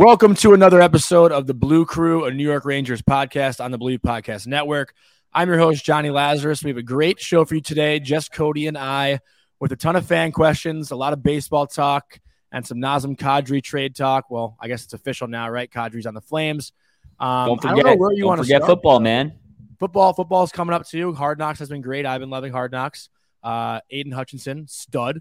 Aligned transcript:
Welcome 0.00 0.34
to 0.36 0.54
another 0.54 0.80
episode 0.80 1.30
of 1.30 1.46
the 1.46 1.52
Blue 1.52 1.84
Crew, 1.84 2.24
a 2.24 2.30
New 2.30 2.42
York 2.42 2.64
Rangers 2.64 3.02
podcast 3.02 3.62
on 3.62 3.70
the 3.70 3.76
Blue 3.76 3.98
Podcast 3.98 4.46
Network. 4.46 4.94
I'm 5.30 5.46
your 5.46 5.58
host, 5.58 5.84
Johnny 5.84 6.08
Lazarus. 6.08 6.64
We 6.64 6.70
have 6.70 6.78
a 6.78 6.82
great 6.82 7.20
show 7.20 7.44
for 7.44 7.56
you 7.56 7.60
today. 7.60 8.00
Just 8.00 8.32
Cody 8.32 8.66
and 8.66 8.78
I, 8.78 9.20
with 9.58 9.72
a 9.72 9.76
ton 9.76 9.96
of 9.96 10.06
fan 10.06 10.32
questions, 10.32 10.90
a 10.90 10.96
lot 10.96 11.12
of 11.12 11.22
baseball 11.22 11.66
talk, 11.66 12.18
and 12.50 12.66
some 12.66 12.78
Nazem 12.78 13.14
Kadri 13.14 13.62
trade 13.62 13.94
talk. 13.94 14.30
Well, 14.30 14.56
I 14.58 14.68
guess 14.68 14.84
it's 14.84 14.94
official 14.94 15.28
now, 15.28 15.50
right? 15.50 15.70
Kadri's 15.70 16.06
on 16.06 16.14
the 16.14 16.22
Flames. 16.22 16.72
Um, 17.18 17.48
Don't 17.48 17.66
I 17.66 17.68
forget, 17.68 17.84
don't 17.84 17.92
know 17.92 17.96
where 17.98 18.12
you 18.14 18.24
want 18.24 18.38
to 18.38 18.44
forget 18.44 18.62
start. 18.62 18.70
football, 18.70 19.00
man. 19.00 19.34
Football, 19.78 20.14
football 20.14 20.44
is 20.44 20.50
coming 20.50 20.72
up 20.72 20.86
too. 20.86 21.12
Hard 21.12 21.38
Knocks 21.38 21.58
has 21.58 21.68
been 21.68 21.82
great. 21.82 22.06
I've 22.06 22.20
been 22.20 22.30
loving 22.30 22.52
Hard 22.52 22.72
Knocks. 22.72 23.10
Uh, 23.42 23.80
Aidan 23.90 24.12
Hutchinson, 24.12 24.66
stud. 24.66 25.20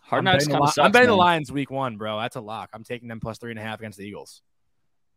Hard 0.00 0.20
I'm 0.20 0.24
knocks 0.24 0.46
betting, 0.46 0.66
sucks. 0.66 0.78
I'm 0.78 0.92
betting 0.92 1.08
the. 1.08 1.16
Lions 1.16 1.52
week 1.52 1.70
one, 1.70 1.96
bro. 1.96 2.18
That's 2.18 2.36
a 2.36 2.40
lock. 2.40 2.70
I'm 2.72 2.84
taking 2.84 3.08
them 3.08 3.20
plus 3.20 3.38
three 3.38 3.50
and 3.50 3.58
a 3.58 3.62
half 3.62 3.78
against 3.78 3.98
the 3.98 4.06
Eagles. 4.06 4.42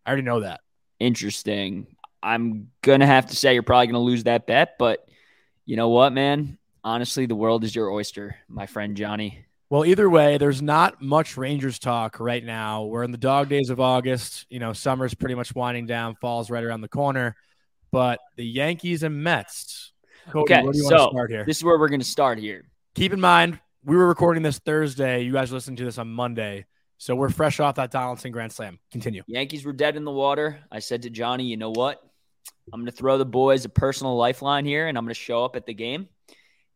I 0.05 0.09
already 0.09 0.23
know 0.23 0.41
that. 0.41 0.61
Interesting. 0.99 1.88
I'm 2.21 2.71
gonna 2.81 3.05
have 3.05 3.27
to 3.27 3.35
say 3.35 3.53
you're 3.53 3.63
probably 3.63 3.88
gonna 3.88 3.99
lose 3.99 4.23
that 4.23 4.47
bet, 4.47 4.75
but 4.80 5.07
you 5.66 5.75
know 5.75 5.89
what, 5.89 6.13
man? 6.13 6.58
Honestly, 6.83 7.25
the 7.25 7.35
world 7.35 7.63
is 7.63 7.75
your 7.75 7.91
oyster, 7.91 8.35
my 8.47 8.66
friend 8.66 8.95
Johnny. 8.95 9.45
Well, 9.69 9.85
either 9.85 10.09
way, 10.09 10.38
there's 10.38 10.61
not 10.61 11.02
much 11.02 11.38
Rangers 11.38 11.80
talk 11.80 12.19
right 12.19 12.44
now. 12.44 12.83
We're 12.83 13.03
in 13.03 13.11
the 13.11 13.17
dog 13.17 13.50
days 13.50 13.69
of 13.69 13.80
August. 13.80 14.45
You 14.50 14.59
know, 14.59 14.73
summer's 14.73 15.16
pretty 15.16 15.35
much 15.35 15.55
winding 15.55 15.88
down, 15.88 16.16
fall's 16.16 16.50
right 16.52 16.63
around 16.63 16.81
the 16.81 16.88
corner. 16.88 17.35
But 17.91 18.19
the 18.35 18.45
Yankees 18.45 19.03
and 19.03 19.23
Mets. 19.23 19.91
Cody, 20.30 20.53
Okay, 20.53 20.63
where 20.63 20.72
do 20.72 20.78
you 20.78 20.85
want 20.85 21.28
so 21.28 21.28
to 21.28 21.44
this 21.45 21.57
is 21.57 21.63
where 21.63 21.78
we're 21.78 21.89
gonna 21.89 22.03
start 22.03 22.39
here. 22.39 22.66
Keep 22.94 23.13
in 23.13 23.22
mind, 23.22 23.59
we 23.86 23.95
were 23.95 24.08
recording 24.08 24.41
this 24.41 24.58
Thursday. 24.58 25.22
You 25.22 25.31
guys 25.31 25.52
listened 25.52 25.78
to 25.78 25.86
this 25.86 26.00
on 26.00 26.09
Monday. 26.09 26.66
So 26.97 27.16
we're 27.16 27.30
fresh 27.30 27.59
off 27.59 27.75
that 27.75 27.91
Donaldson 27.91 28.31
Grand 28.31 28.52
Slam. 28.52 28.80
Continue. 28.91 29.22
Yankees 29.28 29.64
were 29.64 29.73
dead 29.73 29.95
in 29.95 30.05
the 30.05 30.11
water. 30.11 30.59
I 30.72 30.80
said 30.80 31.03
to 31.03 31.09
Johnny, 31.11 31.45
you 31.45 31.55
know 31.55 31.69
what? 31.69 32.02
I'm 32.73 32.81
gonna 32.81 32.91
throw 32.91 33.17
the 33.19 33.25
boys 33.25 33.63
a 33.66 33.69
personal 33.69 34.16
lifeline 34.16 34.66
here, 34.66 34.88
and 34.88 34.97
I'm 34.97 35.03
gonna 35.03 35.13
show 35.13 35.45
up 35.45 35.56
at 35.56 35.67
the 35.67 35.73
game. 35.73 36.08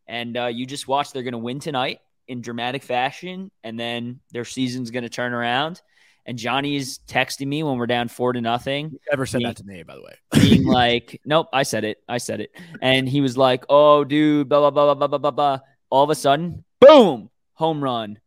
And 0.07 0.37
uh, 0.37 0.45
you 0.47 0.67
just 0.67 0.87
watch; 0.87 1.11
they're 1.11 1.23
gonna 1.23 1.39
win 1.39 1.59
tonight 1.59 1.99
in 2.27 2.41
dramatic 2.41 2.83
fashion, 2.83 3.49
and 3.63 3.80
then 3.80 4.19
their 4.31 4.45
season's 4.45 4.91
gonna 4.91 5.09
turn 5.09 5.33
around. 5.33 5.81
And 6.27 6.37
Johnny's 6.37 6.99
texting 7.07 7.47
me 7.47 7.63
when 7.63 7.77
we're 7.77 7.87
down 7.87 8.07
four 8.07 8.33
to 8.33 8.41
nothing. 8.41 8.91
You 8.91 8.99
never 9.09 9.25
said 9.25 9.41
that 9.45 9.55
to 9.57 9.63
me, 9.63 9.81
by 9.81 9.95
the 9.95 10.03
way. 10.03 10.13
being 10.33 10.63
like, 10.67 11.21
nope, 11.25 11.47
I 11.52 11.63
said 11.63 11.85
it. 11.85 12.03
I 12.07 12.19
said 12.19 12.39
it. 12.39 12.52
And 12.83 13.09
he 13.09 13.21
was 13.21 13.35
like, 13.35 13.65
oh, 13.67 14.03
dude, 14.03 14.47
blah, 14.47 14.59
blah, 14.59 14.69
blah, 14.69 14.93
blah, 14.93 15.07
blah, 15.07 15.17
blah, 15.17 15.31
blah. 15.31 15.59
All 15.89 16.03
of 16.03 16.11
a 16.11 16.15
sudden, 16.15 16.63
boom, 16.89 17.29
home 17.53 17.83
run. 17.83 18.19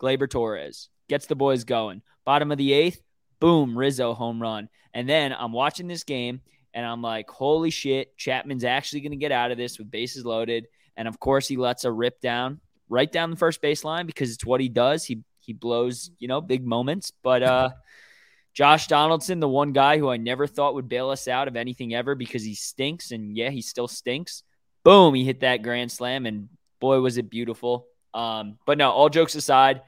Gleyber 0.00 0.30
Torres 0.30 0.88
gets 1.08 1.26
the 1.26 1.34
boys 1.34 1.64
going. 1.64 2.02
Bottom 2.24 2.52
of 2.52 2.58
the 2.58 2.72
eighth, 2.72 3.02
boom, 3.40 3.76
Rizzo 3.76 4.14
home 4.14 4.40
run. 4.40 4.68
And 4.94 5.08
then 5.08 5.34
I'm 5.36 5.52
watching 5.52 5.88
this 5.88 6.04
game 6.04 6.40
and 6.72 6.86
I'm 6.86 7.02
like, 7.02 7.28
holy 7.28 7.70
shit, 7.70 8.16
Chapman's 8.16 8.62
actually 8.62 9.00
going 9.00 9.10
to 9.10 9.16
get 9.16 9.32
out 9.32 9.50
of 9.50 9.58
this 9.58 9.78
with 9.78 9.90
bases 9.90 10.24
loaded. 10.24 10.68
And 10.96 11.08
of 11.08 11.18
course, 11.18 11.48
he 11.48 11.56
lets 11.56 11.84
a 11.84 11.90
rip 11.90 12.20
down 12.20 12.60
right 12.88 13.10
down 13.10 13.30
the 13.30 13.36
first 13.36 13.60
baseline 13.60 14.06
because 14.06 14.32
it's 14.32 14.46
what 14.46 14.60
he 14.60 14.68
does. 14.68 15.04
He 15.04 15.22
he 15.40 15.52
blows, 15.52 16.10
you 16.20 16.28
know, 16.28 16.40
big 16.40 16.64
moments. 16.64 17.12
But 17.22 17.42
uh 17.42 17.70
Josh 18.54 18.86
Donaldson, 18.86 19.40
the 19.40 19.48
one 19.48 19.72
guy 19.72 19.98
who 19.98 20.08
I 20.08 20.16
never 20.16 20.46
thought 20.46 20.74
would 20.74 20.88
bail 20.88 21.10
us 21.10 21.28
out 21.28 21.48
of 21.48 21.56
anything 21.56 21.94
ever 21.94 22.16
because 22.16 22.42
he 22.42 22.54
stinks, 22.54 23.12
and 23.12 23.36
yeah, 23.36 23.50
he 23.50 23.62
still 23.62 23.86
stinks. 23.86 24.42
Boom, 24.82 25.14
he 25.14 25.24
hit 25.24 25.40
that 25.40 25.62
grand 25.62 25.92
slam, 25.92 26.26
and 26.26 26.48
boy, 26.80 27.00
was 27.00 27.18
it 27.18 27.30
beautiful. 27.30 27.86
Um, 28.14 28.58
but 28.66 28.78
no, 28.78 28.90
all 28.90 29.08
jokes 29.08 29.34
aside, 29.34 29.82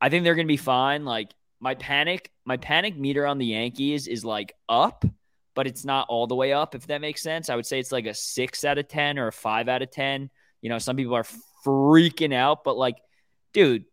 I 0.00 0.08
think 0.08 0.24
they're 0.24 0.34
gonna 0.34 0.46
be 0.46 0.56
fine. 0.56 1.04
Like 1.04 1.32
my 1.60 1.74
panic, 1.74 2.30
my 2.44 2.56
panic 2.56 2.96
meter 2.96 3.26
on 3.26 3.38
the 3.38 3.46
Yankees 3.46 4.06
is 4.06 4.24
like 4.24 4.54
up, 4.68 5.04
but 5.54 5.66
it's 5.66 5.84
not 5.84 6.06
all 6.08 6.26
the 6.26 6.34
way 6.34 6.52
up, 6.52 6.74
if 6.74 6.86
that 6.88 7.00
makes 7.00 7.22
sense. 7.22 7.48
I 7.48 7.56
would 7.56 7.66
say 7.66 7.78
it's 7.78 7.92
like 7.92 8.06
a 8.06 8.14
six 8.14 8.64
out 8.64 8.78
of 8.78 8.88
ten 8.88 9.18
or 9.18 9.28
a 9.28 9.32
five 9.32 9.68
out 9.68 9.82
of 9.82 9.90
ten. 9.90 10.30
You 10.60 10.70
know, 10.70 10.78
some 10.78 10.96
people 10.96 11.14
are 11.14 11.26
freaking 11.66 12.34
out, 12.34 12.64
but 12.64 12.76
like, 12.76 12.96
dude, 13.52 13.84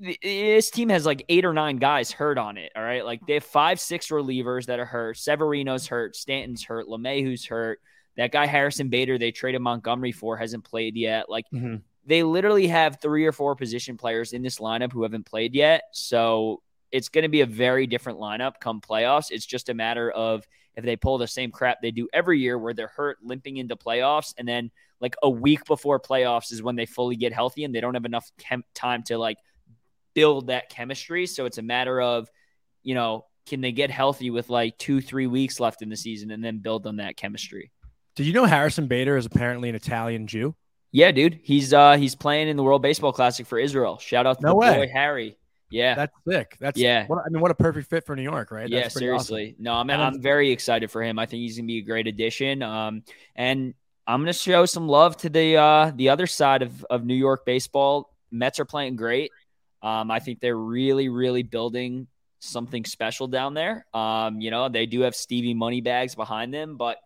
this 0.00 0.70
team 0.70 0.88
has 0.88 1.06
like 1.06 1.24
eight 1.28 1.44
or 1.44 1.52
nine 1.52 1.76
guys 1.76 2.10
hurt 2.10 2.38
on 2.38 2.56
it. 2.56 2.72
All 2.74 2.82
right. 2.82 3.04
Like 3.04 3.26
they 3.26 3.34
have 3.34 3.44
five, 3.44 3.80
six 3.80 4.08
relievers 4.08 4.66
that 4.66 4.80
are 4.80 4.84
hurt. 4.84 5.18
Severino's 5.18 5.86
hurt. 5.86 6.16
Stanton's 6.16 6.64
hurt. 6.64 6.86
LeMahieu's 6.86 7.46
hurt. 7.46 7.80
That 8.16 8.32
guy 8.32 8.46
Harrison 8.46 8.88
Bader 8.88 9.18
they 9.18 9.32
traded 9.32 9.60
Montgomery 9.60 10.12
for 10.12 10.36
hasn't 10.36 10.64
played 10.64 10.96
yet. 10.96 11.28
Like 11.28 11.44
Mhm. 11.52 11.82
they 12.06 12.22
literally 12.22 12.68
have 12.68 13.00
three 13.00 13.24
or 13.26 13.32
four 13.32 13.56
position 13.56 13.96
players 13.96 14.32
in 14.32 14.42
this 14.42 14.58
lineup 14.58 14.92
who 14.92 15.02
haven't 15.02 15.24
played 15.26 15.54
yet. 15.54 15.84
So 15.92 16.62
it's 16.92 17.08
going 17.08 17.22
to 17.24 17.28
be 17.28 17.40
a 17.40 17.46
very 17.46 17.86
different 17.88 18.18
lineup 18.20 18.60
come 18.60 18.80
playoffs. 18.80 19.30
It's 19.32 19.46
just 19.46 19.68
a 19.68 19.74
matter 19.74 20.10
of 20.12 20.46
if 20.76 20.84
they 20.84 20.96
pull 20.96 21.18
the 21.18 21.26
same 21.26 21.50
crap 21.50 21.80
they 21.82 21.90
do 21.90 22.08
every 22.12 22.38
year 22.40 22.58
where 22.58 22.74
they're 22.74 22.88
hurt 22.88 23.18
limping 23.22 23.56
into 23.56 23.74
playoffs 23.76 24.34
and 24.38 24.46
then 24.46 24.70
like 25.00 25.14
a 25.22 25.30
week 25.30 25.64
before 25.66 25.98
playoffs 26.00 26.52
is 26.52 26.62
when 26.62 26.76
they 26.76 26.86
fully 26.86 27.16
get 27.16 27.32
healthy 27.32 27.64
and 27.64 27.74
they 27.74 27.80
don't 27.80 27.94
have 27.94 28.04
enough 28.04 28.30
chem- 28.38 28.64
time 28.74 29.02
to 29.04 29.18
like 29.18 29.38
build 30.14 30.46
that 30.48 30.68
chemistry. 30.70 31.26
So 31.26 31.46
it's 31.46 31.58
a 31.58 31.62
matter 31.62 32.00
of, 32.00 32.28
you 32.82 32.94
know, 32.94 33.26
can 33.46 33.60
they 33.60 33.72
get 33.72 33.90
healthy 33.90 34.30
with 34.30 34.48
like 34.48 34.78
two, 34.78 35.00
three 35.00 35.26
weeks 35.26 35.58
left 35.60 35.82
in 35.82 35.88
the 35.88 35.96
season 35.96 36.30
and 36.30 36.42
then 36.44 36.58
build 36.58 36.86
on 36.86 36.96
that 36.96 37.16
chemistry? 37.16 37.70
Did 38.16 38.26
you 38.26 38.32
know 38.32 38.44
Harrison 38.44 38.86
Bader 38.86 39.16
is 39.16 39.26
apparently 39.26 39.68
an 39.68 39.74
Italian 39.74 40.26
Jew? 40.26 40.54
Yeah, 40.92 41.10
dude. 41.10 41.40
He's 41.42 41.72
uh 41.72 41.96
he's 41.96 42.14
playing 42.14 42.48
in 42.48 42.56
the 42.56 42.62
World 42.62 42.82
Baseball 42.82 43.12
Classic 43.12 43.46
for 43.46 43.58
Israel. 43.58 43.98
Shout 43.98 44.26
out 44.26 44.40
to 44.40 44.46
No 44.46 44.54
boy 44.54 44.88
Harry. 44.92 45.36
Yeah. 45.70 45.96
That's 45.96 46.12
sick. 46.28 46.56
That's 46.60 46.78
Yeah. 46.78 47.06
What, 47.08 47.24
I 47.26 47.30
mean, 47.30 47.42
what 47.42 47.50
a 47.50 47.54
perfect 47.54 47.90
fit 47.90 48.06
for 48.06 48.14
New 48.14 48.22
York, 48.22 48.52
right? 48.52 48.68
yeah, 48.68 48.82
That's 48.82 48.94
awesome. 48.94 49.00
seriously. 49.00 49.56
No, 49.58 49.74
I'm 49.74 49.90
I'm 49.90 50.22
very 50.22 50.52
excited 50.52 50.90
for 50.90 51.02
him. 51.02 51.18
I 51.18 51.26
think 51.26 51.40
he's 51.40 51.56
gonna 51.56 51.66
be 51.66 51.78
a 51.78 51.82
great 51.82 52.06
addition. 52.06 52.62
Um, 52.62 53.02
and 53.34 53.74
I'm 54.06 54.20
gonna 54.20 54.32
show 54.32 54.66
some 54.66 54.86
love 54.86 55.16
to 55.18 55.28
the 55.28 55.56
uh 55.56 55.92
the 55.96 56.10
other 56.10 56.28
side 56.28 56.62
of 56.62 56.84
of 56.84 57.04
New 57.04 57.16
York 57.16 57.44
baseball. 57.44 58.14
Mets 58.30 58.60
are 58.60 58.64
playing 58.64 58.94
great. 58.94 59.32
Um, 59.82 60.10
I 60.10 60.20
think 60.20 60.40
they're 60.40 60.56
really, 60.56 61.08
really 61.08 61.42
building 61.42 62.06
something 62.38 62.84
special 62.84 63.26
down 63.26 63.54
there. 63.54 63.84
Um, 63.92 64.40
you 64.40 64.50
know, 64.50 64.68
they 64.68 64.86
do 64.86 65.00
have 65.00 65.14
Stevie 65.14 65.54
Moneybags 65.54 66.14
behind 66.14 66.54
them, 66.54 66.76
but 66.76 66.98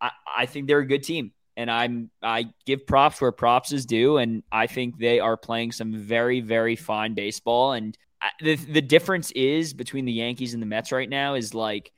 I, 0.00 0.46
think 0.46 0.66
they're 0.66 0.78
a 0.78 0.86
good 0.86 1.02
team. 1.02 1.32
And 1.56 1.70
I'm 1.70 2.10
I 2.22 2.50
give 2.66 2.86
props 2.86 3.20
where 3.20 3.32
props 3.32 3.72
is 3.72 3.84
due, 3.84 4.18
and 4.18 4.44
I 4.52 4.68
think 4.68 4.96
they 4.96 5.18
are 5.18 5.36
playing 5.36 5.72
some 5.72 5.92
very, 5.92 6.40
very 6.40 6.76
fine 6.76 7.14
baseball. 7.14 7.72
And 7.72 7.98
the 8.40 8.54
the 8.54 8.80
difference 8.80 9.32
is 9.32 9.74
between 9.74 10.04
the 10.04 10.12
Yankees 10.12 10.54
and 10.54 10.62
the 10.62 10.66
Mets 10.66 10.92
right 10.92 11.08
now 11.08 11.34
is 11.34 11.54
like 11.54 11.90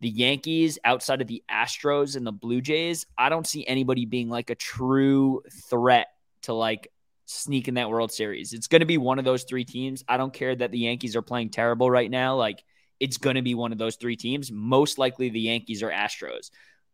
the 0.00 0.08
Yankees 0.08 0.78
outside 0.84 1.20
of 1.20 1.26
the 1.26 1.42
Astros 1.50 2.16
and 2.16 2.26
the 2.26 2.32
Blue 2.32 2.60
Jays. 2.60 3.04
I 3.18 3.28
don't 3.28 3.46
see 3.46 3.66
anybody 3.66 4.06
being 4.06 4.28
like 4.28 4.50
a 4.50 4.54
true 4.54 5.42
threat 5.68 6.06
to 6.42 6.54
like 6.54 6.90
sneak 7.26 7.68
in 7.68 7.74
that 7.74 7.90
World 7.90 8.12
Series. 8.12 8.52
It's 8.52 8.66
going 8.66 8.80
to 8.80 8.86
be 8.86 8.98
one 8.98 9.18
of 9.18 9.24
those 9.24 9.44
three 9.44 9.64
teams. 9.64 10.04
I 10.08 10.16
don't 10.16 10.32
care 10.32 10.54
that 10.54 10.70
the 10.70 10.78
Yankees 10.78 11.16
are 11.16 11.22
playing 11.22 11.50
terrible 11.50 11.90
right 11.90 12.10
now. 12.10 12.36
Like 12.36 12.64
it's 12.98 13.18
going 13.18 13.36
to 13.36 13.42
be 13.42 13.54
one 13.54 13.72
of 13.72 13.78
those 13.78 13.96
three 13.96 14.16
teams. 14.16 14.50
Most 14.50 14.98
likely 14.98 15.30
the 15.30 15.40
Yankees 15.40 15.82
or 15.82 15.90
Astros. 15.90 16.50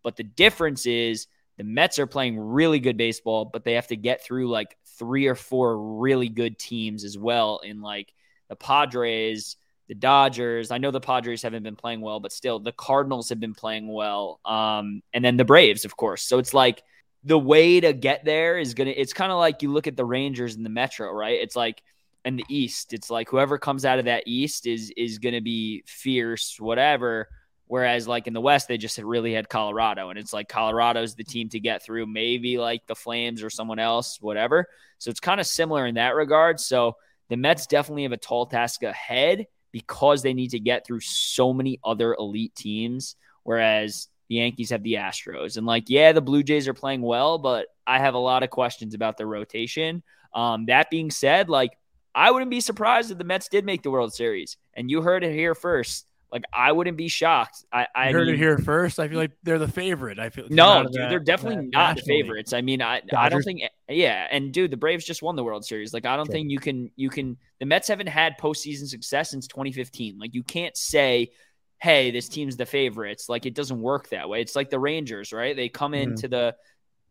But 0.07 0.15
the 0.15 0.23
difference 0.23 0.87
is 0.87 1.27
the 1.59 1.65
Mets 1.65 1.99
are 1.99 2.07
playing 2.07 2.39
really 2.39 2.79
good 2.79 2.97
baseball, 2.97 3.45
but 3.45 3.65
they 3.65 3.73
have 3.73 3.89
to 3.89 3.97
get 3.97 4.23
through 4.23 4.49
like 4.49 4.77
three 5.01 5.27
or 5.27 5.35
four 5.35 5.99
really 5.99 6.29
good 6.29 6.61
teams 6.61 7.03
as 7.03 7.19
well 7.19 7.59
in 7.65 7.83
like 7.83 8.15
the 8.49 8.55
Padres, 8.55 9.57
the 9.89 9.97
Dodgers. 9.97 10.71
I 10.71 10.79
know 10.79 10.93
the 10.93 11.01
Padres 11.01 11.43
haven't 11.43 11.65
been 11.65 11.75
playing 11.75 12.03
well, 12.03 12.21
but 12.21 12.31
still 12.31 12.61
the 12.61 12.71
Cardinals 12.71 13.31
have 13.31 13.41
been 13.41 13.53
playing 13.53 13.93
well. 13.93 14.39
Um, 14.45 15.03
and 15.13 15.25
then 15.25 15.37
the 15.37 15.45
Braves, 15.45 15.85
of 15.85 15.97
course. 15.97 16.23
So 16.23 16.39
it's 16.39 16.55
like 16.55 16.85
the 17.25 17.37
way 17.37 17.81
to 17.81 17.93
get 17.93 18.25
there 18.25 18.59
is 18.59 18.75
gonna 18.75 18.95
it's 18.97 19.13
kind 19.13 19.33
of 19.33 19.39
like 19.39 19.61
you 19.61 19.73
look 19.73 19.89
at 19.89 19.97
the 19.97 20.05
Rangers 20.05 20.55
in 20.55 20.63
the 20.63 20.71
Metro, 20.71 21.11
right? 21.11 21.41
It's 21.41 21.57
like 21.57 21.83
in 22.25 22.37
the 22.37 22.45
East, 22.49 22.93
it's 22.93 23.11
like 23.11 23.29
whoever 23.29 23.59
comes 23.59 23.85
out 23.85 23.99
of 23.99 24.05
that 24.05 24.23
East 24.25 24.69
is 24.69 24.93
is 24.97 25.19
gonna 25.19 25.41
be 25.41 25.83
fierce, 25.85 26.61
whatever. 26.61 27.29
Whereas 27.69 28.07
like 28.07 28.27
in 28.27 28.33
the 28.33 28.41
West, 28.41 28.69
they 28.69 28.79
just 28.79 28.99
really 28.99 29.35
had 29.35 29.49
Colorado, 29.49 30.11
and 30.11 30.19
it's 30.19 30.33
like 30.33 30.49
Colorado's 30.49 31.15
the 31.15 31.25
team 31.25 31.49
to 31.51 31.61
get 31.61 31.83
through, 31.83 32.07
maybe 32.07 32.59
like 32.59 32.87
the 32.87 32.95
Flames 32.95 33.43
or 33.43 33.51
someone 33.51 33.79
else, 33.79 34.21
whatever. 34.21 34.69
So 34.99 35.11
it's 35.11 35.21
kind 35.21 35.41
of 35.41 35.47
similar 35.47 35.87
in 35.87 35.97
that 35.97 36.15
regard. 36.15 36.61
So 36.61 36.97
the 37.29 37.37
Mets 37.37 37.67
definitely 37.67 38.05
have 38.05 38.13
a 38.13 38.17
tall 38.17 38.47
task 38.47 38.83
ahead 38.83 39.47
because 39.73 40.23
they 40.23 40.33
need 40.33 40.51
to 40.51 40.61
get 40.61 40.87
through 40.87 41.01
so 41.01 41.53
many 41.53 41.81
other 41.85 42.15
elite 42.15 42.55
teams. 42.55 43.17
Whereas 43.43 44.09
the 44.29 44.37
Yankees 44.37 44.71
have 44.71 44.83
the 44.83 44.95
Astros. 44.95 45.57
And 45.57 45.67
like, 45.67 45.85
yeah, 45.89 46.13
the 46.13 46.21
Blue 46.21 46.43
Jays 46.43 46.69
are 46.69 46.75
playing 46.75 47.03
well, 47.03 47.39
but 47.39 47.67
I 47.87 47.99
have 47.99 48.15
a 48.15 48.19
lot 48.19 48.43
of 48.43 48.51
questions 48.51 48.95
about 48.95 49.17
their 49.17 49.27
rotation. 49.27 50.03
Um, 50.35 50.67
that 50.67 50.91
being 50.91 51.11
said, 51.11 51.49
like, 51.49 51.77
I 52.15 52.31
wouldn't 52.31 52.51
be 52.51 52.61
surprised 52.61 53.11
if 53.11 53.19
the 53.19 53.25
Mets 53.25 53.49
did 53.49 53.65
make 53.65 53.83
the 53.83 53.91
World 53.91 54.15
Series. 54.15 54.57
And 54.75 54.91
you 54.91 55.03
heard 55.03 55.23
it 55.23 55.33
here 55.33 55.55
first. 55.55 56.07
Like, 56.33 56.43
I 56.53 56.73
wouldn't 56.73 56.97
be 56.97 57.09
shocked. 57.09 57.65
I, 57.73 57.87
I 57.95 58.11
heard 58.13 58.27
mean, 58.27 58.35
it 58.35 58.39
here 58.39 58.59
first. 58.59 58.99
I 58.99 59.07
feel 59.09 59.17
like 59.19 59.31
they're 59.45 59.61
the 59.61 59.69
favorite. 59.69 60.19
I 60.19 60.29
feel 60.31 60.47
No, 60.51 60.83
dude, 60.83 60.95
that- 60.95 61.09
they're 61.11 61.21
definitely 61.21 61.69
not 61.69 62.01
favorites. 62.01 62.53
I 62.53 62.61
mean, 62.63 62.83
I 62.83 63.01
I 63.17 63.29
don't 63.29 63.43
think 63.43 63.63
yeah, 63.89 64.27
and 64.31 64.53
dude, 64.53 64.71
the 64.73 64.77
Braves 64.77 65.05
just 65.05 65.23
won 65.23 65.37
the 65.37 65.45
World 65.45 65.65
Series. 65.65 65.95
Like 65.95 66.05
I 66.05 66.17
don't 66.17 66.27
Sure. 66.27 66.33
think 66.33 66.51
you 66.51 66.59
can 66.59 66.91
you 66.97 67.11
can 67.11 67.37
the 67.61 67.67
Mets 67.67 67.89
haven't 67.89 68.09
had 68.09 68.39
postseason 68.39 68.87
success 68.89 69.31
since 69.31 69.47
2015. 69.47 70.19
Like 70.19 70.35
you 70.35 70.43
can't 70.43 70.77
say, 70.77 71.31
"Hey, 71.79 72.11
this 72.11 72.29
team's 72.29 72.57
the 72.57 72.67
favorites." 72.67 73.29
Like 73.29 73.47
it 73.47 73.55
doesn't 73.55 73.81
work 73.81 74.09
that 74.11 74.29
way. 74.29 74.41
It's 74.43 74.57
like 74.57 74.69
the 74.71 74.81
Rangers, 74.81 75.33
right? 75.33 75.55
They 75.55 75.69
come 75.69 75.93
Mhm. 75.93 76.03
into 76.03 76.27
the 76.29 76.57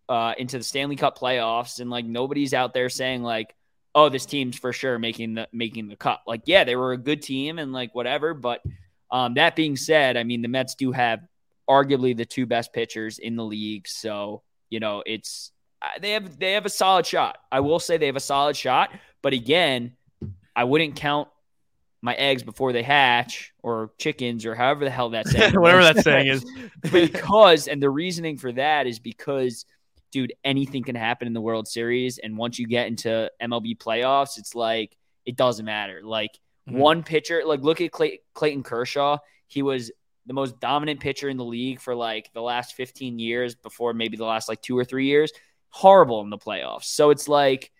uh 0.09 0.33
into 0.37 0.57
the 0.57 0.63
Stanley 0.63 0.97
Cup 0.97 1.17
playoffs 1.17 1.79
and 1.79 1.89
like 1.89 2.05
nobody's 2.05 2.53
out 2.53 2.73
there 2.73 2.89
saying 2.89 3.23
like, 3.23 3.55
"Oh, 3.95 4.09
this 4.09 4.25
team's 4.25 4.57
for 4.57 4.73
sure 4.73 4.99
making 4.99 5.35
the 5.35 5.47
making 5.53 5.87
the 5.87 5.95
cup." 5.95 6.23
Like 6.27 6.41
yeah, 6.47 6.65
they 6.65 6.75
were 6.75 6.91
a 6.91 6.97
good 6.97 7.21
team 7.21 7.57
and 7.59 7.71
like 7.71 7.95
whatever, 7.95 8.33
but 8.33 8.61
um 9.15 9.33
that 9.35 9.55
being 9.55 9.77
said, 9.77 10.17
I 10.17 10.23
mean, 10.23 10.41
the 10.41 10.49
Mets 10.49 10.75
do 10.75 10.91
have 10.91 11.21
arguably 11.69 12.15
the 12.15 12.25
two 12.25 12.45
best 12.45 12.73
pitchers 12.73 13.17
in 13.17 13.37
the 13.37 13.45
league. 13.45 13.87
So, 13.87 14.43
you 14.69 14.79
know, 14.79 15.03
it's 15.05 15.51
uh, 15.81 15.99
they 16.01 16.11
have 16.11 16.37
they 16.37 16.51
have 16.53 16.65
a 16.65 16.69
solid 16.69 17.05
shot. 17.05 17.37
I 17.49 17.61
will 17.61 17.79
say 17.79 17.97
they 17.97 18.07
have 18.07 18.17
a 18.17 18.19
solid 18.19 18.57
shot, 18.57 18.91
but 19.21 19.31
again, 19.31 19.93
I 20.53 20.65
wouldn't 20.65 20.97
count 20.97 21.29
my 22.01 22.13
eggs 22.15 22.43
before 22.43 22.73
they 22.73 22.83
hatch 22.83 23.53
or 23.63 23.91
chickens 23.97 24.45
or 24.45 24.53
however 24.53 24.83
the 24.83 24.91
hell 24.91 25.09
that's 25.09 25.31
saying. 25.37 25.59
Whatever 25.59 25.83
that 25.83 26.03
saying 26.03 26.27
is. 26.27 26.45
because 26.91 27.67
and 27.69 27.81
the 27.81 27.89
reasoning 27.89 28.37
for 28.37 28.51
that 28.51 28.85
is 28.85 28.99
because 28.99 29.65
dude, 30.11 30.33
anything 30.43 30.83
can 30.83 30.95
happen 30.95 31.25
in 31.25 31.33
the 31.33 31.41
World 31.41 31.67
Series 31.67 32.17
and 32.17 32.37
once 32.37 32.59
you 32.59 32.67
get 32.67 32.87
into 32.87 33.31
MLB 33.41 33.77
playoffs, 33.77 34.37
it's 34.37 34.55
like 34.55 34.95
it 35.25 35.37
doesn't 35.37 35.65
matter. 35.65 36.01
Like 36.03 36.37
Mhm. 36.69 36.73
one 36.77 37.03
pitcher, 37.03 37.43
like 37.45 37.61
look 37.61 37.81
at 37.81 37.91
Clay, 37.91 38.19
Clayton 38.33 38.63
Kershaw, 38.63 39.17
he 39.47 39.61
was 39.61 39.91
the 40.25 40.33
most 40.33 40.59
dominant 40.59 40.99
pitcher 40.99 41.29
in 41.29 41.37
the 41.37 41.45
league 41.45 41.79
for 41.79 41.93
like 41.95 42.31
the 42.33 42.41
last 42.41 42.73
15 42.73 43.19
years 43.19 43.55
before 43.55 43.93
maybe 43.93 44.17
the 44.17 44.25
last 44.25 44.49
like 44.49 44.61
2 44.61 44.77
or 44.77 44.83
3 44.83 45.05
years. 45.05 45.31
Horrible 45.69 46.21
in 46.21 46.29
the 46.29 46.37
playoffs. 46.37 46.85
So 46.85 47.09
it's 47.11 47.27
like 47.27 47.71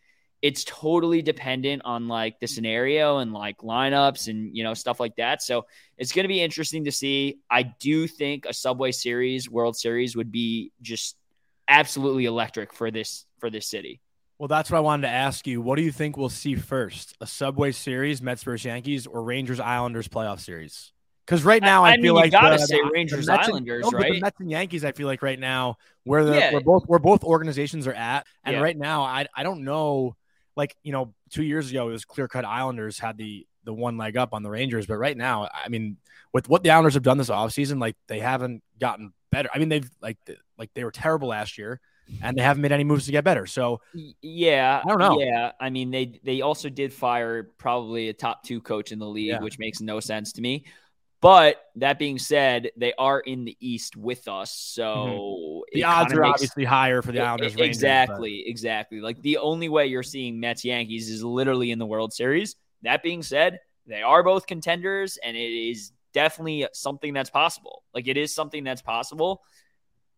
it's 0.42 0.64
totally 0.66 1.24
dependent 1.24 1.82
on 1.86 2.08
like 2.08 2.40
the 2.40 2.46
scenario 2.46 3.18
and 3.18 3.34
like 3.34 3.58
lineups 3.60 4.28
and 4.28 4.56
you 4.56 4.64
know 4.64 4.76
stuff 4.76 5.00
like 5.00 5.16
that. 5.16 5.42
So 5.42 5.66
it's 5.98 6.12
going 6.12 6.26
to 6.26 6.28
be 6.28 6.42
interesting 6.42 6.84
to 6.86 6.92
see. 6.92 7.40
I 7.50 7.64
do 7.64 8.06
think 8.06 8.46
a 8.46 8.54
Subway 8.54 8.92
Series, 8.92 9.50
World 9.50 9.76
Series 9.76 10.16
would 10.16 10.32
be 10.32 10.72
just 10.82 11.16
absolutely 11.68 12.26
electric 12.26 12.74
for 12.74 12.92
this 12.92 13.26
for 13.40 13.50
this 13.50 13.68
city. 13.68 14.02
Well, 14.38 14.48
that's 14.48 14.70
what 14.70 14.78
I 14.78 14.82
wanted 14.82 15.04
to 15.04 15.14
ask 15.14 15.48
you. 15.48 15.62
What 15.62 15.78
do 15.78 15.82
you 15.82 15.92
think 15.92 16.18
we'll 16.18 16.30
see 16.30 16.56
first? 16.56 17.16
A 17.22 17.28
Subway 17.28 17.72
Series, 17.72 18.22
Mets 18.22 18.44
versus 18.44 18.66
Yankees, 18.66 19.08
or 19.08 19.24
Rangers 19.24 19.60
Islanders 19.62 20.08
playoff 20.10 20.40
series? 20.42 20.92
Because 21.26 21.44
right 21.44 21.62
now 21.62 21.84
I, 21.86 21.92
I 21.94 21.96
feel 21.98 22.16
mean, 22.16 22.26
you 22.26 22.32
gotta 22.32 22.58
the- 22.58 22.68
say 22.68 22.78
the 22.82 22.92
Rangers 22.94 23.28
Mets 23.28 23.48
and- 23.48 23.54
Islanders, 23.56 23.84
no, 23.84 23.92
but 23.92 23.98
The 24.04 24.12
right? 24.12 24.22
Mets 24.22 24.40
and 24.40 24.52
Yankees, 24.52 24.84
I 24.86 24.92
feel 24.92 25.08
like 25.08 25.22
right 25.24 25.40
now 25.40 25.78
where 26.04 26.24
the 26.26 26.36
Yeah. 26.36 26.52
where 26.52 26.62
both 26.62 26.84
where 26.86 27.00
both 27.00 27.24
organizations 27.24 27.88
are 27.88 27.94
at, 27.94 28.28
and 28.44 28.56
Yeah. 28.58 28.62
right 28.62 28.78
now 28.78 29.04
I 29.04 29.26
I 29.34 29.44
don't 29.44 29.64
know. 29.64 30.16
Like 30.58 30.76
you 30.84 30.92
know, 30.92 31.14
two 31.32 31.44
years 31.44 31.70
ago 31.72 31.90
it 31.90 31.92
was 31.94 32.06
clear 32.06 32.28
cut. 32.28 32.46
Islanders 32.46 33.00
had 33.00 33.18
the 33.18 33.48
the 33.64 33.74
one 33.74 33.98
leg 33.98 34.16
up 34.18 34.34
on 34.34 34.44
the 34.44 34.50
Rangers, 34.52 34.86
but 34.86 34.98
right 34.98 35.18
now, 35.18 35.50
I 35.52 35.70
mean, 35.70 35.98
with 36.32 36.48
what 36.48 36.62
the 36.62 36.70
Islanders 36.70 36.94
have 36.94 37.02
done 37.04 37.18
this 37.18 37.30
offseason, 37.32 37.80
like 37.82 37.96
they 38.08 38.20
haven't 38.20 38.62
gotten 38.80 39.12
better. 39.32 39.50
I 39.54 39.58
mean, 39.58 39.70
they've 39.70 39.90
like 40.02 40.18
like 40.60 40.70
they 40.76 40.84
were 40.84 40.92
terrible 40.92 41.30
last 41.30 41.58
year, 41.58 41.82
and 42.22 42.38
they 42.38 42.42
haven't 42.42 42.62
made 42.62 42.72
any 42.72 42.84
moves 42.84 43.06
to 43.06 43.12
get 43.12 43.24
better. 43.24 43.46
So 43.46 43.81
Yeah, 44.22 44.81
I 44.84 44.88
don't 44.88 45.00
know. 45.00 45.19
Yeah, 45.19 45.52
I 45.60 45.69
mean 45.69 45.92
they 45.92 46.19
they 46.24 46.42
also 46.42 46.69
did 46.69 46.94
fire 46.94 47.52
probably 47.57 48.10
a 48.10 48.13
top 48.13 48.44
two 48.44 48.62
coach 48.62 48.92
in 48.92 49.00
the 49.00 49.07
league, 49.07 49.28
Yeah. 49.28 49.42
which 49.42 49.60
makes 49.60 49.81
no 49.81 50.00
sense 50.00 50.34
to 50.34 50.42
me. 50.42 50.66
But 51.22 51.56
that 51.78 51.98
being 51.98 52.19
said, 52.19 52.69
they 52.78 52.94
are 53.00 53.19
in 53.19 53.46
the 53.46 53.57
East 53.60 53.96
with 53.98 54.28
us, 54.28 54.52
so 54.52 54.84
mm-hmm. 54.84 55.60
the 55.74 55.84
odds 55.84 56.13
are 56.13 56.22
makes- 56.22 56.34
obviously 56.36 56.66
higher 56.66 57.02
for 57.02 57.12
the 57.12 57.22
Islanders. 57.22 57.54
e- 57.54 57.62
Rangers, 57.62 57.78
exactly, 57.78 58.48
exactly. 58.48 59.01
Like 59.01 59.19
the 59.24 59.38
only 59.38 59.68
way 59.68 59.88
you're 59.88 60.04
seeing 60.04 60.40
Mets 60.40 60.63
Yankees 60.63 61.10
is 61.10 61.24
literally 61.24 61.72
in 61.72 61.80
the 61.80 61.86
World 61.86 62.13
Series. 62.13 62.56
That 62.84 63.01
being 63.01 63.24
said, 63.24 63.60
they 63.88 64.04
are 64.04 64.22
both 64.22 64.46
contenders, 64.46 65.18
and 65.18 65.36
it 65.36 65.40
is 65.40 65.94
definitely 66.13 66.68
something 66.74 67.13
that's 67.13 67.31
possible. 67.31 67.81
Like 67.94 68.08
it 68.08 68.18
is 68.18 68.36
something 68.36 68.63
that's 68.63 68.84
possible, 68.84 69.42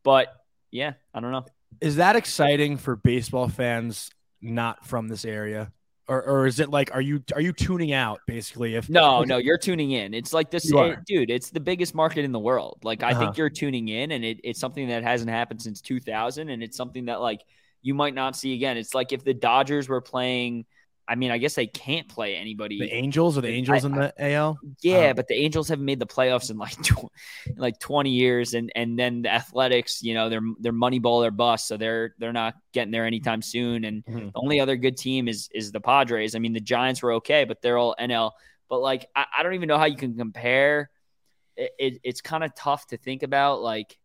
but 0.04 0.28
yeah, 0.72 0.94
I 1.14 1.22
don't 1.22 1.32
know. 1.32 1.46
Is 1.82 1.98
that 1.98 2.16
exciting 2.16 2.78
for 2.78 2.96
baseball 2.96 3.48
fans 3.50 4.10
not 4.42 4.86
from 4.86 5.08
this 5.08 5.26
area? 5.26 5.72
Or, 6.10 6.24
or 6.24 6.48
is 6.48 6.62
it 6.62 6.70
like 6.70 6.94
are 6.96 7.02
you 7.02 7.22
are 7.36 7.42
you 7.42 7.52
tuning 7.52 7.92
out 7.92 8.22
basically 8.28 8.76
if 8.76 8.90
No, 8.90 9.24
no, 9.24 9.38
you're 9.38 9.58
tuning 9.58 9.92
in. 9.92 10.14
It's 10.14 10.32
like 10.34 10.50
this, 10.50 10.72
it- 10.72 11.00
dude. 11.06 11.30
It's 11.30 11.50
the 11.50 11.60
biggest 11.60 11.94
market 11.94 12.24
in 12.24 12.32
the 12.32 12.40
world. 12.40 12.80
Like 12.84 13.04
I 13.04 13.12
Uh-huh. 13.12 13.20
think 13.20 13.38
you're 13.38 13.50
tuning 13.50 13.90
in, 13.90 14.12
and 14.12 14.24
it, 14.24 14.40
it's 14.44 14.60
something 14.60 14.88
that 14.88 15.04
hasn't 15.04 15.30
happened 15.30 15.62
since 15.62 15.82
2000, 15.82 16.50
and 16.50 16.64
it's 16.64 16.78
something 16.78 17.06
that 17.06 17.20
like 17.20 17.42
you 17.82 17.94
might 17.94 18.14
not 18.16 18.38
see 18.38 18.54
again. 18.54 18.78
It's 18.78 18.96
like 18.96 19.12
if 19.12 19.24
the 19.26 19.34
Dodgers 19.34 19.90
were 19.90 20.02
playing. 20.02 20.66
I 21.08 21.16
mean, 21.16 21.32
I 21.32 21.38
guess 21.38 21.56
they 21.56 21.68
can't 21.68 22.08
play 22.10 22.36
anybody. 22.36 22.78
the 22.80 22.92
Angels 22.94 23.38
or 23.38 23.42
the 23.42 23.48
Angels 23.50 23.86
in 23.86 23.94
the 23.94 24.14
AL? 24.20 24.60
Yeah, 24.82 25.10
Um, 25.12 25.16
but 25.16 25.28
the 25.28 25.36
Angels 25.36 25.70
haven't 25.70 25.86
made 25.86 26.00
the 26.00 26.06
playoffs 26.06 26.50
in 26.52 26.58
like 26.58 26.74
tw- 26.84 27.10
in 27.46 27.56
like 27.58 27.80
twenty 27.80 28.10
years, 28.10 28.54
and 28.54 28.72
and 28.76 29.00
then 29.00 29.22
the 29.22 29.32
Athletics, 29.34 30.04
you 30.04 30.14
know, 30.14 30.30
they're 30.30 30.42
they're 30.60 30.74
Moneyball 30.74 31.26
or 31.26 31.32
bust, 31.32 31.68
so 31.68 31.78
they're 31.78 32.14
they're 32.20 32.34
not 32.34 32.56
getting 32.74 32.92
there 32.92 33.06
anytime 33.06 33.42
soon. 33.42 33.86
And 33.86 34.04
Mhm. 34.06 34.34
the 34.34 34.40
only 34.40 34.60
other 34.60 34.76
good 34.76 34.98
team 34.98 35.28
is 35.28 35.50
is 35.54 35.72
the 35.72 35.80
Padres. 35.82 36.36
I 36.36 36.40
mean, 36.40 36.54
the 36.54 36.60
Giants 36.60 37.02
were 37.02 37.14
okay, 37.14 37.46
but 37.46 37.62
they're 37.62 37.78
all 37.78 37.96
NL. 38.00 38.32
But 38.70 38.80
like, 38.80 39.06
I, 39.16 39.26
I 39.40 39.44
don't 39.44 39.54
even 39.54 39.68
know 39.68 39.78
how 39.78 39.86
you 39.86 39.96
can 39.96 40.16
compare. 40.18 40.90
It, 41.56 41.72
it, 41.80 42.00
it's 42.04 42.22
kind 42.22 42.44
of 42.44 42.54
tough 42.54 42.86
to 42.88 42.98
think 42.98 43.24
about, 43.24 43.62
like 43.62 43.98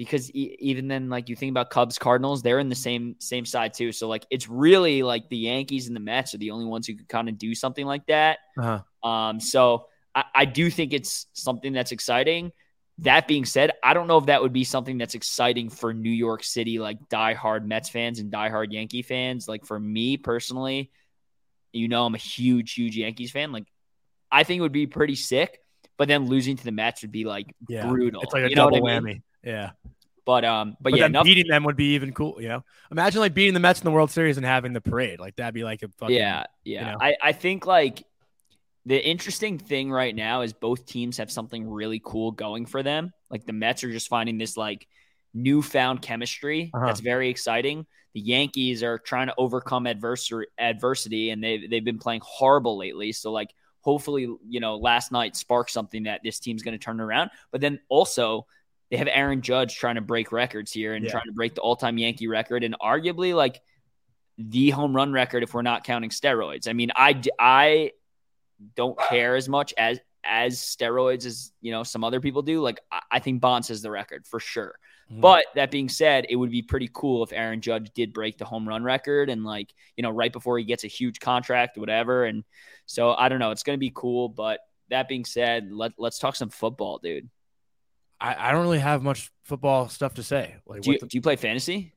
because 0.00 0.34
e- 0.34 0.56
even 0.60 0.88
then, 0.88 1.10
like 1.10 1.28
you 1.28 1.36
think 1.36 1.50
about 1.50 1.68
Cubs, 1.68 1.98
Cardinals, 1.98 2.40
they're 2.40 2.58
in 2.58 2.70
the 2.70 2.74
same 2.74 3.16
same 3.18 3.44
side 3.44 3.74
too. 3.74 3.92
So 3.92 4.08
like, 4.08 4.24
it's 4.30 4.48
really 4.48 5.02
like 5.02 5.28
the 5.28 5.36
Yankees 5.36 5.88
and 5.88 5.94
the 5.94 6.00
Mets 6.00 6.34
are 6.34 6.38
the 6.38 6.52
only 6.52 6.64
ones 6.64 6.86
who 6.86 6.94
could 6.94 7.06
kind 7.06 7.28
of 7.28 7.36
do 7.36 7.54
something 7.54 7.84
like 7.84 8.06
that. 8.06 8.38
Uh-huh. 8.58 9.06
Um, 9.06 9.40
so 9.40 9.88
I, 10.14 10.24
I 10.34 10.44
do 10.46 10.70
think 10.70 10.94
it's 10.94 11.26
something 11.34 11.74
that's 11.74 11.92
exciting. 11.92 12.50
That 13.00 13.28
being 13.28 13.44
said, 13.44 13.72
I 13.84 13.92
don't 13.92 14.06
know 14.06 14.16
if 14.16 14.24
that 14.26 14.40
would 14.40 14.54
be 14.54 14.64
something 14.64 14.96
that's 14.96 15.14
exciting 15.14 15.68
for 15.68 15.92
New 15.92 16.08
York 16.08 16.44
City, 16.44 16.78
like 16.78 16.96
diehard 17.10 17.66
Mets 17.66 17.90
fans 17.90 18.20
and 18.20 18.32
diehard 18.32 18.72
Yankee 18.72 19.02
fans. 19.02 19.46
Like 19.48 19.66
for 19.66 19.78
me 19.78 20.16
personally, 20.16 20.90
you 21.74 21.88
know, 21.88 22.06
I'm 22.06 22.14
a 22.14 22.18
huge, 22.18 22.72
huge 22.72 22.96
Yankees 22.96 23.32
fan. 23.32 23.52
Like 23.52 23.66
I 24.32 24.44
think 24.44 24.60
it 24.60 24.62
would 24.62 24.72
be 24.72 24.86
pretty 24.86 25.16
sick, 25.16 25.60
but 25.98 26.08
then 26.08 26.26
losing 26.26 26.56
to 26.56 26.64
the 26.64 26.72
Mets 26.72 27.02
would 27.02 27.12
be 27.12 27.26
like 27.26 27.54
Yeah. 27.68 27.86
brutal. 27.86 28.22
It's 28.22 28.32
like 28.32 28.44
a 28.44 28.48
you 28.48 28.56
double 28.56 28.80
whammy. 28.80 28.96
I 28.96 29.00
mean? 29.00 29.22
Yeah. 29.42 29.70
But 30.24 30.44
um, 30.44 30.76
but, 30.80 30.90
But, 30.90 30.92
yeah, 30.94 31.04
then 31.04 31.10
enough, 31.12 31.24
beating 31.24 31.48
them 31.48 31.64
would 31.64 31.76
be 31.76 31.94
even 31.94 32.12
cool, 32.12 32.40
you 32.40 32.48
know. 32.48 32.64
Imagine 32.90 33.20
like 33.20 33.34
beating 33.34 33.54
the 33.54 33.60
Mets 33.60 33.80
in 33.80 33.84
the 33.84 33.90
World 33.90 34.10
Series 34.10 34.36
and 34.36 34.46
having 34.46 34.72
the 34.72 34.80
parade. 34.80 35.18
Like 35.18 35.36
that'd 35.36 35.54
be 35.54 35.64
like 35.64 35.82
a 35.82 35.88
fucking 35.88 36.14
yeah, 36.14 36.44
yeah. 36.64 36.92
know? 36.92 36.98
I, 37.00 37.16
I 37.22 37.32
think 37.32 37.66
like 37.66 38.04
the 38.86 39.04
interesting 39.04 39.58
thing 39.58 39.90
right 39.90 40.14
now 40.14 40.42
is 40.42 40.52
both 40.52 40.86
teams 40.86 41.18
have 41.18 41.30
something 41.30 41.68
really 41.68 42.00
cool 42.04 42.32
going 42.32 42.66
for 42.66 42.82
them. 42.82 43.12
Like 43.28 43.44
the 43.44 43.52
Mets 43.52 43.82
are 43.82 43.90
just 43.90 44.08
finding 44.08 44.38
this 44.38 44.56
like 44.56 44.86
newfound 45.32 46.02
chemistry 46.02 46.70
Uh-huh. 46.74 46.86
that's 46.86 47.00
very 47.00 47.28
exciting. 47.28 47.86
The 48.14 48.20
Yankees 48.20 48.82
are 48.82 48.98
trying 48.98 49.28
to 49.28 49.34
overcome 49.38 49.86
adversary 49.86 50.48
adversity 50.58 51.30
and 51.30 51.42
they 51.42 51.66
they've 51.66 51.84
been 51.84 51.98
playing 51.98 52.22
horrible 52.24 52.76
lately. 52.78 53.12
So 53.12 53.32
like 53.32 53.54
hopefully, 53.80 54.28
you 54.48 54.60
know, 54.60 54.76
last 54.76 55.12
night 55.12 55.36
sparked 55.36 55.70
something 55.70 56.04
that 56.04 56.20
this 56.22 56.38
team's 56.38 56.62
going 56.62 56.78
to 56.78 56.84
turn 56.84 57.00
around. 57.00 57.30
But 57.50 57.60
then 57.60 57.80
also 57.88 58.46
they 58.90 58.96
have 58.96 59.08
Aaron 59.10 59.40
Judge 59.40 59.76
trying 59.76 59.94
to 59.94 60.00
break 60.00 60.32
records 60.32 60.72
here 60.72 60.94
and 60.94 61.04
Yeah. 61.04 61.12
trying 61.12 61.26
to 61.26 61.32
break 61.32 61.54
the 61.54 61.60
all-time 61.60 61.96
Yankee 61.98 62.26
record 62.26 62.64
and 62.64 62.76
arguably 62.80 63.34
like 63.34 63.60
the 64.38 64.70
home 64.70 64.94
run 64.96 65.12
record 65.12 65.42
if 65.42 65.54
we're 65.54 65.62
not 65.62 65.84
counting 65.84 66.10
steroids. 66.10 66.66
I 66.68 66.72
mean, 66.72 66.90
I 66.96 67.20
I 67.38 67.92
don't 68.76 68.98
care 68.98 69.36
as 69.36 69.48
much 69.48 69.72
as 69.78 70.00
as 70.24 70.58
steroids 70.58 71.24
as 71.24 71.52
you 71.60 71.70
know 71.72 71.82
some 71.82 72.04
other 72.04 72.20
people 72.20 72.42
do. 72.42 72.60
Like 72.60 72.80
I, 72.90 73.00
I 73.12 73.18
think 73.20 73.40
Bonds 73.40 73.68
has 73.68 73.80
the 73.82 73.90
record 73.90 74.26
for 74.26 74.40
sure. 74.40 74.78
Mhm. 75.10 75.20
But 75.20 75.44
that 75.54 75.70
being 75.70 75.88
said, 75.88 76.26
it 76.28 76.36
would 76.36 76.50
be 76.50 76.62
pretty 76.62 76.88
cool 76.92 77.22
if 77.24 77.32
Aaron 77.32 77.60
Judge 77.60 77.90
did 77.94 78.12
break 78.12 78.38
the 78.38 78.44
home 78.44 78.68
run 78.68 78.82
record 78.84 79.30
and 79.30 79.44
like 79.44 79.72
you 79.96 80.02
know 80.02 80.10
right 80.10 80.32
before 80.32 80.58
he 80.58 80.64
gets 80.64 80.84
a 80.84 80.88
huge 80.88 81.20
contract, 81.20 81.78
whatever. 81.78 82.24
And 82.24 82.44
so 82.86 83.12
I 83.14 83.28
don't 83.28 83.38
know. 83.38 83.50
It's 83.50 83.62
gonna 83.62 83.78
be 83.78 83.92
cool. 83.94 84.28
But 84.28 84.60
that 84.88 85.06
being 85.08 85.24
said, 85.24 85.70
let 85.70 85.92
let's 85.98 86.18
talk 86.18 86.34
some 86.36 86.50
football, 86.50 86.98
dude. 86.98 87.28
I, 88.20 88.48
I 88.48 88.52
don't 88.52 88.62
really 88.62 88.78
have 88.80 89.02
much 89.02 89.30
football 89.44 89.88
stuff 89.88 90.14
to 90.14 90.22
say. 90.22 90.56
Like 90.66 90.82
Do 90.82 90.92
you, 90.92 90.98
the- 90.98 91.06
do 91.06 91.16
you 91.18 91.22
play 91.22 91.36
fantasy? 91.36 91.94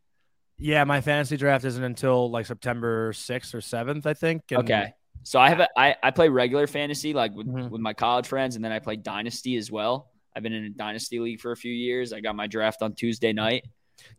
yeah, 0.58 0.84
my 0.86 1.02
fantasy 1.02 1.36
draft 1.38 1.66
isn't 1.66 1.84
until 1.84 2.30
like 2.32 2.46
September 2.46 3.12
sixth 3.14 3.54
or 3.56 3.62
seventh, 3.62 4.06
I 4.06 4.14
think. 4.14 4.44
and- 4.52 4.60
Okay. 4.60 4.94
So 5.26 5.40
I 5.40 5.48
have 5.50 5.60
a 5.62 5.68
I, 5.78 5.96
I 6.04 6.12
play 6.12 6.28
regular 6.30 6.68
fantasy 6.68 7.14
like 7.14 7.34
with, 7.34 7.48
Mhm. 7.48 7.70
with 7.70 7.80
my 7.82 7.94
college 7.94 8.28
friends, 8.28 8.56
and 8.58 8.64
then 8.66 8.72
I 8.74 8.80
play 8.80 8.98
dynasty 8.98 9.56
as 9.56 9.72
well. 9.72 10.12
I've 10.36 10.44
been 10.44 10.52
in 10.54 10.66
a 10.66 10.70
dynasty 10.70 11.20
league 11.20 11.40
for 11.40 11.52
a 11.52 11.56
few 11.56 11.72
years. 11.72 12.12
I 12.12 12.20
got 12.20 12.36
my 12.36 12.48
draft 12.48 12.82
on 12.82 12.94
Tuesday 12.94 13.32
night. 13.34 13.64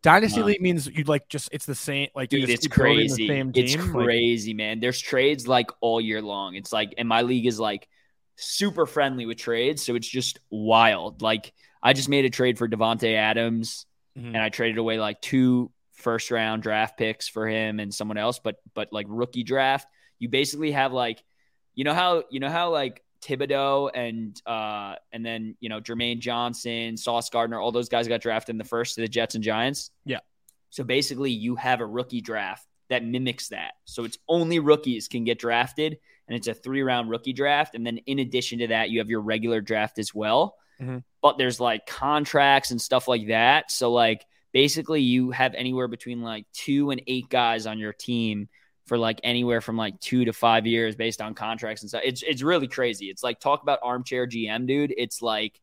Dynasty 0.03 0.41
Um, 0.41 0.47
league 0.47 0.63
means 0.63 0.87
you'd 0.87 1.09
like 1.09 1.29
just 1.29 1.49
it's 1.53 1.67
the 1.67 1.75
same 1.75 2.09
like 2.15 2.31
Dude, 2.31 2.49
it's 2.49 2.67
crazy. 2.69 3.29
It's 3.29 3.73
team. 3.75 3.93
Like, 3.93 4.05
crazy, 4.07 4.55
man. 4.55 4.81
There's 4.81 4.99
trades 5.01 5.47
like 5.47 5.71
all 5.83 6.01
year 6.01 6.23
long. 6.23 6.55
It's 6.55 6.73
like, 6.73 6.95
and 6.97 7.07
my 7.09 7.21
league 7.23 7.47
is 7.47 7.61
like 7.61 7.87
super 8.37 8.87
friendly 8.87 9.27
with 9.27 9.37
trades. 9.39 9.85
So 9.85 9.95
it's 9.97 10.09
just 10.09 10.39
wild. 10.51 11.21
Like, 11.23 11.53
I 11.85 11.93
just 11.93 12.09
made 12.09 12.25
a 12.25 12.31
trade 12.31 12.59
for 12.59 12.67
Davante 12.69 13.15
Adams 13.15 13.87
Mhm. 14.19 14.29
and 14.29 14.39
I 14.39 14.49
traded 14.49 14.79
away 14.79 14.99
like 14.99 15.21
two 15.21 15.71
first 15.93 16.31
round 16.31 16.63
draft 16.63 16.97
picks 16.99 17.29
for 17.29 17.47
him 17.47 17.79
and 17.79 17.95
someone 17.95 18.17
else, 18.17 18.39
but, 18.39 18.57
but 18.75 18.93
like 18.93 19.07
rookie 19.09 19.45
draft, 19.45 19.87
you 20.19 20.29
basically 20.29 20.73
have 20.73 20.93
like, 20.93 21.23
you 21.75 21.85
know 21.85 21.95
how, 21.95 22.25
you 22.31 22.41
know 22.41 22.49
how 22.51 22.71
like 22.71 23.03
Thibodeaux 23.23 23.91
and, 23.95 24.41
uh, 24.47 24.97
and 25.13 25.25
then, 25.25 25.57
you 25.61 25.69
know, 25.69 25.81
Jermaine 25.81 26.19
Johnson, 26.21 26.97
Sauce 26.97 27.31
Gardner, 27.31 27.61
all 27.61 27.73
those 27.73 27.89
guys 27.89 28.09
got 28.09 28.21
drafted 28.21 28.55
in 28.55 28.59
the 28.59 28.65
first 28.65 28.95
to 28.95 29.01
the 29.01 29.09
Jets 29.09 29.35
and 29.35 29.45
Giants. 29.45 29.91
Yeah. 30.05 30.21
So 30.71 30.85
basically, 30.85 31.31
you 31.31 31.55
have 31.57 31.81
a 31.81 31.87
rookie 31.87 32.21
draft 32.21 32.67
that 32.91 33.05
mimics 33.05 33.49
that. 33.49 33.75
So 33.85 34.05
it's 34.05 34.19
only 34.29 34.59
rookies 34.59 35.09
can 35.09 35.25
get 35.25 35.39
drafted, 35.39 35.99
and 36.29 36.37
it's 36.37 36.49
a 36.49 36.55
three 36.55 36.83
round 36.83 37.09
rookie 37.11 37.33
draft. 37.33 37.75
And 37.75 37.87
then 37.87 37.99
in 37.99 38.19
addition 38.19 38.59
to 38.59 38.67
that, 38.69 38.91
you 38.91 38.99
have 38.99 39.09
your 39.09 39.21
regular 39.21 39.61
draft 39.61 39.99
as 39.99 40.15
well. 40.15 40.57
Mhm. 40.85 41.03
But 41.23 41.39
there's 41.39 41.61
like 41.61 41.87
contracts 41.87 42.71
and 42.71 42.81
stuff 42.81 43.09
like 43.09 43.29
that. 43.29 43.71
So 43.71 43.93
like 43.93 44.25
basically, 44.53 45.01
you 45.03 45.31
have 45.31 45.55
anywhere 45.55 45.89
between 45.89 46.23
like 46.23 46.47
two 46.53 46.91
and 46.91 47.01
eight 47.07 47.29
guys 47.29 47.67
on 47.67 47.79
your 47.79 47.93
team 47.93 48.49
for 48.87 48.99
like 48.99 49.19
anywhere 49.25 49.61
from 49.63 49.77
like 49.79 49.99
two 50.01 50.27
to 50.27 50.33
five 50.35 50.67
years 50.67 50.95
based 50.95 51.23
on 51.23 51.35
contracts 51.35 51.83
and 51.83 51.89
stuff. 51.89 52.03
It's 52.05 52.23
it's 52.23 52.43
really 52.43 52.69
crazy. 52.69 53.07
It's 53.07 53.23
like 53.23 53.41
talk 53.41 53.63
about 53.63 53.79
armchair 53.83 54.27
GM, 54.27 54.67
dude. 54.67 54.93
It's 54.97 55.23
like 55.23 55.59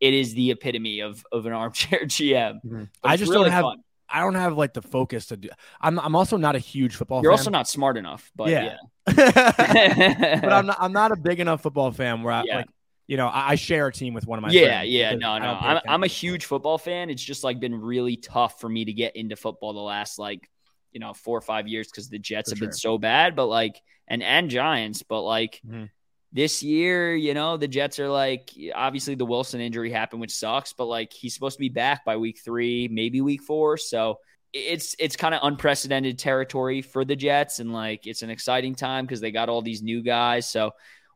it 0.00 0.14
is 0.14 0.34
the 0.34 0.50
epitome 0.50 1.00
of 1.00 1.24
of 1.30 1.44
an 1.46 1.52
armchair 1.64 2.00
GM. 2.06 2.60
Mhm. 2.64 2.88
I 3.02 3.16
just 3.16 3.30
really 3.30 3.44
don't 3.44 3.52
have 3.52 3.62
fun. 3.62 3.78
I 4.08 4.20
don't 4.20 4.34
have 4.34 4.56
like 4.56 4.72
the 4.74 4.82
focus 4.82 5.26
to 5.26 5.36
do. 5.36 5.48
I'm 5.80 5.98
I'm 5.98 6.16
also 6.16 6.36
not 6.36 6.56
a 6.56 6.58
huge 6.58 6.94
football. 6.96 7.22
You're 7.22 7.32
fan. 7.32 7.38
also 7.38 7.50
not 7.50 7.68
smart 7.68 7.96
enough, 7.96 8.30
but 8.36 8.48
Yeah. 8.48 8.76
yeah. 9.08 9.14
but 10.40 10.52
I'm 10.52 10.66
not 10.66 10.76
I'm 10.80 10.92
not 10.92 11.12
a 11.12 11.16
big 11.16 11.40
enough 11.40 11.62
football 11.62 11.90
fan 11.92 12.22
where 12.22 12.32
I 12.32 12.42
Yeah. 12.46 12.56
like 12.58 12.66
you 13.06 13.16
know 13.16 13.28
I, 13.28 13.50
I 13.50 13.54
share 13.56 13.86
a 13.86 13.92
team 13.92 14.14
with 14.14 14.26
one 14.26 14.38
of 14.38 14.42
my 14.42 14.52
yeah, 14.52 14.54
friends 14.54 14.82
yeah, 14.82 15.14
no, 15.14 15.38
no. 15.38 15.54
I'm, 15.54 15.80
I'm 15.88 16.02
a 16.04 16.08
huge 16.08 16.44
football 16.44 16.76
fan. 16.78 17.08
It's 17.08 17.22
just 17.22 17.44
like 17.44 17.60
been 17.60 17.74
really 17.80 18.16
tough 18.16 18.60
for 18.60 18.68
me 18.68 18.84
to 18.84 18.92
get 18.92 19.16
into 19.16 19.36
football 19.36 19.72
the 19.72 19.80
last 19.80 20.18
like, 20.18 20.50
you 20.92 21.00
know, 21.00 21.14
four 21.14 21.38
or 21.38 21.40
five 21.40 21.66
years 21.66 21.88
because 21.88 22.08
the 22.08 22.18
Jets 22.18 22.50
For 22.50 22.50
have 22.50 22.58
sure. 22.58 22.68
been 22.68 22.72
so 22.72 22.98
bad, 22.98 23.36
but 23.36 23.46
like, 23.46 23.80
and 24.06 24.22
and 24.22 24.50
Giants, 24.50 25.02
but 25.02 25.22
like 25.22 25.62
Mhm. 25.64 25.90
this 26.32 26.62
year, 26.62 27.14
you 27.14 27.34
know, 27.34 27.56
the 27.56 27.68
Jets 27.68 27.98
are 28.00 28.08
like 28.08 28.50
obviously 28.74 29.14
the 29.14 29.26
Wilson 29.26 29.60
injury 29.60 29.90
happened, 29.90 30.20
which 30.20 30.34
sucks, 30.34 30.72
but 30.72 30.86
like 30.86 31.12
he's 31.12 31.34
supposed 31.34 31.56
to 31.56 31.60
be 31.60 31.70
back 31.70 32.04
by 32.04 32.16
week 32.16 32.40
three, 32.44 32.88
maybe 32.88 33.20
week 33.20 33.42
four, 33.42 33.76
so. 33.76 34.18
It's 34.56 34.94
it's 35.00 35.16
kind 35.16 35.34
of 35.34 35.40
unprecedented 35.42 36.16
territory 36.18 36.80
for 36.80 37.04
the 37.04 37.16
Jets, 37.16 37.58
and 37.58 37.72
like 37.72 38.06
it's 38.06 38.22
an 38.22 38.30
exciting 38.30 38.76
time 38.76 39.04
because 39.04 39.20
they 39.20 39.32
got 39.32 39.48
all 39.48 39.62
these 39.62 39.82
new 39.82 40.00
guys. 40.00 40.48
So 40.48 40.70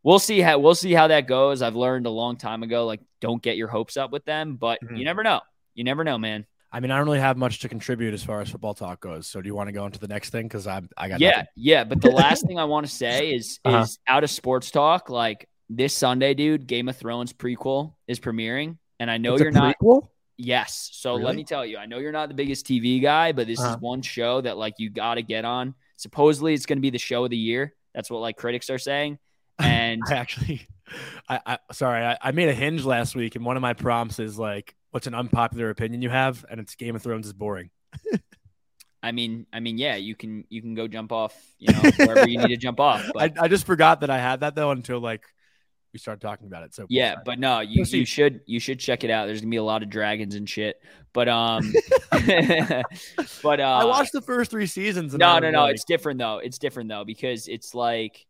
we'll 0.09 0.19
see 0.19 0.41
how 0.41 0.59
we'll 0.59 0.75
see 0.75 0.93
how 0.95 1.07
that 1.09 1.27
goes. 1.27 1.61
I've 1.61 1.77
learned 1.77 2.07
a 2.07 2.11
long 2.11 2.37
time 2.38 2.62
ago, 2.62 2.87
like 2.87 3.00
don't 3.21 3.43
get 3.43 3.57
your 3.59 3.69
hopes 3.69 3.97
up 3.99 4.11
with 4.11 4.25
them, 4.25 4.57
but 4.57 4.79
Mhm. 4.83 4.99
you 4.99 5.05
never 5.05 5.23
know. 5.23 5.41
You 5.75 5.85
never 5.85 6.03
know, 6.03 6.17
man. 6.17 6.47
I 6.73 6.81
mean 6.81 6.91
I 6.91 6.97
don't 6.97 7.07
really 7.07 7.21
have 7.21 7.37
much 7.37 7.61
to 7.61 7.69
contribute 7.69 8.15
as 8.15 8.23
far 8.25 8.41
as 8.41 8.49
football 8.50 8.75
talk 8.75 9.00
goes. 9.00 9.27
So 9.27 9.41
do 9.43 9.47
you 9.47 9.55
want 9.55 9.69
to 9.69 9.73
go 9.73 9.85
into 9.87 9.99
the 9.99 10.09
next 10.09 10.31
thing? 10.31 10.47
Because 10.49 10.67
I 10.67 10.81
I 10.97 11.09
got 11.09 11.21
Yeah, 11.21 11.31
nothing. 11.31 11.47
yeah. 11.57 11.85
But 11.85 12.00
the 12.00 12.11
last 12.11 12.41
thing 12.49 12.59
I 12.59 12.65
want 12.65 12.87
to 12.87 12.93
say 12.93 13.35
is 13.35 13.61
Uh-huh. 13.67 13.83
is 13.83 13.99
out 14.09 14.25
of 14.25 14.31
sports 14.31 14.71
talk. 14.71 15.11
Like 15.11 15.47
this 15.69 15.93
Sunday, 15.95 16.33
dude, 16.33 16.67
Game 16.67 16.88
of 16.88 16.97
Thrones 16.97 17.33
prequel 17.35 17.95
is 18.07 18.19
premiering, 18.19 18.79
and 18.99 19.11
I 19.11 19.19
know 19.19 19.35
It's 19.35 19.43
you're 19.43 19.50
not. 19.53 19.77
prequel? 19.79 20.09
Yes. 20.38 20.88
So 20.93 21.17
let 21.17 21.35
me 21.37 21.45
tell 21.45 21.67
you, 21.67 21.77
I 21.79 21.87
know 21.87 21.99
you're 21.99 22.12
not 22.12 22.29
the 22.29 22.35
biggest 22.35 22.67
TV 22.67 23.00
guy, 23.00 23.33
but 23.33 23.47
this 23.47 23.61
Uh-huh. 23.61 23.75
is 23.75 23.81
one 23.81 24.00
show 24.03 24.41
that 24.41 24.57
like 24.57 24.75
you 24.79 24.88
got 24.88 25.15
to 25.17 25.23
get 25.23 25.45
on. 25.45 25.75
Supposedly, 25.97 26.55
it's 26.55 26.65
going 26.65 26.79
to 26.79 26.83
be 26.83 26.91
the 26.91 26.99
show 26.99 27.25
of 27.25 27.31
the 27.31 27.37
year. 27.37 27.75
That's 27.95 28.11
what 28.11 28.21
like 28.21 28.37
critics 28.37 28.71
are 28.71 28.79
saying. 28.79 29.19
And 29.65 30.03
I 30.09 30.15
actually, 30.15 30.69
I, 31.29 31.41
I 31.45 31.59
sorry, 31.73 32.05
I, 32.05 32.17
I 32.23 32.31
made 32.33 32.49
a 32.49 32.55
hinge 32.55 32.85
last 32.85 33.17
week, 33.17 33.35
and 33.35 33.45
one 33.45 33.57
of 33.57 33.61
my 33.61 33.75
prompts 33.75 34.19
is 34.21 34.38
like, 34.38 34.75
"What's 34.93 35.07
an 35.09 35.15
unpopular 35.15 35.71
opinion 35.71 36.00
you 36.03 36.11
have?" 36.11 36.45
And 36.49 36.61
it's 36.61 36.75
Game 36.77 36.95
of 36.95 37.03
Thrones 37.03 37.27
is 37.27 37.33
boring. 37.33 37.71
I 39.03 39.12
mean, 39.12 39.47
I 39.53 39.61
mean, 39.61 39.79
yeah, 39.79 39.97
you 39.97 40.15
can 40.15 40.45
you 40.49 40.61
can 40.61 40.75
go 40.75 40.88
jump 40.88 41.12
off, 41.12 41.35
you 41.59 41.73
know, 41.73 41.91
wherever 41.99 42.29
you 42.29 42.38
need 42.38 42.49
to 42.49 42.57
jump 42.57 42.81
off. 42.81 43.05
I, 43.17 43.29
But 43.29 43.43
I 43.43 43.49
just 43.49 43.67
forgot 43.67 44.00
that 44.00 44.11
I 44.11 44.19
had 44.19 44.41
that 44.41 44.55
though 44.55 44.71
until 44.71 45.00
like 45.00 45.25
we 45.93 45.99
started 45.99 46.21
talking 46.21 46.47
about 46.47 46.65
it. 46.65 46.75
So 46.75 46.87
yeah, 46.88 47.17
but 47.25 47.38
no, 47.38 47.61
you, 47.61 47.85
you 47.85 48.05
should 48.05 48.41
you 48.47 48.61
should 48.61 48.79
check 48.79 49.05
it 49.05 49.11
out. 49.11 49.27
There's 49.27 49.41
gonna 49.41 49.50
be 49.50 49.57
a 49.57 49.62
lot 49.62 49.83
of 49.83 49.91
dragons 49.91 50.35
and 50.35 50.49
shit. 50.49 50.81
But 51.12 51.29
um, 51.29 51.73
but 52.11 53.61
uh, 53.61 53.62
I 53.62 53.85
watched 53.85 54.12
the 54.12 54.23
first 54.23 54.50
three 54.50 54.67
seasons. 54.67 55.15
And 55.15 55.21
No, 55.21 55.29
I 55.29 55.41
no, 55.41 55.50
no. 55.50 55.62
like, 55.62 55.75
It's 55.75 55.85
different 55.85 56.19
though. 56.19 56.38
It's 56.38 56.59
different 56.59 56.91
though 56.91 57.05
because 57.05 57.49
it's 57.49 57.75
like 57.75 58.27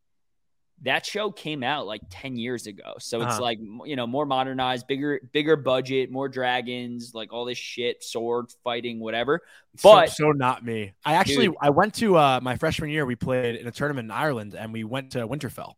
that 0.83 1.05
show 1.05 1.31
came 1.33 1.65
out 1.65 1.87
like 1.87 2.01
10 2.09 2.37
years 2.37 2.67
ago. 2.69 2.95
So 3.01 3.21
it's 3.21 3.33
Uh-huh. 3.35 3.43
like, 3.43 3.59
you 3.85 3.97
know, 3.97 4.07
more 4.07 4.25
modernized, 4.27 4.87
bigger, 4.87 5.21
bigger 5.33 5.57
budget, 5.57 6.11
more 6.11 6.29
dragons, 6.29 7.13
like 7.15 7.33
all 7.33 7.45
this 7.45 7.59
shit, 7.59 8.05
sword 8.05 8.47
fighting, 8.63 9.01
whatever. 9.01 9.41
so- 9.77 9.93
but- 9.93 10.11
so, 10.11 10.31
not 10.33 10.65
me. 10.65 10.93
I 11.05 11.15
actually 11.15 11.47
Dude. 11.49 11.57
I 11.61 11.71
went 11.71 11.95
to 11.95 12.17
uh, 12.17 12.41
my 12.43 12.57
freshman 12.57 12.91
year. 12.91 13.05
We 13.07 13.17
played 13.17 13.57
in 13.57 13.67
a 13.67 13.73
tournament 13.73 14.07
in 14.07 14.11
Ireland, 14.13 14.55
and 14.55 14.73
we 14.73 14.85
went 14.85 15.13
to 15.13 15.27
Winterfell. 15.27 15.75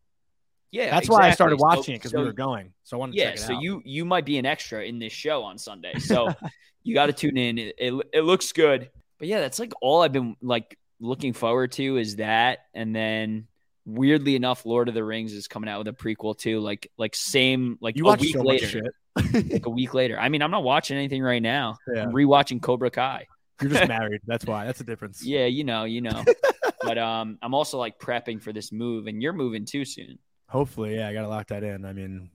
Yeah. 0.70 0.90
That's 0.90 1.08
why 1.08 1.26
I 1.28 1.30
started 1.32 1.54
exactly. 1.54 1.74
So- 1.74 1.78
watching 1.80 1.94
it 1.94 1.98
because 1.98 2.10
so- 2.12 2.18
we 2.18 2.24
were 2.24 2.32
going. 2.32 2.72
So 2.84 2.96
I 2.96 3.00
wanted 3.00 3.12
to 3.12 3.18
Yeah. 3.18 3.24
check 3.30 3.34
it 3.36 3.40
So 3.42 3.54
out. 3.56 3.62
you, 3.62 3.82
you 3.84 4.04
might 4.04 4.24
be 4.26 4.36
an 4.38 4.44
extra 4.46 4.84
in 4.84 4.98
this 4.98 5.12
show 5.12 5.42
on 5.42 5.56
Sunday. 5.58 5.94
So 5.98 6.28
you 6.84 6.94
got 6.94 7.06
to 7.06 7.12
tune 7.12 7.36
in. 7.38 7.56
It, 7.58 7.74
it, 7.78 8.06
it 8.12 8.20
looks 8.22 8.52
good. 8.52 8.90
But 9.18 9.28
yeah, 9.28 9.40
that's 9.40 9.58
like 9.58 9.72
all 9.80 10.02
I've 10.02 10.12
been 10.12 10.36
like 10.42 10.78
looking 11.00 11.32
forward 11.32 11.72
to 11.72 11.96
is 11.96 12.16
that. 12.16 12.66
And 12.74 12.94
then 12.94 13.48
weirdly 13.94 14.36
enough, 14.36 14.64
Lord 14.64 14.88
of 14.88 14.94
the 14.94 15.04
Rings 15.04 15.32
is 15.32 15.48
coming 15.48 15.68
out 15.68 15.78
with 15.78 15.88
a 15.88 15.92
prequel 15.92 16.36
too. 16.36 16.60
Like, 16.60 16.90
like 16.96 17.14
same, 17.14 17.78
like 17.80 17.96
you 17.96 18.06
a 18.08 18.16
week 18.16 18.34
so 18.34 18.42
later. 18.42 18.66
shit. 18.66 19.52
like 19.52 19.66
a 19.66 19.70
week 19.70 19.94
later. 19.94 20.18
I 20.18 20.28
mean, 20.28 20.42
I'm 20.42 20.50
not 20.50 20.62
watching 20.62 20.96
anything 20.96 21.22
right 21.22 21.42
now. 21.42 21.76
Yeah. 21.94 22.02
I'm 22.02 22.12
rewatching 22.12 22.62
Cobra 22.62 22.90
Kai. 22.90 23.26
You're 23.60 23.70
just 23.70 23.88
married. 23.88 24.20
That's 24.26 24.46
why. 24.46 24.66
That's 24.66 24.78
the 24.78 24.84
difference. 24.84 25.24
Yeah, 25.24 25.46
you 25.46 25.64
know, 25.64 25.84
you 25.84 26.00
know. 26.00 26.24
but 26.82 26.98
um, 26.98 27.38
I'm 27.42 27.54
also 27.54 27.78
like 27.78 27.98
prepping 27.98 28.40
for 28.42 28.52
this 28.52 28.72
move, 28.72 29.06
and 29.06 29.22
you're 29.22 29.32
moving 29.32 29.64
too 29.64 29.84
soon. 29.84 30.18
Hopefully, 30.48 30.96
yeah. 30.96 31.08
I 31.08 31.12
gotta 31.12 31.28
lock 31.28 31.48
that 31.48 31.62
in. 31.62 31.84
I 31.84 31.92
mean, 31.92 32.30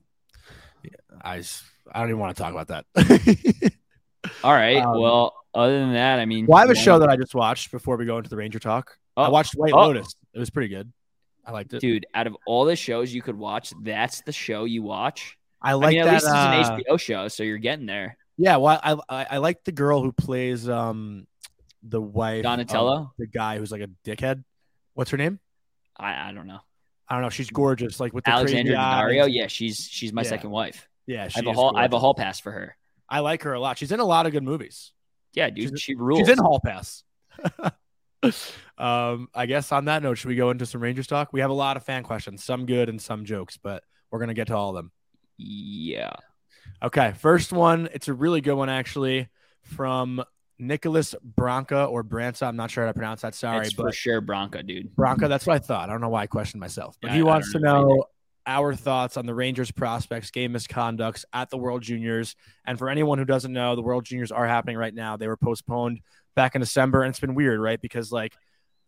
I 1.22 1.42
I 1.92 2.00
don't 2.00 2.08
even 2.08 2.18
want 2.18 2.36
to 2.36 2.42
talk 2.42 2.52
about 2.52 2.68
that. 2.68 3.72
All 4.44 4.52
right. 4.52 4.78
Um, 4.78 5.00
well, 5.00 5.34
other 5.54 5.78
than 5.78 5.92
that, 5.94 6.18
I 6.18 6.26
mean, 6.26 6.46
well, 6.46 6.58
I 6.58 6.62
have 6.62 6.70
a 6.70 6.74
show 6.74 6.98
that 6.98 7.08
I 7.08 7.16
just 7.16 7.34
watched 7.34 7.70
before 7.70 7.96
we 7.96 8.04
go 8.06 8.18
into 8.18 8.30
the 8.30 8.36
Ranger 8.36 8.58
talk. 8.58 8.96
I 9.16 9.26
Oh, 9.26 9.30
watched 9.30 9.54
White 9.54 9.72
oh. 9.72 9.78
Lotus. 9.86 10.14
It 10.34 10.38
was 10.38 10.50
pretty 10.50 10.68
good. 10.68 10.92
I 11.46 11.52
liked 11.52 11.72
it. 11.74 11.80
dude. 11.80 12.06
Out 12.14 12.26
of 12.26 12.36
all 12.46 12.64
the 12.64 12.74
shows 12.76 13.14
you 13.14 13.22
could 13.22 13.38
watch, 13.38 13.72
that's 13.82 14.20
the 14.22 14.32
show 14.32 14.64
you 14.64 14.82
watch. 14.82 15.38
I 15.62 15.70
I 15.70 15.74
like 15.74 15.90
mean, 15.90 16.00
at 16.00 16.04
that. 16.06 16.12
least 16.14 16.26
it's 16.26 16.32
uh, 16.34 16.72
an 16.74 16.82
HBO 16.84 17.00
show, 17.00 17.28
so 17.28 17.42
you're 17.42 17.58
getting 17.58 17.86
there. 17.86 18.16
Yeah, 18.36 18.56
well, 18.56 18.78
I, 18.82 18.92
I 19.08 19.26
I 19.32 19.36
like 19.38 19.64
the 19.64 19.72
girl 19.72 20.02
who 20.02 20.12
plays 20.12 20.68
um 20.68 21.26
the 21.82 22.00
wife 22.02 22.38
of 22.38 22.42
Donatello? 22.44 23.12
the 23.18 23.26
guy 23.26 23.58
who's 23.58 23.70
like 23.72 23.80
a 23.82 23.88
dickhead. 24.04 24.42
What's 24.94 25.10
her 25.12 25.16
name? 25.16 25.38
I, 25.96 26.28
I 26.30 26.32
don't 26.32 26.46
know. 26.46 26.58
I 27.08 27.14
don't 27.14 27.22
know. 27.22 27.30
She's 27.30 27.48
gorgeous, 27.50 28.00
like 28.00 28.12
with 28.12 28.24
the 28.24 28.30
Alexandra 28.30 28.74
crazy 29.04 29.20
eyes. 29.20 29.28
Yeah, 29.30 29.46
she's 29.46 29.88
she's 29.90 30.12
my 30.12 30.22
Yeah. 30.22 30.28
second 30.28 30.50
wife. 30.50 30.88
Yeah, 31.06 31.28
she 31.28 31.36
I 31.36 31.38
have 31.40 31.46
a 31.46 31.50
is 31.50 31.56
hall. 31.56 31.76
I 31.76 31.82
have 31.82 31.92
a 31.92 31.98
hall 32.00 32.14
pass 32.14 32.40
for 32.40 32.50
her. 32.50 32.76
I 33.08 33.20
like 33.20 33.44
her 33.44 33.52
a 33.54 33.60
lot. 33.60 33.78
She's 33.78 33.92
in 33.92 34.00
a 34.00 34.04
lot 34.04 34.26
of 34.26 34.32
good 34.32 34.42
movies. 34.42 34.90
Yeah, 35.32 35.48
dude, 35.50 35.68
She's- 35.68 35.80
she 35.80 35.94
rules. 35.94 36.18
She's 36.20 36.28
in 36.28 36.38
Hall 36.38 36.60
Pass. 36.64 37.04
um, 38.78 39.28
I 39.34 39.46
guess 39.46 39.72
on 39.72 39.86
that 39.86 40.02
note, 40.02 40.14
should 40.14 40.28
we 40.28 40.36
go 40.36 40.50
into 40.50 40.66
some 40.66 40.82
Rangers 40.82 41.06
talk? 41.06 41.32
We 41.32 41.40
have 41.40 41.50
a 41.50 41.54
lot 41.54 41.76
of 41.76 41.84
fan 41.84 42.02
questions, 42.02 42.44
some 42.44 42.66
good 42.66 42.88
and 42.88 43.00
some 43.00 43.24
jokes, 43.24 43.56
but 43.56 43.84
we're 44.10 44.20
gonna 44.20 44.34
get 44.34 44.48
to 44.48 44.56
all 44.56 44.70
of 44.70 44.76
them. 44.76 44.92
Yeah. 45.38 46.14
Okay, 46.82 47.14
first 47.18 47.52
one. 47.52 47.88
It's 47.92 48.08
a 48.08 48.14
really 48.14 48.40
good 48.40 48.54
one 48.54 48.68
actually 48.68 49.28
from 49.62 50.22
Nicholas 50.58 51.14
Branca 51.22 51.84
or 51.84 52.02
Branca. 52.02 52.46
I'm 52.46 52.56
not 52.56 52.70
sure 52.70 52.84
how 52.84 52.90
to 52.90 52.94
pronounce 52.94 53.22
that. 53.22 53.34
Sorry, 53.34 53.66
it's 53.66 53.74
but 53.74 53.86
for 53.86 53.92
sure 53.92 54.20
Bronco, 54.20 54.62
dude. 54.62 54.94
Branca. 54.94 55.28
That's 55.28 55.46
what 55.46 55.54
I 55.54 55.58
thought. 55.58 55.88
I 55.88 55.92
don't 55.92 56.00
know 56.00 56.08
why 56.08 56.22
I 56.22 56.26
questioned 56.26 56.60
myself, 56.60 56.96
but 57.00 57.08
Yeah, 57.08 57.16
he 57.16 57.22
wants 57.22 57.52
to 57.52 57.58
know 57.58 58.06
our 58.46 58.74
thoughts 58.74 59.16
on 59.16 59.26
the 59.26 59.34
Rangers 59.34 59.70
prospects 59.70 60.30
game 60.30 60.52
misconducts 60.52 61.24
at 61.32 61.50
the 61.50 61.58
World 61.58 61.82
Juniors. 61.82 62.36
And 62.64 62.78
for 62.78 62.88
anyone 62.88 63.18
who 63.18 63.24
doesn't 63.24 63.52
know, 63.52 63.74
the 63.74 63.82
World 63.82 64.04
Juniors 64.04 64.32
are 64.32 64.46
happening 64.46 64.76
right 64.76 64.94
now. 64.94 65.16
They 65.16 65.28
were 65.28 65.36
postponed 65.36 66.00
back 66.34 66.54
in 66.54 66.60
December, 66.60 67.02
and 67.02 67.10
it's 67.10 67.20
been 67.20 67.34
weird, 67.34 67.60
right? 67.60 67.80
Because 67.80 68.12
like 68.12 68.34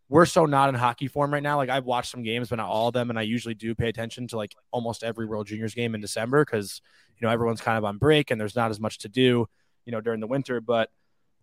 we're 0.08 0.26
so 0.26 0.46
not 0.46 0.68
in 0.68 0.74
hockey 0.74 1.08
form 1.08 1.32
right 1.32 1.42
now. 1.42 1.56
Like 1.56 1.68
I've 1.68 1.84
watched 1.84 2.10
some 2.10 2.22
games, 2.22 2.48
but 2.48 2.56
not 2.56 2.68
all 2.68 2.88
of 2.88 2.94
them, 2.94 3.10
and 3.10 3.18
I 3.18 3.22
usually 3.22 3.54
do 3.54 3.74
pay 3.74 3.88
attention 3.88 4.28
to 4.28 4.36
like 4.36 4.54
almost 4.70 5.02
every 5.02 5.26
World 5.26 5.46
Juniors 5.46 5.74
game 5.74 5.94
in 5.94 6.00
December 6.00 6.44
because 6.44 6.80
you 7.18 7.26
know 7.26 7.32
everyone's 7.32 7.60
kind 7.60 7.76
of 7.76 7.84
on 7.84 7.98
break 7.98 8.30
and 8.30 8.40
there's 8.40 8.56
not 8.56 8.70
as 8.70 8.80
much 8.80 8.98
to 8.98 9.08
do, 9.08 9.46
you 9.84 9.92
know, 9.92 10.00
during 10.00 10.20
the 10.20 10.26
winter. 10.26 10.60
But 10.60 10.90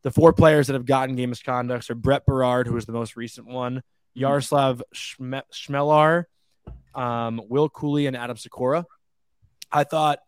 the 0.01 0.11
four 0.11 0.33
players 0.33 0.67
that 0.67 0.73
have 0.73 0.85
gotten 0.85 1.15
game 1.15 1.31
misconducts 1.31 1.89
are 1.89 1.95
Brett 1.95 2.25
Berard, 2.25 2.67
who 2.67 2.73
was 2.73 2.85
the 2.85 2.91
most 2.91 3.15
recent 3.15 3.47
one, 3.47 3.77
mm-hmm. 4.17 4.23
Jaroslav 4.23 4.81
Schme- 4.93 5.41
Chmelar, 5.51 6.25
um, 6.93 7.41
Will 7.49 7.69
Cooley, 7.69 8.07
and 8.07 8.15
Adam 8.15 8.37
Sikora. 8.37 8.85
I 9.71 9.83
thought 9.83 10.19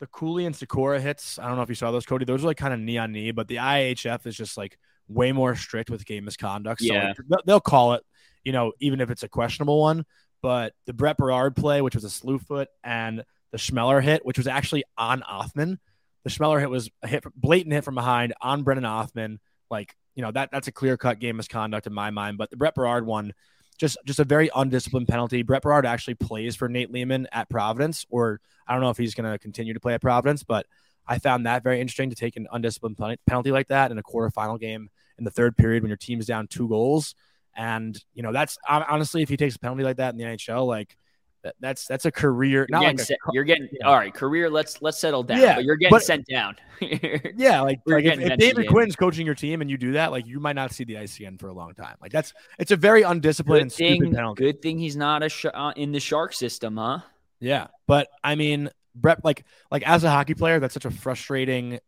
the 0.00 0.06
Cooley 0.08 0.44
and 0.46 0.54
Sikora 0.54 1.00
hits. 1.00 1.38
I 1.38 1.46
don't 1.46 1.56
know 1.56 1.62
if 1.62 1.68
you 1.68 1.74
saw 1.74 1.90
those, 1.90 2.04
Cody. 2.06 2.24
Those 2.24 2.44
are 2.44 2.48
like 2.48 2.56
kind 2.56 2.74
of 2.74 2.80
knee 2.80 2.98
on 2.98 3.12
knee, 3.12 3.30
but 3.30 3.48
the 3.48 3.56
IIHF 3.56 4.26
is 4.26 4.36
just 4.36 4.56
like 4.56 4.78
way 5.08 5.32
more 5.32 5.54
strict 5.54 5.90
with 5.90 6.04
game 6.04 6.24
misconduct. 6.24 6.80
So 6.82 6.92
Yeah. 6.92 7.08
like, 7.08 7.16
they'll- 7.28 7.42
they'll 7.46 7.60
call 7.60 7.94
it, 7.94 8.02
you 8.42 8.52
know, 8.52 8.72
even 8.80 9.00
if 9.00 9.10
it's 9.10 9.22
a 9.22 9.28
questionable 9.28 9.80
one. 9.80 10.04
But 10.42 10.74
the 10.84 10.92
Brett 10.92 11.16
Berard 11.16 11.56
play, 11.56 11.80
which 11.80 11.94
was 11.94 12.04
a 12.04 12.10
slew 12.10 12.38
foot, 12.38 12.68
and 12.82 13.24
the 13.50 13.56
Chmelar 13.58 14.02
hit, 14.02 14.26
which 14.26 14.36
was 14.36 14.46
actually 14.46 14.84
on 14.98 15.22
Othmann. 15.22 15.78
The 16.24 16.30
Chmelar 16.30 16.60
hit 16.60 16.68
was 16.68 16.90
a 17.02 17.08
hit, 17.08 17.24
blatant 17.34 17.72
hit 17.72 17.84
from 17.84 17.94
behind 17.94 18.34
on 18.42 18.62
Brennan 18.62 18.84
Othmann. 18.84 19.38
Like, 19.70 19.96
you 20.14 20.22
know, 20.22 20.30
that 20.32 20.50
that's 20.52 20.68
a 20.68 20.72
clear 20.72 20.96
cut 20.98 21.18
game 21.18 21.36
misconduct 21.38 21.86
in 21.86 21.94
my 21.94 22.10
mind. 22.10 22.36
But 22.36 22.50
the 22.50 22.56
Brett 22.58 22.74
Berard 22.74 23.06
one, 23.06 23.32
just 23.78 23.98
just 24.04 24.20
a 24.20 24.24
very 24.24 24.50
undisciplined 24.54 25.08
penalty. 25.08 25.42
Brett 25.42 25.62
Berard 25.62 25.86
actually 25.86 26.14
plays 26.14 26.56
for 26.56 26.68
Nate 26.68 26.92
Leaman 26.92 27.28
at 27.32 27.48
Providence, 27.48 28.06
or 28.10 28.40
I 28.66 28.72
don't 28.72 28.82
know 28.82 28.90
if 28.90 28.96
he's 28.96 29.14
going 29.14 29.30
to 29.30 29.38
continue 29.38 29.74
to 29.74 29.80
play 29.80 29.94
at 29.94 30.00
Providence, 30.00 30.42
but 30.42 30.66
I 31.06 31.18
found 31.18 31.46
that 31.46 31.62
very 31.62 31.80
interesting 31.80 32.10
to 32.10 32.16
take 32.16 32.36
an 32.36 32.46
undisciplined 32.52 32.96
penalty 33.26 33.50
like 33.50 33.68
that 33.68 33.90
in 33.90 33.98
a 33.98 34.02
quarterfinal 34.02 34.58
game 34.58 34.90
in 35.18 35.24
the 35.24 35.30
third 35.30 35.56
period 35.56 35.82
when 35.82 35.90
your 35.90 35.96
team's 35.96 36.26
down 36.26 36.46
two 36.46 36.68
goals. 36.68 37.14
And 37.56 38.02
you 38.14 38.22
know 38.22 38.32
that's 38.32 38.58
honestly, 38.68 39.22
if 39.22 39.28
he 39.28 39.36
takes 39.36 39.56
a 39.56 39.58
penalty 39.58 39.84
like 39.84 39.96
that 39.98 40.12
in 40.12 40.18
the 40.18 40.24
NHL, 40.24 40.66
like 40.66 40.96
that, 41.44 41.54
that's 41.60 41.86
that's 41.86 42.06
a 42.06 42.10
career. 42.10 42.50
You're 42.50 42.66
Not 42.70 42.82
getting, 42.82 42.98
like 42.98 43.10
a, 43.10 43.16
you're 43.32 43.44
getting 43.44 43.68
yeah. 43.70 43.86
all 43.86 43.94
right. 43.94 44.12
Career. 44.12 44.50
Let's 44.50 44.82
let's 44.82 44.98
settle 44.98 45.22
down. 45.22 45.40
Yeah, 45.40 45.54
but 45.56 45.64
you're 45.64 45.76
getting 45.76 45.90
but- 45.90 46.02
sent 46.02 46.26
down. 46.26 46.56
yeah, 46.80 47.60
like, 47.60 47.80
like 47.86 48.04
if, 48.04 48.18
if 48.18 48.38
David. 48.38 48.68
Quinn's 48.68 48.96
coaching 48.96 49.24
your 49.24 49.36
team 49.36 49.60
and 49.60 49.70
you 49.70 49.78
do 49.78 49.92
that, 49.92 50.10
like 50.10 50.26
you 50.26 50.40
might 50.40 50.56
not 50.56 50.72
see 50.72 50.84
the 50.84 50.94
ICN 50.94 51.38
for 51.38 51.48
a 51.48 51.52
long 51.52 51.72
time. 51.74 51.96
Like 52.00 52.10
that's 52.10 52.32
it's 52.58 52.72
a 52.72 52.76
very 52.76 53.02
undisciplined 53.02 53.62
and 53.62 53.70
good 53.70 53.74
stupid 53.74 54.00
thing. 54.00 54.14
penalty. 54.14 54.44
Good 54.44 54.62
thing 54.62 54.78
he's 54.78 54.96
not 54.96 55.22
a 55.22 55.28
sh- 55.28 55.46
uh, 55.52 55.72
in 55.76 55.92
the 55.92 56.00
shark 56.00 56.32
system, 56.32 56.76
huh? 56.76 57.00
Yeah, 57.40 57.68
but 57.86 58.08
I 58.22 58.34
mean, 58.34 58.70
Brett, 58.94 59.24
like, 59.24 59.44
like 59.70 59.82
as 59.86 60.04
a 60.04 60.10
hockey 60.10 60.34
player, 60.34 60.60
that's 60.60 60.74
such 60.74 60.84
a 60.84 60.90
frustrating 60.90 61.78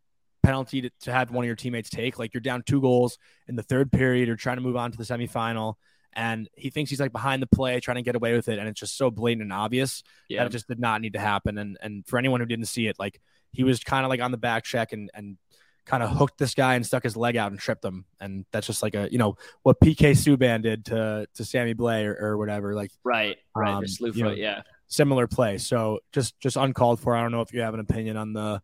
penalty 0.43 0.81
to, 0.81 0.89
to 1.01 1.11
have 1.11 1.31
one 1.31 1.43
of 1.43 1.47
your 1.47 1.55
teammates 1.55 1.89
take. 1.89 2.19
Like, 2.19 2.33
you're 2.33 2.41
down 2.41 2.63
two 2.63 2.81
goals 2.81 3.17
in 3.47 3.55
the 3.55 3.63
third 3.63 3.91
period, 3.91 4.27
you're 4.27 4.37
trying 4.37 4.57
to 4.57 4.61
move 4.61 4.75
on 4.75 4.91
to 4.91 4.97
the 4.97 5.03
semifinal, 5.03 5.75
and 6.17 6.49
he 6.57 6.69
thinks 6.69 6.89
he's 6.89 6.99
like 6.99 7.13
behind 7.13 7.41
the 7.41 7.47
play, 7.47 7.79
trying 7.79 7.95
to 7.95 8.01
get 8.01 8.15
away 8.17 8.35
with 8.35 8.49
it, 8.49 8.59
and 8.59 8.67
it's 8.67 8.79
just 8.79 8.97
so 8.97 9.09
blatant 9.09 9.43
and 9.43 9.53
obvious 9.53 10.03
Yeah. 10.27 10.39
that 10.43 10.47
it 10.47 10.51
just 10.51 10.67
did 10.67 10.79
not 10.79 10.99
need 10.99 11.13
to 11.13 11.19
happen. 11.19 11.57
And 11.57 11.77
and 11.81 12.05
for 12.05 12.17
anyone 12.19 12.41
who 12.41 12.45
didn't 12.45 12.65
see 12.65 12.87
it, 12.87 12.97
like 12.99 13.21
he 13.53 13.63
was 13.63 13.79
kind 13.83 14.03
of 14.03 14.09
like 14.09 14.19
on 14.21 14.31
the 14.31 14.37
back 14.37 14.65
check 14.65 14.91
and 14.91 15.09
and 15.13 15.37
kind 15.85 16.03
of 16.03 16.09
hooked 16.09 16.37
this 16.37 16.53
guy 16.53 16.75
and 16.75 16.85
stuck 16.85 17.03
his 17.03 17.15
leg 17.15 17.37
out 17.37 17.51
and 17.51 17.59
tripped 17.61 17.85
him, 17.85 18.03
and 18.19 18.45
that's 18.51 18.67
just 18.67 18.83
like 18.83 18.93
a 18.95 19.07
you 19.09 19.17
know 19.17 19.37
what 19.63 19.79
PK 19.79 20.11
Subban 20.11 20.61
did 20.61 20.83
to 20.85 21.27
to 21.35 21.45
Sammy 21.45 21.73
Blais 21.75 22.03
or, 22.05 22.17
or 22.19 22.37
whatever, 22.37 22.75
like 22.75 22.91
Right. 23.05 23.37
Right. 23.55 23.73
Um, 23.73 23.83
you 24.13 24.23
know. 24.23 24.31
Yeah. 24.31 24.63
similar 24.89 25.27
play. 25.27 25.57
So 25.59 25.99
just 26.11 26.37
just 26.41 26.57
uncalled 26.57 26.99
for. 26.99 27.15
I 27.15 27.21
don't 27.21 27.31
know 27.31 27.41
if 27.41 27.53
you 27.53 27.61
have 27.61 27.73
an 27.73 27.79
opinion 27.79 28.17
on 28.17 28.33
the 28.33 28.61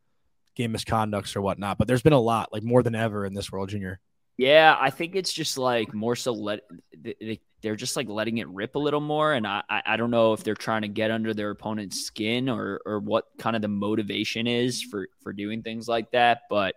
game 0.55 0.73
misconducts 0.73 1.35
or 1.35 1.41
whatnot, 1.41 1.77
but 1.77 1.87
there's 1.87 2.01
been 2.03 2.13
a 2.13 2.19
lot, 2.19 2.51
like 2.51 2.61
more 2.63 2.83
than 2.83 2.93
ever 2.95 3.25
in 3.25 3.33
this 3.33 3.51
World 3.51 3.69
Junior. 3.69 3.99
Yeah, 4.37 4.75
I 4.79 4.89
think 4.89 5.15
it's 5.15 5.31
just 5.31 5.57
like 5.57 5.93
more 5.93 6.15
so 6.15 6.33
let 6.33 6.61
they- 6.97 7.15
they, 7.21 7.39
they're 7.61 7.75
just 7.75 7.95
like 7.95 8.09
letting 8.09 8.39
it 8.39 8.47
rip 8.49 8.75
a 8.75 8.79
little 8.79 8.99
more, 8.99 9.31
and 9.33 9.47
I 9.47 9.61
I 9.69 9.95
don't 9.95 10.11
know 10.11 10.33
if 10.33 10.43
they're 10.43 10.53
trying 10.55 10.81
to 10.81 10.87
get 10.89 11.11
under 11.11 11.33
their 11.33 11.49
opponent's 11.51 12.01
skin 12.01 12.49
or 12.49 12.81
or 12.85 12.99
what 12.99 13.25
kind 13.37 13.55
of 13.55 13.61
the 13.61 13.67
motivation 13.69 14.47
is 14.47 14.81
for 14.81 15.07
for 15.21 15.31
doing 15.33 15.61
things 15.61 15.87
like 15.87 16.11
that. 16.11 16.41
But 16.49 16.75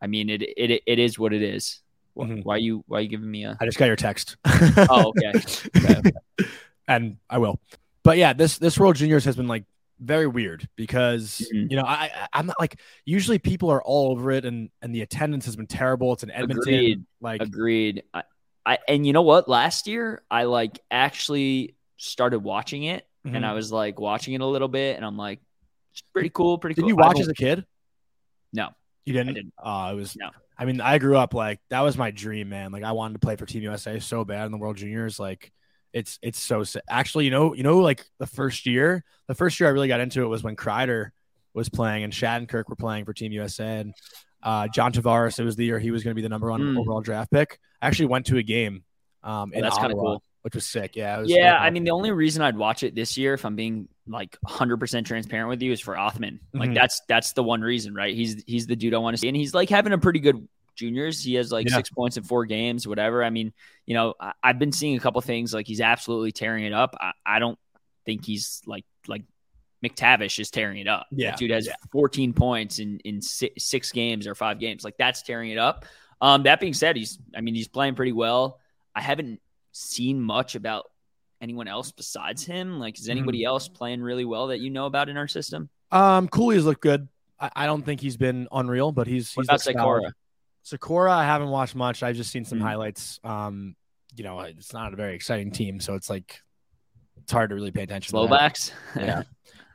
I 0.00 0.06
mean, 0.08 0.28
it 0.28 0.42
it 0.42 0.82
it 0.86 0.98
is 0.98 1.18
what 1.18 1.32
it 1.32 1.42
is. 1.42 1.80
Mhm. 2.16 2.44
Why 2.44 2.56
you 2.56 2.82
why 2.88 3.00
you 3.00 3.08
giving 3.08 3.30
me 3.30 3.44
a? 3.44 3.56
I 3.60 3.64
just 3.64 3.78
got 3.78 3.86
your 3.86 3.96
text. 3.96 4.36
Oh, 4.44 5.12
okay. 5.16 5.32
Okay. 5.76 6.10
and 6.88 7.18
I 7.30 7.38
will. 7.38 7.60
But 8.02 8.18
yeah, 8.18 8.32
this 8.32 8.58
this 8.58 8.78
World 8.78 8.96
Juniors 8.96 9.24
has 9.26 9.36
been 9.36 9.46
like 9.46 9.64
very 10.02 10.26
weird 10.26 10.68
because 10.76 11.48
Mhm. 11.54 11.70
you 11.70 11.76
know 11.76 11.84
I, 11.84 12.10
I 12.14 12.28
I'm 12.32 12.46
not 12.46 12.58
like 12.60 12.80
usually 13.04 13.38
people 13.38 13.70
are 13.70 13.82
all 13.82 14.10
over 14.10 14.30
it 14.32 14.44
and 14.44 14.70
and 14.82 14.94
the 14.94 15.02
attendance 15.02 15.44
has 15.46 15.56
been 15.56 15.66
terrible. 15.66 16.12
It's 16.12 16.22
in 16.22 16.30
Edmonton. 16.30 16.74
Agreed. 16.74 17.04
Like 17.20 17.40
Agreed. 17.42 18.02
I, 18.12 18.22
I 18.66 18.78
and 18.88 19.06
you 19.06 19.12
know 19.12 19.22
what? 19.22 19.48
Last 19.48 19.86
year, 19.86 20.22
I 20.30 20.44
like 20.44 20.80
actually 20.90 21.76
started 21.96 22.40
watching 22.40 22.82
it, 22.84 23.06
and 23.24 23.36
Mhm. 23.36 23.44
I 23.44 23.52
was 23.54 23.70
like 23.72 23.98
watching 24.00 24.34
it 24.34 24.40
a 24.40 24.46
little 24.46 24.68
bit, 24.68 24.96
and 24.96 25.04
I'm 25.04 25.16
like, 25.16 25.40
it's 25.92 26.02
pretty 26.12 26.30
cool, 26.30 26.58
pretty 26.58 26.74
did 26.74 26.82
cool. 26.82 26.88
Did 26.88 26.92
you 26.92 26.96
watch 26.96 27.20
as 27.20 27.28
a 27.28 27.34
kid? 27.34 27.64
No, 28.52 28.68
You 29.04 29.12
didn't. 29.14 29.34
didn't. 29.34 29.54
Oh, 29.62 29.90
it 29.92 29.94
was. 29.94 30.16
No. 30.16 30.30
I 30.58 30.64
mean, 30.64 30.80
I 30.80 30.98
grew 30.98 31.16
up 31.16 31.32
like 31.34 31.60
that 31.70 31.80
was 31.80 31.96
my 31.96 32.10
dream, 32.10 32.48
man. 32.50 32.70
Like 32.72 32.82
I 32.84 32.92
wanted 32.92 33.14
to 33.14 33.18
play 33.20 33.36
for 33.36 33.46
Team 33.46 33.62
USA 33.62 33.98
so 33.98 34.24
bad 34.24 34.46
in 34.46 34.52
the 34.52 34.58
World 34.58 34.76
Juniors. 34.76 35.18
Like 35.18 35.50
it's 35.92 36.18
it's 36.22 36.40
so 36.40 36.62
sick. 36.64 36.82
Actually, 36.88 37.26
you 37.26 37.30
know, 37.30 37.54
you 37.54 37.62
know, 37.62 37.78
like 37.78 38.04
the 38.18 38.26
first 38.26 38.66
year, 38.66 39.04
the 39.28 39.34
first 39.34 39.58
year 39.60 39.68
I 39.68 39.72
really 39.72 39.88
got 39.88 40.00
into 40.00 40.22
it 40.22 40.26
was 40.26 40.42
when 40.42 40.56
Kreider 40.56 41.10
was 41.54 41.68
playing 41.68 42.04
and 42.04 42.12
Shattenkirk 42.12 42.64
were 42.68 42.76
playing 42.76 43.04
for 43.04 43.12
Team 43.12 43.32
USA 43.32 43.80
and 43.80 43.94
uh, 44.42 44.68
John 44.68 44.92
Tavares. 44.92 45.38
It 45.38 45.44
was 45.44 45.56
the 45.56 45.64
year 45.64 45.78
he 45.78 45.90
was 45.90 46.02
going 46.02 46.12
to 46.12 46.14
be 46.14 46.22
the 46.22 46.28
number 46.28 46.50
one 46.50 46.60
Mm. 46.62 46.78
overall 46.78 47.00
draft 47.02 47.30
pick. 47.30 47.58
I 47.80 47.88
actually 47.88 48.06
went 48.06 48.26
to 48.26 48.38
a 48.38 48.42
game 48.42 48.84
um, 49.22 49.52
Oh, 49.54 49.56
in 49.58 49.62
that's 49.62 49.76
kinda 49.76 49.90
Ottawa, 49.90 50.02
cool. 50.02 50.22
which 50.42 50.54
was 50.54 50.66
sick. 50.66 50.96
Yeah, 50.96 51.18
was 51.18 51.30
Yeah, 51.30 51.36
really 51.54 51.66
I 51.66 51.70
mean, 51.70 51.84
the 51.84 51.90
only 51.90 52.10
reason 52.10 52.42
I'd 52.42 52.56
watch 52.56 52.82
it 52.82 52.94
this 52.94 53.16
year, 53.18 53.34
if 53.34 53.44
I'm 53.44 53.54
being 53.54 53.88
like 54.08 54.36
100 54.40 54.78
percent 54.78 55.06
transparent 55.06 55.48
with 55.50 55.62
you, 55.62 55.70
is 55.72 55.80
for 55.80 55.94
Othmann. 55.94 56.40
Like 56.54 56.70
Mhm. 56.70 56.74
that's 56.74 57.02
that's 57.06 57.34
the 57.34 57.42
one 57.44 57.60
reason, 57.60 57.94
right? 57.94 58.14
He's 58.16 58.42
he's 58.46 58.66
the 58.66 58.74
dude 58.74 58.94
I 58.94 58.98
want 58.98 59.14
to 59.14 59.18
see, 59.20 59.28
and 59.28 59.36
he's 59.36 59.54
like 59.54 59.68
having 59.68 59.92
a 59.92 59.98
pretty 59.98 60.18
good 60.20 60.48
juniors. 60.82 61.22
He 61.22 61.34
has 61.34 61.50
like 61.52 61.68
Yeah. 61.68 61.76
six 61.76 61.88
points 61.90 62.16
in 62.16 62.22
four 62.24 62.44
games, 62.44 62.86
whatever. 62.86 63.22
I 63.24 63.30
mean, 63.30 63.52
you 63.86 63.94
know, 63.94 64.14
I, 64.20 64.32
I've 64.42 64.58
been 64.58 64.72
seeing 64.72 64.96
a 64.96 65.00
couple 65.00 65.20
things 65.20 65.54
like 65.54 65.66
he's 65.66 65.80
absolutely 65.80 66.32
tearing 66.32 66.64
it 66.64 66.72
up. 66.72 66.94
I, 67.00 67.12
I 67.24 67.38
don't 67.38 67.58
think 68.04 68.24
he's 68.24 68.60
like 68.66 68.84
like 69.08 69.22
McTavish 69.84 70.38
is 70.38 70.50
tearing 70.50 70.78
it 70.78 70.88
up. 70.88 71.06
Yeah, 71.10 71.30
that 71.30 71.38
dude 71.38 71.50
has 71.50 71.66
yeah. 71.66 71.74
14 71.92 72.32
points 72.34 72.78
in 72.78 72.98
in 73.00 73.22
six, 73.22 73.64
six 73.64 73.92
games 73.92 74.26
or 74.26 74.34
five 74.34 74.58
games. 74.58 74.84
Like 74.84 74.96
that's 74.98 75.22
tearing 75.22 75.50
it 75.50 75.58
up. 75.58 75.86
Um, 76.20 76.42
that 76.44 76.60
being 76.60 76.74
said, 76.74 76.96
he's 76.96 77.18
I 77.36 77.40
mean 77.40 77.54
he's 77.54 77.68
playing 77.68 77.94
pretty 77.94 78.12
well. 78.12 78.58
I 78.94 79.00
haven't 79.00 79.40
seen 79.72 80.20
much 80.20 80.54
about 80.54 80.84
anyone 81.40 81.66
else 81.66 81.90
besides 81.90 82.44
him. 82.44 82.78
Like, 82.78 82.98
is 82.98 83.08
anybody 83.08 83.38
Mm-hmm. 83.40 83.46
else 83.48 83.66
playing 83.68 84.02
really 84.02 84.24
well 84.24 84.48
that 84.48 84.60
you 84.60 84.70
know 84.70 84.86
about 84.86 85.08
in 85.08 85.16
our 85.16 85.26
system? 85.28 85.68
um, 85.90 86.28
Cooley's 86.28 86.64
looked 86.64 86.82
good. 86.82 87.08
I, 87.40 87.50
I 87.56 87.66
don't 87.66 87.82
think 87.84 88.00
he's 88.00 88.16
been 88.16 88.46
unreal, 88.52 88.92
but 88.92 89.06
he's 89.08 89.34
What 89.34 89.42
he's 89.42 89.48
about 89.48 89.52
looked 89.54 89.78
solid. 89.78 90.00
Sikora? 90.00 90.14
Sikora, 90.62 91.12
I 91.12 91.24
haven't 91.24 91.48
watched 91.48 91.74
much. 91.74 92.02
I've 92.02 92.16
just 92.16 92.30
seen 92.30 92.44
some 92.44 92.58
Mm. 92.58 92.62
highlights. 92.62 93.18
Um, 93.24 93.74
you 94.14 94.24
know, 94.24 94.40
it's 94.40 94.72
not 94.72 94.92
a 94.92 94.96
very 94.96 95.14
exciting 95.14 95.50
team, 95.50 95.80
so 95.80 95.94
it's 95.94 96.08
like 96.10 96.40
it's 97.22 97.32
hard 97.32 97.50
to 97.50 97.54
really 97.54 97.70
pay 97.70 97.82
attention. 97.82 98.16
to 98.18 98.26
that. 98.28 98.54
Slowbacks? 98.54 98.72
Yeah. 98.96 99.22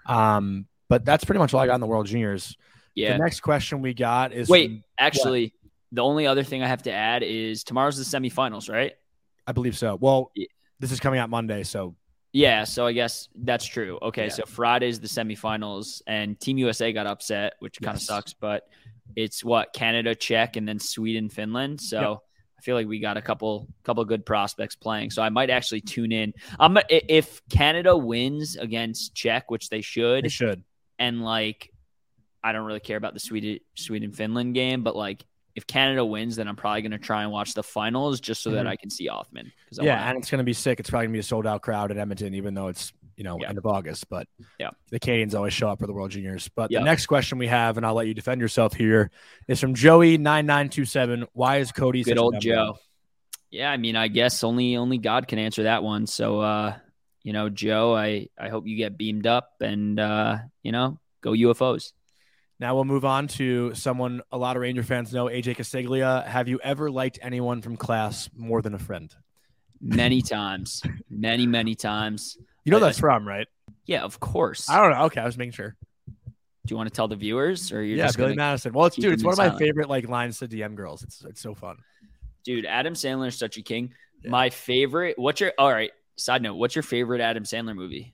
Um, 0.06 0.68
but 0.90 1.04
that's 1.06 1.26
pretty 1.26 1.40
much 1.40 1.54
all 1.54 1.60
I 1.60 1.66
got 1.68 1.76
in 1.76 1.82
the 1.82 1.88
World 1.88 2.06
Juniors. 2.08 2.56
yeah. 2.96 3.14
The 3.14 3.24
next 3.24 3.42
question 3.42 3.82
we 3.82 3.94
got 3.94 4.32
is 4.34 4.48
Wait, 4.50 4.70
from- 4.70 4.84
actually, 5.00 5.54
the 5.92 6.02
only 6.04 6.28
other 6.28 6.44
thing 6.44 6.64
I 6.64 6.68
have 6.68 6.84
to 6.84 6.92
add 6.92 7.24
is 7.24 7.64
tomorrow's 7.64 7.98
the 7.98 8.04
semifinals, 8.20 8.70
right? 8.72 8.94
I 9.46 9.52
believe 9.54 9.78
so. 9.78 9.96
Well, 9.96 10.32
Yeah. 10.36 10.48
this 10.80 10.92
is 10.92 11.00
coming 11.00 11.20
out 11.20 11.30
Monday, 11.30 11.64
so 11.64 11.96
Yeah, 12.34 12.66
so 12.66 12.86
I 12.86 12.92
guess 12.94 13.30
that's 13.36 13.66
true. 13.66 13.98
Okay, 14.02 14.24
Yeah. 14.26 14.30
so 14.30 14.44
Friday's 14.46 15.00
the 15.00 15.08
semifinals, 15.08 16.02
and 16.08 16.40
Team 16.40 16.58
USA 16.60 16.92
got 16.94 17.08
upset, 17.08 17.54
which 17.60 17.80
kind 17.82 17.96
of 17.96 18.02
Yes. 18.02 18.06
sucks. 18.08 18.34
But 18.34 18.68
it's 19.16 19.44
what 19.44 19.74
Canada, 19.74 20.14
Czech, 20.16 20.56
and 20.56 20.68
then 20.68 20.80
Sweden, 20.80 21.30
Finland. 21.30 21.82
So 21.82 22.00
Yep. 22.02 22.18
I 22.60 22.62
feel 22.64 22.76
like 22.76 22.88
we 22.88 23.00
got 23.00 23.18
a 23.18 23.22
couple 23.22 23.68
couple 23.84 24.04
good 24.06 24.26
prospects 24.26 24.76
playing. 24.76 25.12
So 25.12 25.22
I 25.22 25.30
might 25.30 25.50
actually 25.50 25.82
tune 25.82 26.12
in. 26.12 26.34
Um, 26.60 26.78
if 26.90 27.42
Canada 27.50 27.96
wins 27.96 28.56
against 28.58 29.14
Czech, 29.16 29.52
which 29.52 29.70
they 29.70 29.82
should, 29.82 30.26
they 30.26 30.30
should. 30.30 30.64
and 31.00 31.24
like 31.24 31.72
I 32.44 32.52
don't 32.54 32.66
really 32.66 32.80
care 32.80 32.98
about 32.98 33.14
the 33.14 33.20
Sweden 33.20 33.60
Sweden 33.76 34.12
Finland 34.12 34.56
game, 34.56 34.84
but 34.84 34.96
like 34.96 35.24
if 35.56 35.66
Canada 35.68 36.06
wins, 36.06 36.36
then 36.36 36.48
I'm 36.48 36.56
probably 36.56 36.84
gonna 36.84 37.00
try 37.00 37.24
and 37.24 37.32
watch 37.32 37.54
the 37.54 37.64
finals 37.64 38.20
just 38.20 38.42
so 38.44 38.52
that 38.52 38.66
Mhm. 38.66 38.70
I 38.70 38.76
can 38.76 38.90
see 38.92 39.08
Othmann. 39.08 39.52
Because 39.70 39.84
Yeah, 39.86 40.08
and 40.08 40.18
it's 40.18 40.30
gonna 40.30 40.44
be 40.44 40.54
sick. 40.54 40.80
It's 40.80 40.90
probably 40.90 41.08
gonna 41.08 41.14
be 41.14 41.20
a 41.20 41.24
sold 41.24 41.48
out 41.48 41.62
crowd 41.64 41.90
at 41.92 41.98
Edmonton, 41.98 42.34
even 42.36 42.54
though 42.54 42.68
it's 42.68 42.92
you 43.18 43.24
know 43.26 43.38
Yeah. 43.42 43.50
end 43.50 43.58
of 43.58 43.66
August. 43.66 44.08
But 44.10 44.28
Yeah. 44.60 44.70
the 44.92 45.00
Canadians 45.00 45.36
always 45.36 45.54
show 45.54 45.68
up 45.70 45.80
for 45.80 45.88
the 45.88 45.94
World 45.94 46.12
Juniors. 46.12 46.50
But 46.56 46.72
Yeah. 46.72 46.80
the 46.80 46.86
next 46.86 47.08
question 47.08 47.38
we 47.38 47.48
have, 47.48 47.76
and 47.76 47.86
I'll 47.86 47.94
let 47.96 48.08
you 48.08 48.14
defend 48.14 48.40
yourself 48.40 48.74
here, 48.74 49.12
is 49.48 49.60
from 49.60 49.74
Joey 49.74 50.18
nine 50.18 50.46
nine 50.46 50.70
two 50.70 50.86
seven. 50.86 51.26
Why 51.34 51.58
is 51.58 51.72
Cody 51.74 52.04
good 52.04 52.12
such 52.12 52.18
old 52.20 52.40
Joe. 52.40 52.78
Yeah, 53.50 53.72
I 53.72 53.78
mean, 53.78 53.96
I 53.96 54.08
guess 54.08 54.44
only 54.44 54.78
only 54.78 54.98
God 54.98 55.28
can 55.28 55.40
answer 55.40 55.64
that 55.64 55.82
one. 55.84 56.06
So, 56.08 56.40
uh, 56.42 56.78
you 57.24 57.34
know, 57.34 57.50
Joe, 57.50 57.96
I 57.96 58.28
I 58.40 58.50
hope 58.50 58.68
you 58.68 58.78
get 58.78 58.98
beamed 58.98 59.26
up 59.28 59.56
and 59.62 60.00
uh, 60.00 60.38
you 60.64 60.72
know, 60.72 61.00
go 61.22 61.32
UFOs. 61.32 61.92
Now 62.60 62.74
we'll 62.76 62.86
move 62.86 63.06
on 63.06 63.28
to 63.30 63.74
someone 63.76 64.22
a 64.32 64.38
lot 64.38 64.56
of 64.56 64.62
Ranger 64.62 64.82
fans 64.84 65.14
know, 65.14 65.26
AJ 65.28 65.56
Castiglia. 65.58 66.26
Have 66.26 66.48
you 66.48 66.60
ever 66.64 66.90
liked 66.90 67.20
anyone 67.22 67.62
from 67.62 67.78
class 67.78 68.30
more 68.36 68.62
than 68.62 68.74
a 68.74 68.80
friend? 68.80 69.14
Many 69.80 70.22
times, 70.24 70.82
many 71.10 71.46
many 71.46 71.76
times. 71.76 72.38
You 72.68 72.72
know 72.72 72.78
I- 72.78 72.82
that's 72.90 73.00
from, 73.00 73.28
right? 73.28 73.48
Yeah, 73.86 74.04
of 74.04 74.20
course. 74.20 74.70
I 74.70 74.82
don't 74.82 74.92
know. 74.92 75.06
Okay, 75.06 75.22
I 75.22 75.26
was 75.26 75.38
making 75.38 75.54
sure. 75.54 75.76
Do 76.06 76.74
you 76.74 76.76
want 76.76 76.90
to 76.90 76.94
tell 76.94 77.08
the 77.08 77.16
viewers, 77.16 77.72
or 77.72 77.82
you're 77.82 77.98
yeah, 77.98 78.08
just 78.08 78.18
Billy 78.18 78.36
Madison. 78.36 78.74
Well, 78.74 78.88
it's 78.88 78.98
dude, 78.98 79.14
it's 79.14 79.24
one 79.24 79.32
of 79.34 79.38
my 79.38 79.46
silent? 79.46 79.60
favorite 79.60 79.90
like 79.90 80.10
lines 80.10 80.40
to 80.40 80.48
DM 80.50 80.76
girls. 80.76 81.04
It's 81.04 81.24
it's 81.24 81.40
so 81.42 81.56
fun. 81.56 81.78
dude? 82.44 82.66
Adam 82.66 82.94
Sandler 82.94 83.28
is 83.28 83.38
such 83.38 83.56
a 83.58 83.62
king. 83.62 83.94
Yeah. 84.24 84.32
My 84.32 84.50
favorite. 84.50 85.18
What's 85.18 85.40
your 85.40 85.54
all 85.58 85.72
right? 85.72 85.92
Side 86.18 86.42
note: 86.42 86.56
What's 86.56 86.76
your 86.76 86.84
favorite 86.84 87.22
Adam 87.22 87.44
Sandler 87.46 87.74
movie? 87.76 88.14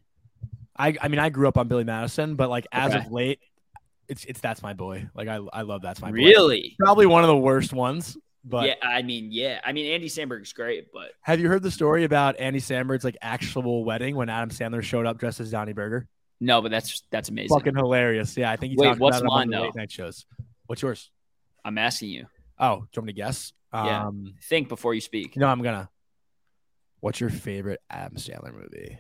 I 0.77 0.95
I 1.01 1.07
mean 1.07 1.19
I 1.19 1.29
grew 1.29 1.47
up 1.47 1.57
on 1.57 1.67
Billy 1.67 1.83
Madison, 1.85 2.35
but 2.35 2.49
like 2.51 2.67
as 2.71 2.93
Okay. 2.93 3.03
of 3.03 3.11
late, 3.11 3.39
It's 4.07 4.23
it's 4.25 4.39
that's 4.39 4.61
my 4.61 4.73
boy. 4.73 5.07
Like 5.15 5.27
I 5.27 5.39
I 5.51 5.63
love 5.63 5.81
that's 5.81 6.01
my 6.01 6.09
boy. 6.11 6.17
really? 6.17 6.75
Probably 6.77 7.07
one 7.07 7.23
of 7.23 7.29
the 7.29 7.37
worst 7.37 7.73
ones. 7.73 8.15
But 8.45 8.67
yeah, 8.67 8.73
I 8.82 9.01
mean, 9.03 9.29
yeah. 9.32 9.62
I 9.63 9.71
mean, 9.71 9.91
Andy 9.93 10.08
Samberg's 10.10 10.51
great, 10.53 10.91
but 10.91 11.12
have 11.21 11.39
you 11.39 11.47
heard 11.47 11.63
the 11.63 11.71
story 11.71 12.03
about 12.03 12.38
Andy 12.39 12.60
Samberg's 12.60 13.03
like 13.06 13.15
actual 13.21 13.86
wedding 13.86 14.15
when 14.17 14.27
Adam 14.29 14.49
Sandler 14.49 14.84
showed 14.84 15.06
up 15.06 15.17
dressed 15.17 15.39
as 15.39 15.51
Donny 15.51 15.73
Berger? 15.73 16.08
no, 16.41 16.62
but 16.62 16.69
that's 16.71 17.03
that's 17.10 17.29
amazing. 17.29 17.58
Fucking 17.58 17.75
hilarious. 17.75 18.36
Yeah, 18.36 18.51
I 18.51 18.58
think 18.58 18.71
he 18.71 18.77
Wait, 18.77 18.88
talked 18.88 18.99
what's 18.99 19.17
about 19.19 19.25
it 19.27 19.32
on 19.32 19.38
mine, 19.38 19.49
the 19.49 19.62
late 19.62 19.75
night 19.75 19.91
shows. 19.91 20.25
What's 20.65 20.82
yours? 20.82 21.10
I'm 21.63 21.77
asking 21.77 22.10
you. 22.10 22.25
Oh, 22.60 22.75
do 22.79 22.82
you 22.82 22.88
want 22.97 23.06
me 23.08 23.13
to 23.13 23.17
guess? 23.17 23.53
Yeah. 23.73 24.08
Um, 24.08 24.34
Think 24.43 24.67
before 24.67 24.93
you 24.93 24.99
speak. 25.01 25.38
no, 25.38 25.47
I'm 25.47 25.62
gonna. 25.62 25.89
What's 26.99 27.19
your 27.21 27.29
favorite 27.29 27.79
Adam 27.89 28.17
Sandler 28.17 28.53
movie? 28.53 28.97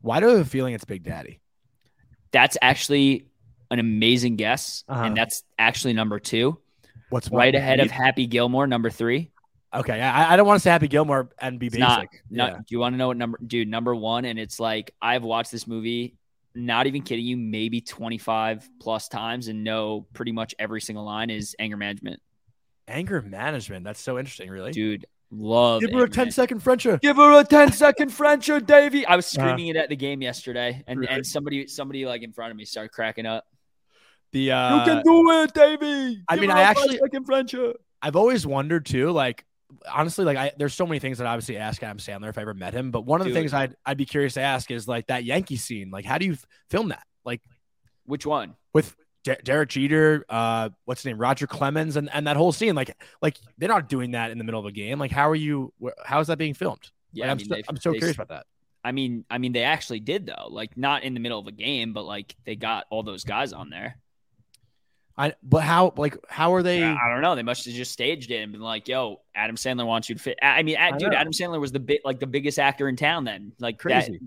Why 0.00 0.20
do 0.20 0.28
I 0.28 0.32
have 0.32 0.40
a 0.40 0.44
feeling 0.44 0.74
it's 0.74 0.84
Big 0.84 1.02
Daddy? 1.02 1.40
That's 2.30 2.56
actually 2.62 3.26
an 3.70 3.78
amazing 3.80 4.36
guess, 4.36 4.84
Uh-huh. 4.88 5.02
and 5.04 5.16
that's 5.16 5.42
actually 5.58 5.92
number 5.94 6.18
two, 6.20 6.58
What's 7.10 7.30
right 7.30 7.54
one- 7.54 7.62
ahead 7.62 7.80
of 7.80 7.90
Happy 7.90 8.26
Gilmore, 8.26 8.66
number 8.66 8.90
three. 8.90 9.30
Okay, 9.74 10.00
I, 10.00 10.32
I 10.32 10.36
don't 10.36 10.46
want 10.46 10.56
to 10.58 10.62
say 10.62 10.70
Happy 10.70 10.88
Gilmore 10.88 11.28
and 11.38 11.58
be 11.58 11.66
It's 11.66 11.76
basic. 11.76 11.86
not. 11.88 12.06
No, 12.30 12.46
Yeah. 12.46 12.54
do 12.56 12.64
you 12.68 12.78
want 12.78 12.94
to 12.94 12.96
know 12.96 13.08
what 13.08 13.16
number, 13.18 13.38
dude? 13.46 13.68
Number 13.68 13.94
one, 13.94 14.24
and 14.24 14.38
it's 14.38 14.58
like 14.58 14.94
I've 15.02 15.22
watched 15.22 15.52
this 15.52 15.66
movie. 15.66 16.14
Not 16.54 16.86
even 16.86 17.02
kidding 17.02 17.26
you, 17.26 17.36
maybe 17.36 17.80
25 17.82 18.68
plus 18.80 19.08
times 19.08 19.48
and 19.48 19.62
know 19.64 20.06
pretty 20.14 20.32
much 20.32 20.54
every 20.58 20.80
single 20.80 21.04
line 21.04 21.28
is 21.30 21.54
anger 21.58 21.76
management. 21.76 22.20
Anger 22.88 23.20
management. 23.20 23.84
That's 23.84 24.00
so 24.00 24.18
interesting. 24.18 24.48
Really. 24.48 24.72
Dude, 24.72 25.04
love 25.30 25.82
Give 25.82 25.90
her 25.90 25.98
a 25.98 26.00
anger 26.02 26.06
10 26.14 26.16
management. 26.22 26.34
second 26.34 26.58
Frencher. 26.62 26.98
Give 27.02 27.16
her 27.16 27.40
a 27.40 27.44
10 27.44 27.72
second 27.72 28.08
Frencher, 28.10 28.60
Davey. 28.60 29.04
I 29.06 29.14
was 29.16 29.26
Uh-huh. 29.36 29.46
screaming 29.48 29.66
it 29.68 29.76
at 29.76 29.90
the 29.90 29.96
game 29.96 30.22
yesterday, 30.22 30.82
and, 30.86 31.00
Really? 31.00 31.12
and 31.12 31.26
somebody 31.26 31.66
somebody 31.66 32.06
like 32.06 32.22
in 32.22 32.32
front 32.32 32.50
of 32.50 32.56
me 32.56 32.64
started 32.64 32.90
cracking 32.92 33.26
up. 33.26 33.44
The 34.32 34.52
uh, 34.52 34.78
you 34.78 34.84
can 34.84 35.02
do 35.04 35.30
it, 35.42 35.54
Davy. 35.54 36.22
I 36.28 36.36
mean, 36.36 36.50
I 36.50 36.60
actually- 36.62 36.98
second 36.98 37.24
Frencher. 37.26 37.74
I've 38.00 38.14
always 38.16 38.46
wondered 38.46 38.86
too, 38.86 39.10
like 39.10 39.44
honestly, 39.92 40.24
like 40.24 40.36
I 40.36 40.52
there's 40.56 40.74
so 40.74 40.86
many 40.86 40.98
things 40.98 41.18
that 41.18 41.26
I 41.26 41.30
obviously 41.30 41.56
ask 41.56 41.82
Adam 41.82 41.98
Sandler 41.98 42.28
if 42.28 42.38
I 42.38 42.42
ever 42.42 42.54
met 42.54 42.74
him. 42.74 42.90
But 42.90 43.02
one 43.06 43.20
of 43.20 43.26
the 43.26 43.32
things 43.32 43.52
I'd 43.52 43.74
I'd 43.84 43.96
be 43.96 44.04
curious 44.06 44.34
to 44.34 44.40
ask 44.40 44.70
is 44.70 44.86
like 44.86 45.06
that 45.08 45.24
Yankee 45.24 45.56
scene. 45.56 45.90
Like, 45.90 46.04
how 46.04 46.18
do 46.18 46.26
you 46.26 46.32
f- 46.34 46.46
film 46.70 46.88
that? 46.90 47.02
Like 47.24 47.40
Which 48.04 48.24
one? 48.24 48.54
with 48.72 48.94
D- 49.24 49.34
Derek 49.42 49.70
Jeter, 49.70 50.24
uh, 50.28 50.68
what's 50.84 51.00
his 51.00 51.06
name, 51.06 51.18
Roger 51.18 51.46
Clemens, 51.48 51.96
and, 51.96 52.08
and 52.12 52.26
that 52.28 52.36
whole 52.36 52.52
scene. 52.52 52.74
Like, 52.76 52.96
like 53.20 53.36
they're 53.58 53.68
not 53.68 53.88
doing 53.88 54.12
that 54.12 54.30
in 54.30 54.38
the 54.38 54.44
middle 54.44 54.60
of 54.60 54.66
a 54.66 54.72
game. 54.72 54.98
Like, 55.00 55.10
how 55.10 55.28
are 55.28 55.34
you? 55.34 55.72
wh- 55.82 55.88
How 56.04 56.20
is 56.20 56.28
that 56.28 56.38
being 56.38 56.54
filmed? 56.54 56.88
Yeah, 57.12 57.24
Like, 57.24 57.28
I 57.28 57.32
I'm, 57.32 57.36
mean, 57.38 57.48
so, 57.48 57.56
I'm 57.68 57.76
so 57.78 57.92
curious 57.92 58.14
about 58.16 58.28
that. 58.28 58.46
I 58.84 58.92
mean, 58.92 59.24
I 59.28 59.38
mean, 59.38 59.52
they 59.52 59.64
actually 59.64 60.00
did 60.00 60.26
though. 60.26 60.46
Like, 60.48 60.76
not 60.76 61.02
in 61.02 61.14
the 61.14 61.20
middle 61.20 61.40
of 61.40 61.48
a 61.48 61.52
game, 61.52 61.92
but 61.92 62.04
like 62.04 62.36
they 62.46 62.54
got 62.54 62.84
all 62.90 63.02
those 63.02 63.24
guys 63.24 63.52
on 63.52 63.70
there. 63.70 63.98
I 65.18 65.34
but 65.42 65.64
how 65.64 65.92
like 65.96 66.16
how 66.28 66.54
are 66.54 66.62
they? 66.62 66.82
I 66.84 67.08
don't 67.12 67.20
know. 67.22 67.34
They 67.34 67.42
must 67.42 67.64
have 67.66 67.74
just 67.74 67.90
staged 67.92 68.30
it 68.30 68.36
and 68.36 68.52
been 68.52 68.60
like, 68.60 68.86
"Yo, 68.86 69.20
Adam 69.34 69.56
Sandler 69.56 69.84
wants 69.84 70.08
you 70.08 70.14
to 70.14 70.20
fit." 70.22 70.38
I 70.40 70.62
mean, 70.62 70.76
I 70.76 70.92
dude, 70.96 71.10
know. 71.10 71.16
Adam 71.18 71.32
Sandler 71.32 71.60
was 71.60 71.72
the 71.72 71.80
bit 71.80 72.02
like 72.04 72.20
the 72.20 72.26
biggest 72.28 72.58
actor 72.58 72.88
in 72.88 72.94
town 72.96 73.24
then. 73.24 73.52
Like 73.58 73.82
that- 73.82 74.06
Crazy. 74.06 74.20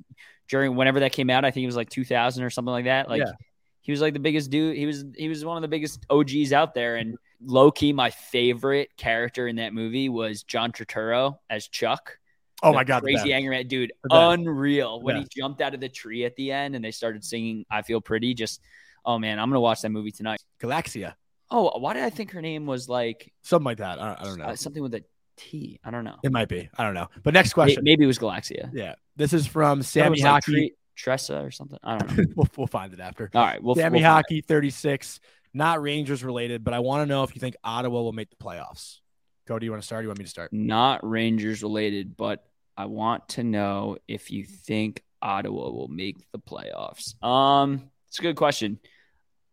during 0.50 0.76
whenever 0.76 1.00
that 1.00 1.14
came 1.14 1.30
out, 1.30 1.46
I 1.46 1.52
think 1.52 1.64
it 1.64 1.68
was 1.68 1.78
like 1.78 1.90
2000 1.90 2.44
or 2.44 2.50
something 2.50 2.72
like 2.74 2.86
that. 2.86 3.08
Like 3.10 3.20
Yeah. 3.22 3.32
he 3.80 3.94
was 3.94 4.02
like 4.02 4.14
the 4.14 4.20
biggest 4.20 4.50
dude. 4.52 4.76
He 4.76 4.86
was 4.86 5.06
he 5.16 5.30
was 5.30 5.46
one 5.46 5.56
of 5.56 5.62
the 5.62 5.70
biggest 5.70 6.06
OGs 6.10 6.52
out 6.52 6.74
there. 6.74 6.98
And 6.98 7.18
low 7.42 7.72
key, 7.72 7.94
my 7.94 8.10
favorite 8.10 8.90
character 8.98 9.48
in 9.48 9.56
that 9.56 9.74
movie 9.74 10.10
was 10.10 10.44
John 10.44 10.74
Turturro 10.74 11.38
as 11.50 11.70
Chuck. 11.70 12.18
oh 12.64 12.74
my 12.74 12.84
god, 12.84 13.02
crazy 13.02 13.32
angry 13.34 13.56
man, 13.56 13.68
dude, 13.68 13.94
unreal. 14.12 15.02
When 15.02 15.16
he 15.16 15.26
jumped 15.36 15.62
out 15.62 15.74
of 15.74 15.80
the 15.80 15.90
tree 15.90 16.26
at 16.26 16.36
the 16.36 16.52
end 16.52 16.76
and 16.76 16.84
they 16.84 16.92
started 16.92 17.24
singing 17.24 17.66
"I 17.72 17.82
Feel 17.82 18.02
Pretty," 18.02 18.34
just 18.34 18.62
oh 19.06 19.20
man, 19.20 19.40
I'm 19.40 19.50
gonna 19.50 19.60
watch 19.62 19.82
that 19.82 19.90
movie 19.92 20.12
tonight. 20.12 20.40
Galaxia, 20.62 21.14
Oh, 21.50 21.78
why 21.80 21.94
did 21.94 22.04
I 22.04 22.10
think 22.10 22.32
her 22.32 22.42
name 22.42 22.66
was 22.66 22.88
like 22.88 23.34
something 23.42 23.66
like 23.66 23.78
that. 23.80 24.00
I 24.00 24.08
don't, 24.08 24.22
I 24.22 24.24
don't 24.24 24.38
know. 24.38 24.46
uh, 24.46 24.56
something 24.56 24.82
with 24.82 24.94
a 24.96 25.04
T? 25.38 25.80
I 25.84 25.92
don't 25.92 26.04
know. 26.04 26.16
it 26.24 26.32
might 26.32 26.48
be. 26.48 26.70
I 26.78 26.84
don't 26.84 26.94
know. 26.94 27.08
But 27.24 27.34
next 27.34 27.54
question. 27.54 27.84
Maybe 27.84 28.04
it 28.04 28.08
was 28.08 28.20
Galaxia. 28.20 28.70
Yeah, 28.74 28.96
this 29.16 29.34
is 29.34 29.48
from 29.48 29.82
Sammy 29.84 30.22
like 30.22 30.30
Hockey. 30.46 30.52
Tre- 30.52 30.72
Tressa 30.96 31.42
or 31.42 31.52
something. 31.52 31.80
I 31.84 31.98
don't 31.98 32.18
know. 32.18 32.24
we'll, 32.36 32.48
we'll 32.58 32.68
find 32.68 32.94
it 32.94 33.00
after. 33.00 33.30
All 33.34 33.42
right, 33.44 33.62
we'll 33.62 33.76
Sammy 33.76 34.00
we'll 34.02 34.10
Hockey, 34.10 34.42
36. 34.42 35.20
Not 35.54 35.82
Rangers 35.82 36.24
related, 36.24 36.64
but 36.64 36.74
I 36.74 36.80
want 36.80 37.02
to 37.02 37.06
know 37.14 37.24
if 37.24 37.36
you 37.36 37.40
think 37.42 37.56
Ottawa 37.64 38.02
will 38.02 38.14
make 38.14 38.30
the 38.30 38.38
playoffs. 38.38 39.00
Go. 39.48 39.60
Do 39.60 39.66
you 39.66 39.72
want 39.72 39.82
to 39.82 39.86
start? 39.86 40.00
Or 40.00 40.04
you 40.04 40.08
want 40.10 40.20
me 40.20 40.26
to 40.26 40.30
start? 40.32 40.54
Not 40.54 41.06
Rangers 41.10 41.62
related, 41.64 42.16
but 42.16 42.46
I 42.78 42.86
want 42.86 43.28
to 43.30 43.44
know 43.44 43.98
if 44.08 44.32
you 44.32 44.46
think 44.46 45.04
Ottawa 45.22 45.70
will 45.72 45.90
make 45.90 46.24
the 46.32 46.40
playoffs. 46.40 47.22
Um, 47.22 47.90
it's 48.12 48.20
a 48.20 48.24
good 48.24 48.36
question. 48.36 48.78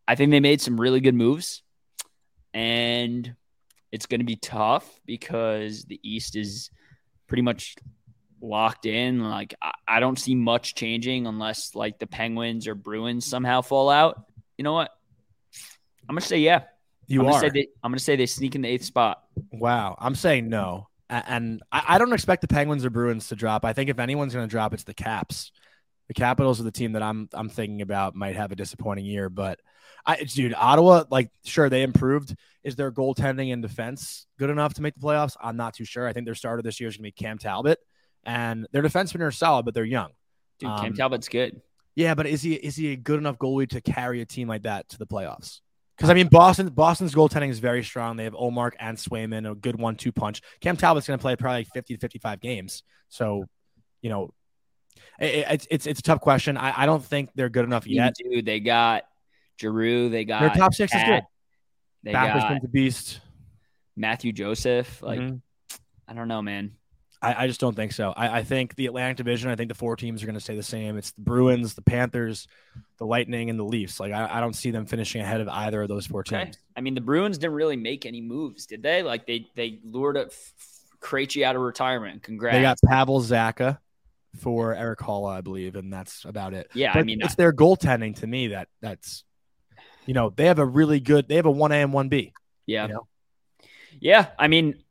I 0.09 0.16
think 0.16 0.33
they 0.33 0.40
made 0.40 0.61
some 0.61 0.81
really 0.81 0.99
good 0.99 1.14
moves, 1.14 1.62
and 2.53 3.37
it's 3.92 4.07
going 4.07 4.18
to 4.18 4.27
be 4.27 4.35
tough 4.35 4.85
because 5.07 5.85
the 5.85 6.01
East 6.03 6.35
is 6.35 6.71
pretty 7.29 7.42
much 7.42 7.77
locked 8.40 8.85
in. 8.85 9.23
Like 9.23 9.55
I, 9.62 9.73
I 9.87 10.01
don't 10.01 10.18
see 10.18 10.35
much 10.35 10.75
changing 10.75 11.29
unless 11.29 11.77
like 11.77 12.01
the 12.01 12.09
Penguins 12.09 12.66
or 12.66 12.75
Bruins 12.75 13.27
somehow 13.27 13.61
fall 13.61 13.90
out. 13.90 14.25
You 14.57 14.64
know 14.64 14.73
what? 14.73 14.90
I'm 16.09 16.16
gonna 16.16 16.21
say 16.23 16.38
yeah. 16.38 16.64
You 17.07 17.21
I'm 17.21 17.27
are. 17.27 17.31
Gonna 17.31 17.40
say 17.42 17.49
they, 17.51 17.68
I'm 17.85 17.92
gonna 17.92 18.01
say 18.01 18.16
they 18.16 18.27
sneak 18.27 18.57
in 18.57 18.62
the 18.62 18.68
eighth 18.68 18.85
spot. 18.85 19.23
Wow. 19.53 19.97
I'm 20.01 20.16
saying 20.16 20.49
no. 20.49 20.88
And 21.09 21.62
I 21.71 21.85
I 21.87 21.99
don't 21.99 22.12
expect 22.12 22.42
the 22.42 22.49
Penguins 22.49 22.85
or 22.85 22.90
Bruins 22.90 23.29
to 23.29 23.37
drop. 23.37 23.64
I 23.64 23.73
think 23.73 23.88
if 23.88 24.01
anyone's 24.01 24.35
going 24.35 24.47
to 24.47 24.51
drop, 24.51 24.75
it's 24.75 24.85
the 24.85 24.94
Caps. 24.94 25.53
The 26.09 26.14
Capitals 26.14 26.61
are 26.61 26.64
the 26.64 26.73
team 26.73 26.92
that 26.92 27.03
I'm 27.03 27.29
I'm 27.33 27.49
thinking 27.49 27.83
about 27.83 28.14
might 28.14 28.37
have 28.37 28.51
a 28.51 28.57
disappointing 28.57 29.05
year, 29.05 29.29
but 29.29 29.61
I 30.07 30.23
dude, 30.25 30.55
Ottawa, 30.55 31.05
like 31.11 31.31
sure 31.44 31.68
they 31.68 31.83
improved. 31.83 32.35
Is 32.64 32.77
their 32.77 32.90
goaltending 32.90 33.53
and 33.53 33.62
defense 33.62 34.27
good 34.38 34.51
enough 34.51 34.75
to 34.75 34.83
make 34.83 34.94
the 34.94 35.01
playoffs? 35.01 35.37
I'm 35.40 35.57
not 35.57 35.75
too 35.75 35.85
sure. 35.85 36.07
I 36.07 36.12
think 36.12 36.25
their 36.27 36.35
starter 36.35 36.62
this 36.62 36.81
year 36.81 36.88
is 36.88 36.97
going 36.97 37.03
to 37.05 37.09
be 37.09 37.12
Cam 37.12 37.38
Talbot, 37.38 37.79
and 38.25 38.66
their 38.73 38.83
defensemen 38.83 39.21
are 39.21 39.31
solid, 39.31 39.64
but 39.64 39.75
they're 39.75 39.85
young. 39.85 40.11
Dude, 40.59 40.71
Cam 40.77 40.87
Um, 40.87 40.94
Talbot's 40.94 41.29
good. 41.29 41.61
Yeah, 41.94 42.14
but 42.14 42.27
is 42.27 42.42
he 42.42 42.55
is 42.55 42.77
he 42.77 42.92
a 42.92 42.97
good 42.97 43.18
enough 43.18 43.38
goalie 43.38 43.68
to 43.71 43.81
carry 43.81 44.21
a 44.21 44.25
team 44.25 44.49
like 44.49 44.62
that 44.62 44.88
to 44.90 44.99
the 44.99 45.07
playoffs? 45.07 45.61
Because 45.97 46.11
I 46.11 46.14
mean, 46.14 46.29
Boston 46.29 46.68
Boston's 46.68 47.14
goaltending 47.14 47.49
is 47.51 47.59
very 47.59 47.83
strong. 47.83 48.16
They 48.16 48.25
have 48.25 48.35
Ullmark 48.35 48.73
and 48.79 48.97
Swayman, 48.97 49.51
a 49.51 49.55
good 49.55 49.79
one-two 49.79 50.12
punch. 50.12 50.40
Cam 50.61 50.77
Talbot's 50.77 51.09
going 51.09 51.18
to 51.18 51.23
play 51.23 51.35
probably 51.35 51.64
50 51.64 51.94
to 51.94 52.01
55 52.01 52.40
games. 52.40 52.85
So, 53.09 53.47
you 54.01 54.11
know, 54.11 54.33
it's 55.18 55.66
it's 55.70 55.87
it's 55.87 56.00
a 56.00 56.02
tough 56.02 56.20
question. 56.20 56.56
I, 56.56 56.82
I 56.82 56.87
don't 56.87 57.04
think 57.04 57.30
they're 57.34 57.48
good 57.48 57.64
enough 57.64 57.87
yet. 57.87 58.14
Dude, 58.16 58.44
they 58.46 58.61
got 58.61 59.04
Giroux. 59.61 60.08
They 60.08 60.24
got 60.24 60.40
Their 60.40 60.50
top 60.50 60.74
six 60.74 60.94
is 60.94 61.02
good. 61.02 61.22
They 62.04 62.12
Backer's 62.12 62.42
got 62.42 62.64
a 62.64 62.68
beast. 62.68 63.20
Matthew 63.96 64.32
Joseph. 64.32 65.02
Like 65.02 65.20
Mhm. 65.20 65.40
I 66.06 66.14
don't 66.14 66.28
know, 66.28 66.40
man. 66.42 66.72
I, 67.20 67.44
I 67.44 67.46
just 67.48 67.61
don't 67.61 67.74
think 67.74 67.90
so. 67.92 68.12
I, 68.16 68.38
I 68.38 68.42
think 68.44 68.76
the 68.76 68.87
Atlantic 68.87 69.16
Division. 69.16 69.50
I 69.50 69.56
think 69.56 69.68
the 69.68 69.74
four 69.74 69.96
teams 69.96 70.22
are 70.22 70.26
going 70.26 70.37
to 70.37 70.40
stay 70.40 70.54
the 70.54 70.62
same. 70.62 70.96
It's 70.96 71.11
the 71.11 71.20
Bruins, 71.22 71.74
the 71.74 71.82
Panthers, 71.82 72.46
the 72.98 73.06
Lightning, 73.06 73.50
and 73.50 73.58
the 73.58 73.64
Leafs. 73.64 73.98
Like 73.98 74.12
I, 74.12 74.37
I 74.38 74.40
don't 74.40 74.52
see 74.54 74.70
them 74.70 74.87
finishing 74.87 75.20
ahead 75.20 75.40
of 75.40 75.48
either 75.48 75.82
of 75.82 75.88
those 75.88 76.06
four 76.06 76.20
Okay. 76.20 76.44
teams. 76.44 76.58
I 76.76 76.80
mean, 76.80 76.94
the 76.94 77.00
Bruins 77.00 77.37
didn't 77.37 77.54
really 77.54 77.76
make 77.76 78.06
any 78.06 78.20
moves, 78.20 78.66
did 78.66 78.84
they? 78.84 79.02
Like 79.02 79.26
they 79.26 79.48
they 79.56 79.80
lured 79.82 80.16
up 80.16 80.30
Krejci 81.00 81.42
out 81.42 81.56
of 81.56 81.62
retirement. 81.62 82.22
Congrats. 82.22 82.56
They 82.56 82.62
got 82.62 82.78
Pavel 82.87 83.20
Zacha 83.20 83.78
for 84.40 84.74
Erik 84.74 85.01
Haula, 85.01 85.37
I 85.37 85.40
believe, 85.40 85.77
and 85.77 85.92
that's 85.92 86.24
about 86.24 86.55
it. 86.55 86.70
yeah, 86.74 86.92
But 86.92 87.01
I 87.01 87.03
mean, 87.05 87.20
it's 87.22 87.35
their 87.35 87.53
goaltending 87.53 88.16
to 88.20 88.27
me 88.27 88.48
that 88.48 88.68
that's, 88.81 89.24
you 90.07 90.14
know, 90.14 90.31
they 90.31 90.46
have 90.46 90.59
a 90.59 90.66
really 90.66 91.01
good. 91.01 91.29
They 91.29 91.37
have 91.37 91.46
a 91.46 91.51
one 91.51 91.72
A 91.72 91.77
and 91.77 91.92
one 91.92 92.09
B. 92.09 92.33
yeah, 92.66 92.87
you 92.87 92.94
know? 92.94 93.07
yeah. 94.01 94.29
I 94.38 94.48
mean, 94.48 94.83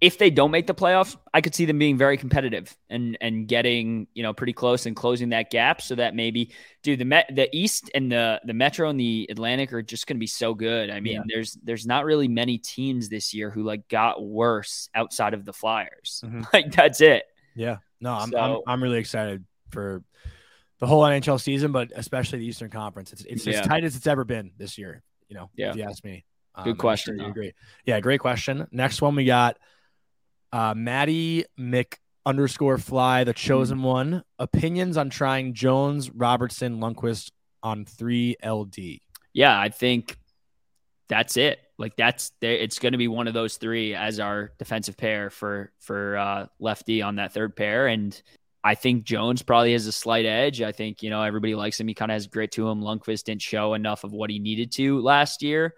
if 0.00 0.16
they 0.16 0.30
don't 0.30 0.52
make 0.52 0.68
the 0.68 0.74
playoffs, 0.76 1.16
I 1.34 1.40
could 1.40 1.56
see 1.56 1.64
them 1.64 1.78
being 1.78 1.96
very 1.98 2.16
competitive 2.16 2.76
and 2.88 3.18
and 3.20 3.48
getting 3.48 4.06
you 4.14 4.22
know 4.22 4.32
pretty 4.32 4.52
close 4.52 4.86
and 4.86 4.94
closing 4.94 5.30
that 5.30 5.50
gap, 5.50 5.82
so 5.82 5.96
that 5.96 6.14
maybe, 6.14 6.52
dude, 6.84 7.00
the 7.00 7.04
Met, 7.04 7.30
the 7.34 7.48
East 7.56 7.90
and 7.94 8.10
the 8.10 8.40
the 8.44 8.54
Metro 8.54 8.88
and 8.90 8.98
the 8.98 9.26
Atlantic 9.28 9.72
are 9.72 9.82
just 9.82 10.06
going 10.06 10.16
to 10.16 10.20
be 10.20 10.26
so 10.28 10.54
good. 10.54 10.88
I 10.90 11.00
mean, 11.00 11.14
Yeah. 11.14 11.22
there's 11.26 11.58
there's 11.64 11.84
not 11.86 12.04
really 12.04 12.28
many 12.28 12.58
teams 12.58 13.08
this 13.08 13.34
year 13.34 13.50
who 13.50 13.64
like 13.64 13.88
got 13.88 14.22
worse 14.22 14.88
outside 14.94 15.34
of 15.34 15.44
the 15.44 15.52
Flyers. 15.52 16.22
Mhm. 16.24 16.46
Like 16.52 16.70
that's 16.72 17.00
it. 17.00 17.24
Yeah, 17.58 17.78
no, 18.00 18.12
I'm, 18.14 18.34
I'm 18.34 18.58
I'm 18.66 18.82
really 18.82 18.98
excited 18.98 19.44
for 19.70 20.02
the 20.78 20.86
whole 20.86 21.02
NHL 21.02 21.40
season, 21.40 21.72
but 21.72 21.90
especially 21.96 22.38
the 22.38 22.46
Eastern 22.46 22.70
Conference. 22.70 23.12
It's 23.12 23.24
it's 23.24 23.46
Yeah. 23.46 23.60
as 23.60 23.66
tight 23.66 23.84
as 23.84 23.96
it's 23.96 24.06
ever 24.06 24.24
been 24.24 24.52
this 24.56 24.78
year. 24.78 25.02
You 25.28 25.36
know, 25.36 25.50
Yeah. 25.56 25.70
if 25.70 25.76
you 25.76 25.82
ask 25.82 26.04
me. 26.04 26.24
Um, 26.54 26.64
Good 26.64 26.70
I'm 26.70 26.76
question, 26.76 27.16
sure 27.18 27.24
you 27.24 27.30
agree. 27.30 27.52
Yeah, 27.84 28.00
great 28.00 28.20
question. 28.20 28.66
Next 28.72 29.02
one 29.02 29.14
we 29.16 29.24
got 29.24 29.58
uh 30.52 30.74
Maddie 30.76 31.44
Mick 31.58 31.94
underscore 32.24 32.78
fly, 32.78 33.24
the 33.24 33.32
chosen 33.34 33.82
one. 33.82 34.22
Opinions 34.38 34.96
on 34.96 35.10
trying 35.10 35.52
Jones, 35.54 36.10
Robertson, 36.10 36.78
Lundkvist 36.80 37.30
on 37.62 37.84
three 37.84 38.36
LD. 38.44 39.00
yeah, 39.32 39.58
I 39.58 39.68
think 39.68 40.16
that's 41.08 41.36
it. 41.36 41.60
Like 41.78 41.96
that's 41.96 42.32
there. 42.40 42.52
it's 42.52 42.78
going 42.78 42.92
to 42.92 42.98
be 42.98 43.08
one 43.08 43.28
of 43.28 43.34
those 43.34 43.56
three 43.56 43.94
as 43.94 44.20
our 44.20 44.52
defensive 44.58 44.96
pair 44.96 45.30
for 45.30 45.72
for 45.80 46.16
uh, 46.16 46.46
lefty 46.58 47.02
on 47.02 47.16
that 47.16 47.32
third 47.32 47.56
pair, 47.56 47.86
and 47.86 48.20
I 48.64 48.74
think 48.74 49.04
Jones 49.04 49.42
probably 49.42 49.72
has 49.72 49.86
a 49.86 49.92
slight 49.92 50.26
edge. 50.26 50.60
I 50.62 50.72
think, 50.72 51.02
you 51.02 51.10
know, 51.10 51.22
everybody 51.22 51.54
likes 51.54 51.78
him. 51.78 51.88
He 51.88 51.94
kind 51.94 52.10
of 52.10 52.16
has 52.16 52.26
grit 52.26 52.52
to 52.52 52.68
him. 52.68 52.82
Lundkvist 52.82 53.24
didn't 53.24 53.42
show 53.42 53.74
enough 53.74 54.04
of 54.04 54.12
what 54.12 54.30
he 54.30 54.38
needed 54.38 54.72
to 54.72 55.00
last 55.00 55.42
year. 55.42 55.74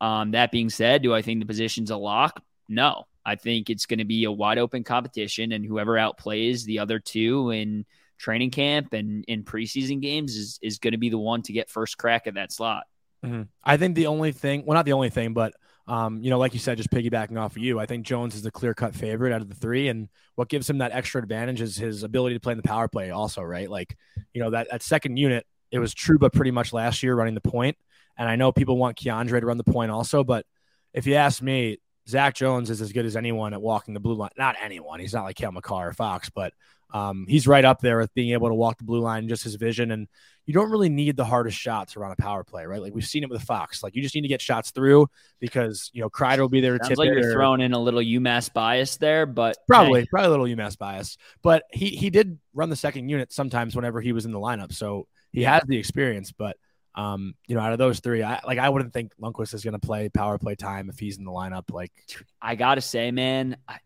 Um, 0.00 0.30
that 0.30 0.52
being 0.52 0.70
said, 0.70 1.02
do 1.02 1.12
I 1.12 1.22
think 1.22 1.40
the 1.40 1.46
position's 1.46 1.90
a 1.90 1.96
lock? 1.96 2.42
No. 2.68 3.04
I 3.26 3.36
think 3.36 3.68
it's 3.68 3.84
going 3.84 3.98
to 3.98 4.06
be 4.06 4.24
a 4.24 4.32
wide 4.32 4.58
open 4.58 4.84
competition, 4.84 5.52
and 5.52 5.64
whoever 5.64 5.96
outplays 5.96 6.64
the 6.64 6.78
other 6.78 6.98
two 6.98 7.50
in 7.50 7.84
training 8.16 8.50
camp 8.50 8.92
and 8.92 9.24
in 9.28 9.44
preseason 9.44 10.00
games 10.00 10.36
is, 10.36 10.58
is 10.62 10.78
going 10.78 10.92
to 10.92 10.98
be 10.98 11.10
the 11.10 11.18
one 11.18 11.42
to 11.42 11.52
get 11.52 11.68
first 11.68 11.98
crack 11.98 12.26
at 12.26 12.34
that 12.34 12.52
slot. 12.52 12.84
Mm-hmm. 13.24 13.42
I 13.62 13.76
think 13.76 13.94
the 13.94 14.06
only 14.06 14.32
thing, 14.32 14.64
well, 14.64 14.74
not 14.74 14.84
the 14.84 14.92
only 14.92 15.10
thing, 15.10 15.32
but 15.34 15.54
um, 15.86 16.22
you 16.22 16.30
know, 16.30 16.38
like 16.38 16.52
you 16.52 16.60
said, 16.60 16.76
just 16.76 16.90
piggybacking 16.90 17.38
off 17.38 17.56
of 17.56 17.62
you, 17.62 17.80
I 17.80 17.86
think 17.86 18.06
Jones 18.06 18.34
is 18.34 18.42
the 18.42 18.50
clear 18.50 18.74
cut 18.74 18.94
favorite 18.94 19.32
out 19.32 19.42
of 19.42 19.48
the 19.48 19.56
three. 19.56 19.88
And 19.88 20.08
what 20.36 20.48
gives 20.48 20.70
him 20.70 20.78
that 20.78 20.92
extra 20.92 21.20
advantage 21.20 21.60
is 21.60 21.76
his 21.76 22.04
ability 22.04 22.36
to 22.36 22.40
play 22.40 22.52
in 22.52 22.58
the 22.58 22.62
power 22.62 22.86
play, 22.86 23.10
also, 23.10 23.42
right? 23.42 23.68
Like, 23.68 23.96
you 24.32 24.40
know, 24.40 24.50
that, 24.50 24.68
that 24.70 24.82
second 24.82 25.16
unit, 25.16 25.46
it 25.70 25.80
was 25.80 25.94
Trouba 25.94 26.32
pretty 26.32 26.52
much 26.52 26.72
last 26.72 27.02
year 27.02 27.14
running 27.14 27.34
the 27.34 27.40
point. 27.40 27.76
And 28.16 28.28
I 28.28 28.36
know 28.36 28.52
people 28.52 28.76
want 28.76 28.98
K'Andre 28.98 29.40
to 29.40 29.46
run 29.46 29.56
the 29.56 29.64
point 29.64 29.90
also, 29.90 30.22
but 30.22 30.46
if 30.94 31.06
you 31.06 31.14
ask 31.14 31.42
me, 31.42 31.78
Zac 32.08 32.34
Jones 32.34 32.70
is 32.70 32.80
as 32.80 32.92
good 32.92 33.06
as 33.06 33.16
anyone 33.16 33.52
at 33.52 33.62
walking 33.62 33.94
the 33.94 34.00
blue 34.00 34.14
line. 34.14 34.30
Not 34.36 34.56
anyone. 34.60 35.00
He's 35.00 35.14
not 35.14 35.24
like 35.24 35.36
Cale 35.36 35.52
Makar 35.52 35.88
or 35.88 35.92
Fox, 35.92 36.30
but 36.30 36.52
um, 36.92 37.26
he's 37.28 37.46
right 37.46 37.64
up 37.64 37.80
there 37.80 37.98
with 37.98 38.12
being 38.14 38.32
able 38.32 38.48
to 38.48 38.54
walk 38.54 38.78
the 38.78 38.84
blue 38.84 39.00
line, 39.00 39.28
just 39.28 39.44
his 39.44 39.54
vision. 39.54 39.90
And 39.90 40.08
you 40.46 40.54
don't 40.54 40.70
really 40.70 40.88
need 40.88 41.16
the 41.16 41.24
hardest 41.24 41.56
shots 41.56 41.96
around 41.96 42.12
a 42.12 42.16
power 42.16 42.42
play, 42.42 42.66
right? 42.66 42.82
Like 42.82 42.94
we've 42.94 43.06
seen 43.06 43.22
it 43.22 43.30
with 43.30 43.42
Fox. 43.42 43.82
Like 43.82 43.94
you 43.94 44.02
just 44.02 44.14
need 44.14 44.22
to 44.22 44.28
get 44.28 44.40
shots 44.40 44.70
through 44.72 45.08
because 45.38 45.90
you 45.92 46.00
know 46.00 46.10
Kreider 46.10 46.40
will 46.40 46.48
be 46.48 46.60
there 46.60 46.76
to 46.76 46.84
Sounds 46.84 46.98
like 46.98 47.08
you're 47.08 47.32
throwing 47.32 47.60
in 47.60 47.72
a 47.72 47.78
little 47.78 48.00
UMass 48.00 48.52
bias 48.52 48.96
there, 48.96 49.26
but 49.26 49.56
Probably, 49.68 50.00
hey, 50.00 50.06
probably 50.10 50.26
a 50.26 50.30
little 50.30 50.46
UMass 50.46 50.76
bias, 50.76 51.18
but 51.42 51.64
he 51.70 51.90
he 51.90 52.10
did 52.10 52.38
run 52.52 52.70
the 52.70 52.76
second 52.76 53.08
unit 53.08 53.32
sometimes 53.32 53.76
whenever 53.76 54.00
he 54.00 54.12
was 54.12 54.24
in 54.24 54.32
the 54.32 54.40
lineup, 54.40 54.72
so 54.72 55.06
he 55.30 55.42
has 55.44 55.62
the 55.66 55.78
experience. 55.78 56.32
But 56.32 56.56
um, 56.96 57.34
you 57.46 57.54
know, 57.54 57.60
out 57.60 57.72
of 57.72 57.78
those 57.78 58.00
three, 58.00 58.22
I 58.22 58.40
like 58.44 58.58
I 58.58 58.68
wouldn't 58.68 58.92
think 58.92 59.12
Lundkvist 59.20 59.54
is 59.54 59.62
going 59.62 59.78
to 59.78 59.86
play 59.86 60.08
power 60.08 60.38
play 60.38 60.56
time 60.56 60.88
if 60.90 60.98
he's 60.98 61.18
in 61.18 61.24
the 61.24 61.30
lineup. 61.30 61.70
Like, 61.70 61.92
I 62.42 62.56
gotta 62.56 62.80
say, 62.80 63.12
man, 63.12 63.56
I, 63.68 63.78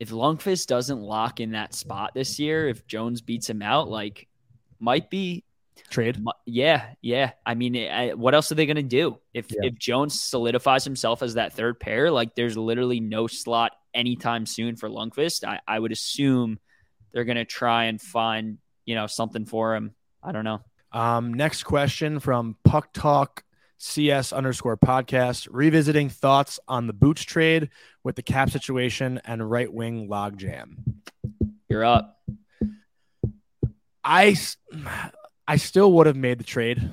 if 0.00 0.10
Lundkvist 0.10 0.66
doesn't 0.66 1.00
lock 1.00 1.40
in 1.40 1.52
that 1.52 1.74
spot 1.74 2.12
this 2.14 2.38
year, 2.38 2.68
if 2.68 2.86
Jones 2.86 3.20
beats 3.20 3.48
him 3.48 3.62
out, 3.62 3.88
like 3.88 4.28
might 4.80 5.08
be 5.10 5.44
trade. 5.90 6.22
Yeah, 6.46 6.86
yeah. 7.00 7.32
I 7.46 7.54
mean, 7.54 7.76
I, 7.76 8.10
what 8.14 8.34
else 8.34 8.50
are 8.52 8.54
they 8.54 8.66
going 8.66 8.76
to 8.76 8.82
do 8.82 9.18
if 9.32 9.46
Yeah. 9.50 9.68
if 9.68 9.78
Jones 9.78 10.20
solidifies 10.20 10.84
himself 10.84 11.22
as 11.22 11.34
that 11.34 11.52
third 11.52 11.78
pair? 11.80 12.10
Like, 12.10 12.34
there's 12.34 12.56
literally 12.56 13.00
no 13.00 13.26
slot 13.26 13.72
anytime 13.94 14.46
soon 14.46 14.76
for 14.76 14.88
Lundkvist. 14.88 15.44
I, 15.46 15.60
I 15.66 15.78
would 15.78 15.92
assume 15.92 16.58
they're 17.12 17.24
going 17.24 17.36
to 17.36 17.44
try 17.44 17.84
and 17.84 18.00
find 18.00 18.58
you 18.84 18.94
know 18.94 19.06
something 19.06 19.44
for 19.46 19.74
him. 19.74 19.94
I 20.22 20.32
don't 20.32 20.44
know. 20.44 20.60
Um, 20.92 21.34
next 21.34 21.64
question 21.64 22.20
from 22.20 22.56
Puck 22.64 22.92
Talk 22.92 23.42
CS 23.78 24.32
underscore 24.32 24.76
podcast, 24.76 25.48
revisiting 25.50 26.08
thoughts 26.08 26.58
on 26.68 26.86
the 26.86 26.92
Booch 26.92 27.26
trade 27.26 27.70
with 28.02 28.16
the 28.16 28.22
cap 28.22 28.50
situation 28.50 29.20
and 29.24 29.48
right 29.50 29.72
wing 29.72 30.08
logjam. 30.08 30.76
You're 31.68 31.84
up. 31.84 32.20
I, 34.02 34.36
I 35.46 35.56
still 35.56 35.92
would 35.92 36.06
have 36.06 36.16
made 36.16 36.38
the 36.38 36.44
trade. 36.44 36.90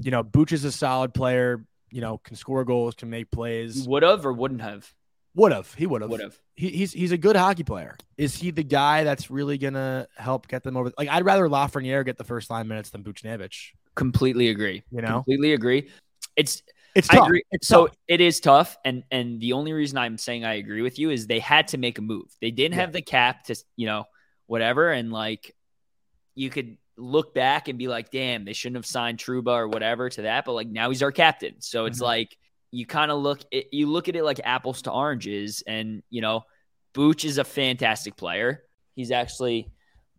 You 0.00 0.10
know, 0.10 0.22
Booch 0.22 0.52
is 0.52 0.64
a 0.64 0.72
solid 0.72 1.14
player. 1.14 1.64
You 1.90 2.00
know, 2.00 2.18
can 2.18 2.36
score 2.36 2.64
goals, 2.64 2.94
can 2.94 3.10
make 3.10 3.30
plays. 3.30 3.86
Would 3.86 4.02
have 4.02 4.24
or 4.26 4.32
wouldn't 4.32 4.62
have. 4.62 4.92
Would 5.36 5.52
have. 5.52 5.72
He 5.74 5.86
would 5.86 6.00
have. 6.00 6.10
Would 6.10 6.20
have. 6.20 6.38
He, 6.54 6.70
he's 6.70 6.92
he's 6.92 7.12
a 7.12 7.18
good 7.18 7.34
hockey 7.34 7.64
player. 7.64 7.96
Is 8.16 8.36
he 8.36 8.52
the 8.52 8.62
guy 8.62 9.02
that's 9.02 9.30
really 9.30 9.58
gonna 9.58 10.06
help 10.16 10.46
get 10.46 10.62
them 10.62 10.76
over? 10.76 10.92
Like 10.96 11.08
I'd 11.08 11.24
rather 11.24 11.48
Lafreniere 11.48 12.04
get 12.04 12.18
the 12.18 12.24
first 12.24 12.50
line 12.50 12.68
minutes 12.68 12.90
than 12.90 13.02
Buchnevich. 13.02 13.72
Completely 13.96 14.48
agree. 14.48 14.82
You 14.90 15.02
know? 15.02 15.14
completely 15.14 15.52
agree. 15.52 15.88
It's 16.36 16.62
It's 16.94 17.10
I 17.10 17.16
tough. 17.16 17.26
agree. 17.26 17.42
It's 17.50 17.66
so 17.66 17.86
tough. 17.88 17.96
it 18.08 18.20
is 18.20 18.40
tough, 18.40 18.76
and 18.84 19.02
and 19.10 19.40
the 19.40 19.52
only 19.54 19.72
reason 19.72 19.98
I'm 19.98 20.16
saying 20.18 20.44
I 20.44 20.54
agree 20.54 20.82
with 20.82 20.98
you 20.98 21.10
is 21.10 21.26
they 21.26 21.40
had 21.40 21.68
to 21.68 21.78
make 21.78 21.98
a 21.98 22.02
move. 22.02 22.26
They 22.40 22.50
didn't 22.50 22.74
Yeah. 22.76 22.82
have 22.82 22.92
the 22.92 23.02
cap 23.02 23.44
to 23.44 23.56
you 23.76 23.86
know 23.86 24.04
whatever, 24.46 24.92
and 24.92 25.12
like 25.12 25.54
you 26.34 26.50
could 26.50 26.76
look 26.96 27.34
back 27.34 27.66
and 27.68 27.78
be 27.78 27.88
like, 27.88 28.10
damn, 28.10 28.44
they 28.44 28.52
shouldn't 28.52 28.76
have 28.76 28.86
signed 28.86 29.18
Trouba 29.18 29.48
or 29.56 29.66
whatever 29.68 30.08
to 30.10 30.22
that, 30.22 30.44
but 30.44 30.52
like 30.52 30.68
now 30.68 30.90
he's 30.90 31.02
our 31.02 31.10
captain, 31.12 31.60
so 31.60 31.86
it's 31.86 31.98
Mhm. 31.98 32.02
like 32.04 32.36
you 32.70 32.86
kind 32.86 33.10
of 33.10 33.18
look 33.20 33.40
it, 33.50 33.68
you 33.72 33.86
look 33.86 34.08
at 34.08 34.16
it 34.16 34.22
like 34.24 34.40
apples 34.44 34.82
to 34.82 34.92
oranges, 34.92 35.62
and 35.66 36.02
you 36.10 36.20
know, 36.20 36.44
Booch 36.92 37.24
is 37.24 37.38
a 37.38 37.44
fantastic 37.44 38.16
player. 38.16 38.62
He's 38.94 39.10
actually 39.10 39.70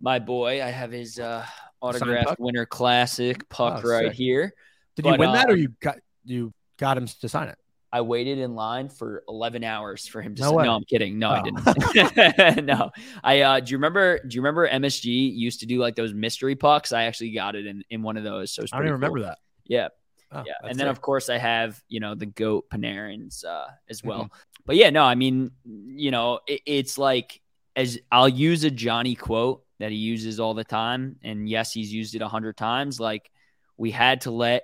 my 0.02 0.20
boy. 0.20 0.62
I 0.62 0.68
have 0.72 0.92
his 0.92 1.20
uh 1.20 1.46
autographed 1.82 2.40
winter 2.40 2.66
classic 2.66 3.48
puck 3.48 3.82
Oh, 3.86 3.90
right 3.90 4.08
sick. 4.08 4.14
here. 4.14 4.54
Did 4.98 5.04
but, 5.04 5.14
you 5.14 5.20
win 5.20 5.32
that, 5.34 5.50
or 5.50 5.54
um, 5.54 5.58
you 5.60 5.70
got 5.82 5.98
you 6.34 6.54
got 6.78 6.98
him 6.98 7.08
to 7.08 7.30
sign 7.30 7.48
it? 7.50 7.58
I 7.92 8.02
waited 8.02 8.40
in 8.40 8.56
line 8.56 8.90
for 8.90 9.24
11 9.30 9.64
hours 9.64 10.06
for 10.06 10.22
him 10.22 10.36
to 10.36 10.42
No 10.42 10.50
say, 10.50 10.56
way. 10.58 10.66
no, 10.66 10.76
I'm 10.76 10.84
kidding. 10.84 11.18
No, 11.18 11.30
I 11.30 11.40
Oh. 11.40 11.44
didn't. 11.44 12.66
no, 12.66 12.92
I, 13.24 13.42
uh, 13.42 13.60
do 13.62 13.72
you 13.72 13.78
remember, 13.78 14.20
do 14.28 14.36
you 14.36 14.42
remember 14.42 14.68
MSG 14.68 15.06
used 15.34 15.62
to 15.62 15.66
do 15.66 15.80
like 15.80 15.96
those 15.96 16.14
mystery 16.14 16.56
pucks? 16.56 16.92
I 16.92 17.04
actually 17.04 17.32
got 17.32 17.56
it 17.56 17.66
in, 17.66 17.84
in 17.90 18.02
one 18.02 18.18
of 18.18 18.24
those. 18.26 18.52
So 18.52 18.64
I 18.64 18.78
don't 18.78 18.88
even 18.88 18.94
remember 18.94 19.22
that. 19.22 19.38
Yeah. 19.66 19.88
Oh, 20.32 20.44
yeah. 20.46 20.54
And 20.68 20.78
then 20.78 20.88
of 20.88 21.00
course 21.00 21.30
I 21.30 21.38
have, 21.38 21.82
you 21.88 22.02
know, 22.02 22.16
the 22.16 22.26
goat 22.26 22.66
Panarin's, 22.70 23.46
uh, 23.46 23.68
as 23.90 24.04
well. 24.04 24.24
Mm-hmm. 24.26 24.36
But 24.66 24.76
yeah, 24.76 24.90
no, 24.90 25.04
I 25.04 25.16
mean, 25.16 25.52
you 25.64 26.12
know, 26.12 26.40
it, 26.48 26.62
it's 26.66 26.98
like, 26.98 27.40
as 27.78 27.98
I'll 28.12 28.28
use 28.28 28.66
a 28.66 28.72
Johnny 28.72 29.16
quote 29.16 29.64
that 29.80 29.92
he 29.92 29.98
uses 29.98 30.40
all 30.40 30.54
the 30.54 30.64
time. 30.66 31.18
And 31.24 31.48
yes, 31.48 31.72
he's 31.72 31.94
used 31.94 32.16
it 32.16 32.22
a 32.22 32.28
hundred 32.28 32.58
times. 32.58 33.00
Like 33.00 33.30
we 33.78 33.92
had 33.92 34.22
to 34.22 34.32
let 34.32 34.64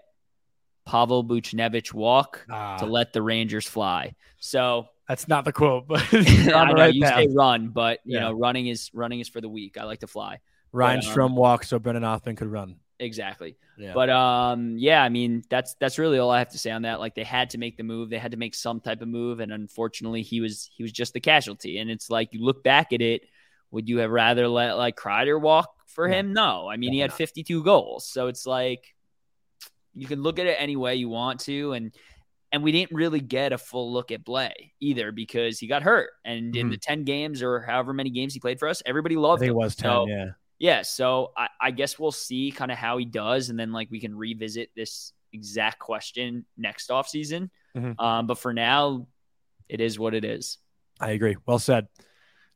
Pavel 0.92 1.24
Buchnevich 1.24 1.94
walk 1.94 2.46
Ah, 2.50 2.76
to 2.78 2.86
let 2.86 3.14
the 3.14 3.22
Rangers 3.22 3.66
fly. 3.66 4.14
So 4.40 4.88
that's 5.08 5.28
not 5.30 5.46
the 5.46 5.54
quote, 5.54 5.88
but 5.88 6.02
I 6.14 6.66
know 6.66 6.74
right 6.74 6.94
you 6.94 7.02
path. 7.02 7.16
say 7.20 7.28
run, 7.34 7.70
but 7.70 8.00
you 8.04 8.16
Yeah. 8.18 8.24
know, 8.26 8.34
running 8.34 8.68
is 8.68 8.92
running 8.94 9.22
is 9.22 9.30
for 9.30 9.40
the 9.40 9.48
weak. 9.48 9.78
I 9.78 9.86
like 9.86 10.00
to 10.00 10.08
fly. 10.08 10.40
Ryan 10.74 11.00
but, 11.00 11.08
um, 11.08 11.14
Strome 11.14 11.36
walked 11.36 11.66
so 11.68 11.80
Brennan 11.80 12.04
Othmann 12.04 12.36
could 12.36 12.48
run. 12.48 12.76
Exactly. 13.00 13.56
Yeah. 13.78 13.94
But 13.94 14.10
um 14.10 14.76
yeah, 14.78 15.02
I 15.02 15.08
mean 15.10 15.44
that's 15.50 15.76
that's 15.80 15.98
really 15.98 16.20
all 16.20 16.30
I 16.30 16.40
have 16.40 16.50
to 16.50 16.58
say 16.58 16.72
on 16.72 16.82
that. 16.82 17.00
Like 17.00 17.16
they 17.16 17.24
had 17.24 17.50
to 17.52 17.58
make 17.58 17.78
the 17.78 17.84
move. 17.84 18.10
They 18.10 18.20
had 18.20 18.32
to 18.32 18.38
make 18.38 18.54
some 18.54 18.80
type 18.82 19.02
of 19.02 19.08
move 19.08 19.40
and 19.40 19.52
unfortunately 19.54 20.22
he 20.24 20.42
was 20.42 20.70
he 20.76 20.84
was 20.84 20.92
just 20.92 21.14
the 21.14 21.20
casualty. 21.22 21.80
And 21.80 21.90
it's 21.90 22.10
like 22.10 22.34
you 22.34 22.44
look 22.44 22.64
back 22.64 22.92
at 22.94 23.02
it, 23.02 23.22
would 23.72 23.88
you 23.88 24.00
have 24.00 24.12
rather 24.12 24.48
let 24.50 24.78
like 24.78 24.98
Kreider 24.98 25.40
walk 25.40 25.70
for 25.88 26.08
him? 26.10 26.34
No. 26.34 26.68
I 26.70 26.76
mean, 26.78 26.92
he 26.94 27.00
had 27.00 27.12
Definitely 27.12 27.26
52 27.44 27.64
goals. 27.64 28.06
So 28.08 28.28
it's 28.28 28.46
like 28.46 28.94
you 29.94 30.08
can 30.08 30.22
look 30.24 30.40
at 30.40 30.46
it 30.48 30.56
any 30.60 30.76
way 30.76 30.96
you 30.96 31.10
want 31.10 31.40
to 31.42 31.74
and 31.74 31.94
and 32.54 32.64
we 32.64 32.72
didn't 32.74 32.92
really 32.94 33.22
get 33.22 33.54
a 33.54 33.58
full 33.58 33.94
look 33.94 34.12
at 34.12 34.26
Blais 34.26 34.72
either 34.82 35.14
because 35.14 35.58
he 35.58 35.68
got 35.68 35.84
hurt. 35.84 36.10
And 36.26 36.54
in 36.54 36.68
Mhm. 36.68 36.72
the 36.72 36.78
10 36.78 37.04
games 37.06 37.42
or 37.42 37.62
however 37.62 37.94
many 37.94 38.10
games 38.10 38.34
he 38.34 38.42
played 38.42 38.60
for 38.60 38.68
us, 38.68 38.84
everybody 38.86 39.16
I 39.16 39.20
loved 39.20 39.40
think 39.40 39.52
it 39.52 39.56
was 39.56 39.74
ten. 39.74 39.90
So, 39.90 40.08
yeah. 40.10 40.26
yeah, 40.60 40.82
so 40.82 41.32
I, 41.38 41.48
I 41.62 41.72
guess 41.72 41.98
we'll 41.98 42.12
see 42.12 42.52
kind 42.52 42.70
of 42.70 42.78
how 42.78 42.98
he 42.98 43.06
does, 43.06 43.50
and 43.50 43.58
then 43.58 43.72
like 43.72 43.90
we 43.90 44.02
can 44.02 44.14
revisit 44.18 44.70
this 44.76 45.14
exact 45.32 45.80
question 45.80 46.46
next 46.58 46.90
offseason. 46.90 47.50
Mhm. 47.74 47.98
Um, 47.98 48.28
but 48.28 48.38
for 48.38 48.54
now, 48.54 49.08
it 49.70 49.80
is 49.80 49.98
what 49.98 50.14
it 50.14 50.26
is. 50.26 50.58
I 51.00 51.12
agree. 51.12 51.38
Well 51.46 51.58
said. 51.60 51.88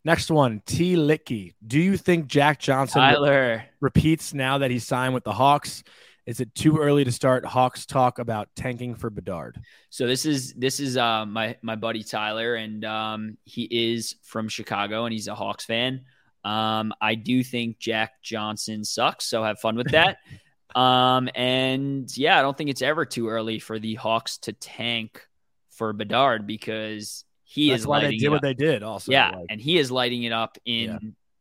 Next 0.04 0.30
one, 0.30 0.62
T. 0.66 0.96
Licky. 0.98 1.54
Do 1.66 1.80
you 1.80 1.96
think 1.96 2.28
Jack 2.28 2.60
Johnson 2.60 3.00
Tyler, 3.02 3.64
repeats 3.80 4.34
now 4.34 4.58
that 4.58 4.70
he's 4.72 4.86
signed 4.86 5.14
with 5.14 5.24
the 5.24 5.32
Hawks? 5.34 5.84
Is 6.26 6.40
it 6.40 6.54
too 6.56 6.78
early 6.78 7.04
to 7.04 7.12
start 7.12 7.46
Hawks 7.46 7.86
talk 7.86 8.18
about 8.20 8.50
tanking 8.56 8.96
for 8.96 9.10
Bedard? 9.10 9.60
so 9.90 10.08
this 10.08 10.26
is 10.26 10.54
this 10.54 10.80
is 10.80 10.98
uh, 10.98 11.26
my 11.26 11.56
my 11.62 11.76
buddy 11.76 12.04
Tyler, 12.04 12.56
and 12.56 12.84
um, 12.84 13.38
he 13.44 13.64
is 13.72 14.16
from 14.24 14.50
Chicago, 14.50 15.06
and 15.06 15.14
he's 15.14 15.28
a 15.28 15.36
Hawks 15.36 15.66
fan. 15.66 16.02
Um, 16.44 16.94
I 17.02 17.16
do 17.16 17.44
think 17.44 17.78
Jack 17.80 18.22
Johnson 18.24 18.84
sucks, 18.84 19.26
so 19.26 19.44
have 19.44 19.60
fun 19.60 19.76
with 19.76 19.92
that. 19.92 20.18
um, 20.76 21.30
and 21.36 22.10
yeah, 22.18 22.40
I 22.40 22.42
don't 22.42 22.58
think 22.58 22.70
it's 22.72 22.82
ever 22.82 23.06
too 23.06 23.30
early 23.30 23.60
for 23.60 23.78
the 23.80 23.96
Hawks 23.96 24.38
to 24.40 24.54
tank 24.54 25.28
for 25.72 25.94
Bedard 25.94 26.48
because 26.48 27.24
he 27.44 27.70
That's 27.70 27.82
is 27.82 27.88
why 27.88 28.00
they 28.00 28.06
lighting 28.08 28.20
did 28.20 28.26
it 28.26 28.30
what 28.30 28.36
up. 28.38 28.42
they 28.42 28.54
did. 28.56 28.82
Also, 28.84 29.12
yeah, 29.12 29.30
like- 29.36 29.46
and 29.50 29.62
he 29.62 29.78
is 29.78 29.92
lighting 29.92 30.24
it 30.24 30.32
up 30.32 30.58
in 30.66 30.90
Yeah. 30.90 30.98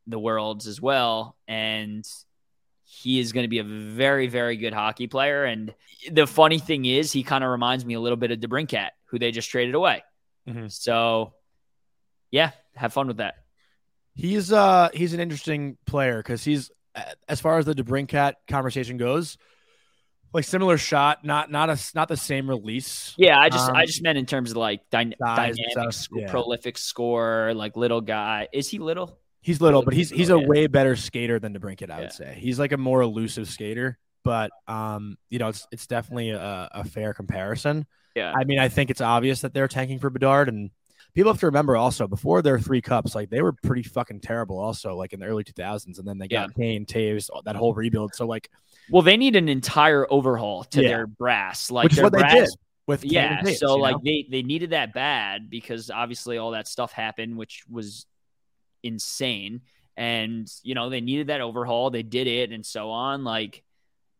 the 0.08 0.18
worlds 0.18 0.66
as 0.66 0.80
well. 0.80 1.36
And 1.48 2.04
he 2.84 3.18
is 3.18 3.32
going 3.32 3.44
to 3.44 3.48
be 3.48 3.58
a 3.58 3.64
very, 3.64 4.26
very 4.26 4.56
good 4.56 4.72
hockey 4.72 5.06
player. 5.06 5.44
And 5.44 5.74
the 6.10 6.26
funny 6.26 6.58
thing 6.58 6.84
is, 6.84 7.10
he 7.12 7.22
kind 7.22 7.42
of 7.42 7.50
reminds 7.50 7.84
me 7.84 7.94
a 7.94 8.00
little 8.00 8.16
bit 8.16 8.30
of 8.30 8.38
DeBrincat, 8.40 8.90
who 9.06 9.18
they 9.18 9.30
just 9.30 9.50
traded 9.50 9.74
away. 9.74 10.02
Mhm. 10.48 10.70
So, 10.70 11.32
yeah, 12.30 12.50
have 12.74 12.92
fun 12.92 13.06
with 13.08 13.16
that. 13.18 13.36
He's 14.14 14.52
uh 14.52 14.90
he's 14.94 15.12
an 15.14 15.20
interesting 15.20 15.76
player 15.86 16.18
because 16.18 16.44
he's 16.44 16.70
as 17.28 17.40
far 17.40 17.58
as 17.58 17.64
the 17.64 17.74
DeBrincat 17.74 18.34
conversation 18.46 18.96
goes, 18.96 19.38
like 20.32 20.44
similar 20.44 20.78
shot, 20.78 21.24
not 21.24 21.50
not 21.50 21.70
a 21.70 21.78
not 21.96 22.06
the 22.08 22.16
same 22.16 22.48
release. 22.48 23.14
Yeah, 23.16 23.38
I 23.40 23.48
just 23.48 23.68
I 23.70 23.80
Um, 23.80 23.86
just 23.86 24.02
meant 24.02 24.18
in 24.18 24.26
terms 24.26 24.52
of 24.52 24.56
like 24.56 24.88
dy- 24.90 25.14
dynamic, 25.18 25.56
yeah. 26.12 26.30
prolific 26.30 26.78
scorer, 26.78 27.54
like 27.54 27.76
little 27.76 28.00
guy. 28.00 28.46
Is 28.52 28.68
he 28.68 28.78
little? 28.78 29.18
He's 29.44 29.60
little, 29.60 29.82
but 29.82 29.92
he's 29.92 30.08
he's 30.10 30.30
a 30.30 30.38
Yeah. 30.40 30.46
way 30.46 30.66
better 30.66 30.96
skater 30.96 31.38
than 31.38 31.52
DeBrincat. 31.54 31.90
I 31.90 31.96
Yeah. 31.96 32.00
would 32.00 32.12
say 32.12 32.36
he's 32.40 32.58
like 32.58 32.72
a 32.72 32.78
more 32.78 33.02
elusive 33.02 33.46
skater, 33.46 33.98
but 34.24 34.50
um, 34.66 35.18
you 35.28 35.38
know, 35.38 35.48
it's 35.48 35.66
it's 35.70 35.86
definitely 35.86 36.30
a, 36.30 36.68
a 36.72 36.82
fair 36.84 37.12
comparison. 37.12 37.86
Yeah. 38.16 38.32
I 38.34 38.44
mean, 38.44 38.58
I 38.58 38.68
think 38.68 38.88
it's 38.90 39.02
obvious 39.02 39.42
that 39.42 39.52
they're 39.52 39.68
tanking 39.68 39.98
for 39.98 40.08
Bedard, 40.08 40.48
and 40.48 40.70
people 41.14 41.30
have 41.30 41.40
to 41.40 41.46
remember 41.46 41.76
also 41.76 42.08
before 42.08 42.40
their 42.40 42.58
three 42.58 42.80
cups, 42.80 43.14
like 43.14 43.28
they 43.28 43.42
were 43.42 43.52
pretty 43.52 43.82
fucking 43.82 44.20
terrible. 44.20 44.58
Also, 44.58 44.96
like 44.96 45.12
in 45.12 45.20
the 45.20 45.26
early 45.26 45.44
two 45.44 45.52
thousands, 45.52 45.98
and 45.98 46.08
then 46.08 46.16
they 46.16 46.26
got 46.28 46.54
Kane, 46.54 46.86
Toews, 46.86 47.28
that 47.44 47.54
whole 47.54 47.74
rebuild. 47.74 48.14
So 48.14 48.26
like, 48.26 48.48
Well, 48.88 49.02
they 49.02 49.18
need 49.18 49.36
an 49.36 49.50
entire 49.50 50.06
overhaul 50.10 50.64
to 50.64 50.82
Yeah. 50.82 50.88
their 50.88 51.06
brass. 51.06 51.70
Like 51.70 51.84
which 51.84 51.92
is 51.92 51.96
their 51.96 52.04
what 52.04 52.12
brass, 52.14 52.32
they 52.32 52.40
did 52.40 52.48
with 52.86 53.02
Kane 53.02 53.10
Yeah. 53.12 53.40
Toews, 53.42 53.56
so 53.58 53.74
like 53.76 53.96
know? 53.96 54.00
they 54.04 54.26
they 54.30 54.42
needed 54.42 54.70
that 54.70 54.94
bad 54.94 55.50
because 55.50 55.90
obviously 55.90 56.38
all 56.38 56.52
that 56.52 56.66
stuff 56.66 56.92
happened, 56.92 57.36
which 57.36 57.64
was 57.68 58.06
insane. 58.84 59.62
And 59.96 60.52
you 60.62 60.74
know 60.74 60.90
they 60.90 61.00
needed 61.00 61.28
that 61.28 61.40
overhaul. 61.40 61.90
They 61.90 62.02
did 62.02 62.26
it, 62.26 62.50
and 62.50 62.66
so 62.66 62.90
on. 62.90 63.24
Like, 63.24 63.62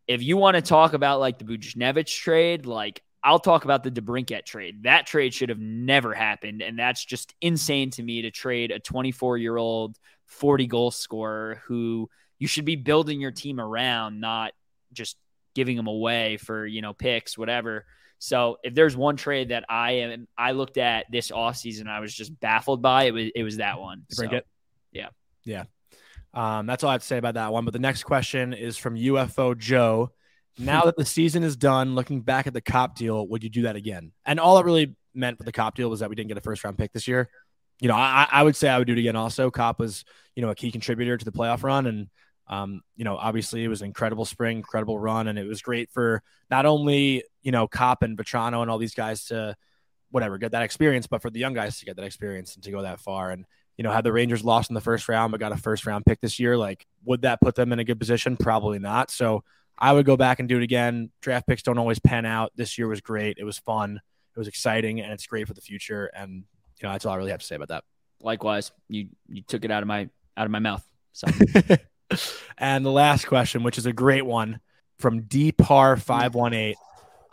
if 0.07 0.22
you 0.22 0.37
want 0.37 0.57
to 0.57 0.62
talk 0.62 0.92
about 0.92 1.20
like 1.20 1.38
the 1.38 1.44
Buchnevich 1.44 2.14
trade, 2.16 2.66
like 2.66 3.03
I'll 3.24 3.40
talk 3.40 3.64
about 3.64 3.83
the 3.83 3.90
DeBrincat 3.90 4.44
trade. 4.44 4.83
That 4.85 5.07
trade 5.07 5.33
should 5.33 5.48
have 5.48 5.59
never 5.59 6.12
happened, 6.14 6.62
and 6.62 6.79
that's 6.79 7.05
just 7.05 7.35
insane 7.40 7.90
to 7.92 8.03
me 8.03 8.22
to 8.22 8.31
trade 8.31 8.70
a 8.70 8.79
24 8.79 9.38
year 9.38 9.57
old 9.57 9.98
40 10.27 10.66
goal 10.66 10.90
scorer 10.90 11.62
who 11.66 12.09
you 12.38 12.46
should 12.46 12.64
be 12.64 12.77
building 12.77 13.20
your 13.20 13.31
team 13.31 13.59
around, 13.59 14.20
not 14.20 14.53
just 14.92 15.16
giving 15.55 15.77
them 15.77 15.87
away 15.87 16.37
for 16.37 16.66
you 16.66 16.83
know 16.83 16.92
picks, 16.92 17.38
whatever. 17.38 17.87
So 18.18 18.59
if 18.62 18.74
there's 18.74 18.96
one 18.96 19.16
trade 19.16 19.48
that 19.50 19.64
I 19.68 19.92
am 19.92 20.29
I 20.37 20.53
looked 20.53 20.79
at 20.79 21.07
this 21.11 21.31
offseason, 21.31 21.88
I 21.88 22.00
was 22.00 22.14
just 22.14 22.38
baffled 22.40 22.83
by 22.83 23.05
it 23.05 23.12
was 23.12 23.31
it 23.35 23.42
was 23.42 23.57
that 23.57 23.81
one. 23.81 24.05
So, 24.11 24.24
DeBrincat. 24.24 24.42
Yeah. 24.95 25.09
yeah. 25.45 25.65
Um, 26.33 26.67
that's 26.67 26.83
all 26.83 26.91
I 26.91 26.95
have 26.95 27.03
to 27.03 27.07
say 27.07 27.19
about 27.19 27.35
that 27.35 27.53
one. 27.53 27.65
But 27.65 27.73
the 27.73 27.79
next 27.79 28.05
question 28.05 28.53
is 28.55 28.77
from 28.77 28.97
UFO 28.97 29.57
Joe. 29.57 30.11
Now 30.59 30.83
that 30.83 30.97
the 30.97 31.05
season 31.05 31.43
is 31.43 31.57
done, 31.57 31.95
looking 31.95 32.21
back 32.21 32.47
at 32.47 32.55
the 32.55 32.61
Copp 32.61 32.97
deal, 32.97 33.27
would 33.29 33.43
you 33.43 33.51
do 33.51 33.63
that 33.63 33.77
again? 33.77 34.13
And 34.25 34.39
all 34.39 34.59
it 34.59 34.65
really 34.65 34.95
meant 35.13 35.39
for 35.39 35.45
the 35.45 35.53
Copp 35.53 35.75
deal 35.75 35.91
was 35.91 36.01
that 36.01 36.09
we 36.09 36.17
didn't 36.17 36.29
get 36.29 36.39
a 36.39 36.43
first 36.43 36.63
round 36.65 36.79
pick 36.79 36.93
this 36.93 37.09
year. 37.09 37.29
You 37.81 37.89
know, 37.89 37.97
I, 37.97 38.29
I 38.31 38.43
would 38.43 38.55
say 38.55 38.69
I 38.69 38.79
would 38.79 38.87
do 38.87 38.93
it 38.93 38.99
again. 38.99 39.17
Also, 39.17 39.51
Copp 39.51 39.81
was 39.81 40.05
you 40.37 40.43
know 40.43 40.51
a 40.51 40.55
key 40.55 40.71
contributor 40.71 41.17
to 41.17 41.25
the 41.25 41.33
playoff 41.33 41.65
run, 41.65 41.87
and 41.87 42.09
um, 42.47 42.83
you 42.95 43.05
know 43.05 43.17
obviously 43.17 43.65
it 43.65 43.69
was 43.69 43.81
an 43.81 43.89
incredible 43.89 44.25
spring, 44.25 44.59
incredible 44.59 44.99
run, 44.99 45.27
and 45.27 45.39
it 45.39 45.47
was 45.47 45.61
great 45.61 45.91
for 45.91 46.23
not 46.51 46.67
only 46.67 47.25
you 47.43 47.51
know 47.51 47.67
Copp 47.67 48.05
and 48.05 48.17
Vatrano 48.17 48.63
and 48.63 48.71
all 48.71 48.79
these 48.79 48.95
guys 48.95 49.25
to 49.27 49.57
whatever 50.11 50.39
get 50.39 50.53
that 50.53 50.63
experience, 50.63 51.09
but 51.09 51.21
for 51.21 51.31
the 51.31 51.41
young 51.41 51.55
guys 51.55 51.81
to 51.81 51.85
get 51.85 51.97
that 51.97 52.05
experience 52.05 52.55
and 52.55 52.63
to 52.63 52.71
go 52.71 52.83
that 52.83 53.01
far. 53.01 53.33
And 53.33 53.45
you 53.77 53.83
know, 53.85 53.91
had 53.91 54.05
the 54.05 54.13
Rangers 54.13 54.45
lost 54.45 54.71
in 54.71 54.75
the 54.75 54.81
first 54.81 55.09
round 55.09 55.33
but 55.33 55.41
got 55.41 55.53
a 55.53 55.57
first 55.57 55.87
round 55.87 56.07
pick 56.07 56.21
this 56.21 56.39
year, 56.39 56.57
like 56.57 56.87
would 57.05 57.23
that 57.23 57.41
put 57.41 57.55
them 57.55 57.73
in 57.73 57.79
a 57.79 57.85
good 57.85 57.99
position? 57.99 58.37
Probably 58.37 58.79
not. 58.79 59.11
So 59.11 59.45
I 59.79 59.93
would 59.93 60.07
go 60.07 60.17
back 60.17 60.39
and 60.39 60.49
do 60.49 60.57
it 60.57 60.63
again. 60.63 61.11
Draft 61.21 61.47
picks 61.47 61.63
don't 61.63 61.79
always 61.79 61.99
pan 61.99 62.25
out. 62.25 62.53
This 62.55 62.79
year 62.79 62.89
was 62.89 63.01
great. 63.01 63.39
It 63.39 63.45
was 63.45 63.59
fun. 63.59 64.01
It 64.35 64.39
was 64.39 64.49
exciting, 64.49 65.01
and 65.01 65.13
it's 65.13 65.27
great 65.27 65.47
for 65.47 65.55
the 65.55 65.61
future. 65.61 66.07
And 66.07 66.45
you 66.81 66.89
know, 66.89 66.93
that's 66.93 67.07
all 67.07 67.13
I 67.13 67.17
really 67.17 67.31
have 67.31 67.41
to 67.41 67.47
say 67.47 67.57
about 67.57 67.69
that. 67.69 67.85
Likewise, 68.21 68.73
you 68.89 69.09
you 69.29 69.43
took 69.43 69.65
it 69.65 69.71
out 69.71 69.83
of 69.83 69.89
my 69.89 70.09
out 70.37 70.47
of 70.47 70.51
my 70.51 70.59
mouth. 70.59 70.87
So 71.13 71.27
and 72.59 72.85
the 72.85 72.91
last 72.91 73.27
question, 73.27 73.63
which 73.63 73.79
is 73.79 73.87
a 73.87 73.93
great 73.93 74.27
one 74.27 74.61
from 74.99 75.23
DPAR518. 75.23 76.75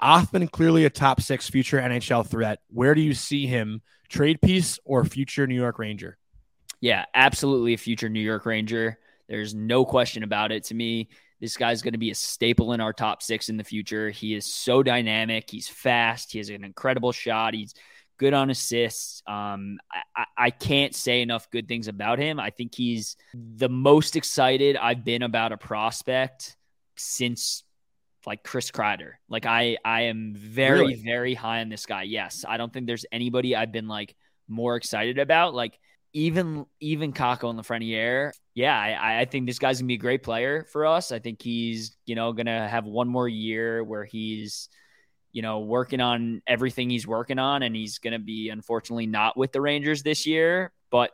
Othmann 0.02 0.52
clearly 0.52 0.86
a 0.86 0.90
top 0.90 1.22
six 1.22 1.48
future 1.48 1.80
NHL 1.80 2.28
threat. 2.28 2.60
Where 2.70 2.96
do 2.96 3.02
you 3.02 3.14
see 3.14 3.46
him? 3.46 3.82
Trade 4.10 4.42
piece 4.42 4.80
or 4.84 5.06
future 5.06 5.46
New 5.46 5.56
York 5.56 5.78
Ranger? 5.78 6.18
Yeah, 6.82 7.06
absolutely 7.14 7.74
a 7.74 7.78
future 7.78 8.10
New 8.10 8.20
York 8.20 8.46
Ranger. 8.46 9.00
There's 9.30 9.56
no 9.56 9.86
question 9.86 10.24
about 10.24 10.52
it. 10.52 10.66
To 10.66 10.74
me, 10.74 11.10
this 11.40 11.56
guy's 11.56 11.82
going 11.82 11.94
to 11.94 12.00
be 12.00 12.12
a 12.12 12.16
staple 12.16 12.74
in 12.74 12.82
our 12.82 12.92
top 12.92 13.24
six 13.24 13.50
in 13.50 13.58
the 13.58 13.64
future. 13.64 14.10
He 14.10 14.36
is 14.36 14.52
so 14.52 14.84
dynamic. 14.84 15.50
He's 15.50 15.70
fast. 15.70 16.32
He 16.32 16.40
has 16.40 16.50
an 16.50 16.64
incredible 16.64 17.12
shot. 17.12 17.54
He's 17.54 17.74
good 18.18 18.34
on 18.34 18.50
assists. 18.50 19.24
Um, 19.26 19.80
I, 20.16 20.26
I, 20.38 20.50
can't 20.52 20.94
say 20.94 21.24
enough 21.24 21.50
good 21.50 21.68
things 21.68 21.88
about 21.88 22.20
him. 22.20 22.40
I 22.40 22.52
think 22.52 22.76
he's 22.76 23.16
the 23.34 23.70
most 23.70 24.16
excited 24.16 24.78
I've 24.78 25.04
been 25.04 25.24
about 25.24 25.52
a 25.52 25.58
prospect 25.58 26.56
since 26.98 27.64
like 28.28 28.44
Chris 28.44 28.70
Kreider. 28.70 29.14
Like 29.28 29.48
I, 29.48 29.78
I 29.84 30.02
am 30.02 30.36
very, 30.36 30.82
Really? 30.82 30.96
very 30.96 31.34
high 31.34 31.62
on 31.62 31.70
this 31.70 31.88
guy. 31.88 32.04
Yes, 32.04 32.46
I 32.48 32.58
don't 32.58 32.72
think 32.72 32.86
there's 32.86 33.06
anybody 33.12 33.56
I've 33.56 33.72
been 33.72 33.88
like 33.88 34.16
more 34.48 34.76
excited 34.76 35.18
about. 35.18 35.56
Like 35.56 35.80
even 36.14 36.66
even 36.80 37.14
Kakko 37.14 37.50
and 37.50 37.60
Lafreniere, 37.60 38.32
yeah, 38.54 38.78
I, 38.78 39.22
I 39.22 39.26
think 39.26 39.46
this 39.46 39.60
guy's 39.60 39.80
gonna 39.80 39.88
be 39.88 39.96
a 39.96 39.98
great 39.98 40.24
player 40.24 40.66
for 40.72 40.86
us. 40.86 41.12
I 41.12 41.20
think 41.20 41.42
he's 41.42 41.96
you 42.06 42.16
know 42.16 42.34
gonna 42.34 42.68
have 42.68 42.86
one 42.86 43.08
more 43.08 43.28
year 43.28 43.84
where 43.84 44.04
he's 44.04 44.70
you 45.32 45.42
know 45.42 45.60
working 45.60 46.02
on 46.02 46.42
everything 46.48 46.90
he's 46.90 47.08
working 47.08 47.40
on, 47.40 47.64
and 47.64 47.76
he's 47.76 48.00
gonna 48.00 48.20
be 48.20 48.50
unfortunately 48.50 49.08
not 49.08 49.38
with 49.38 49.52
the 49.52 49.62
Rangers 49.62 50.04
this 50.04 50.26
year. 50.28 50.72
But 50.90 51.12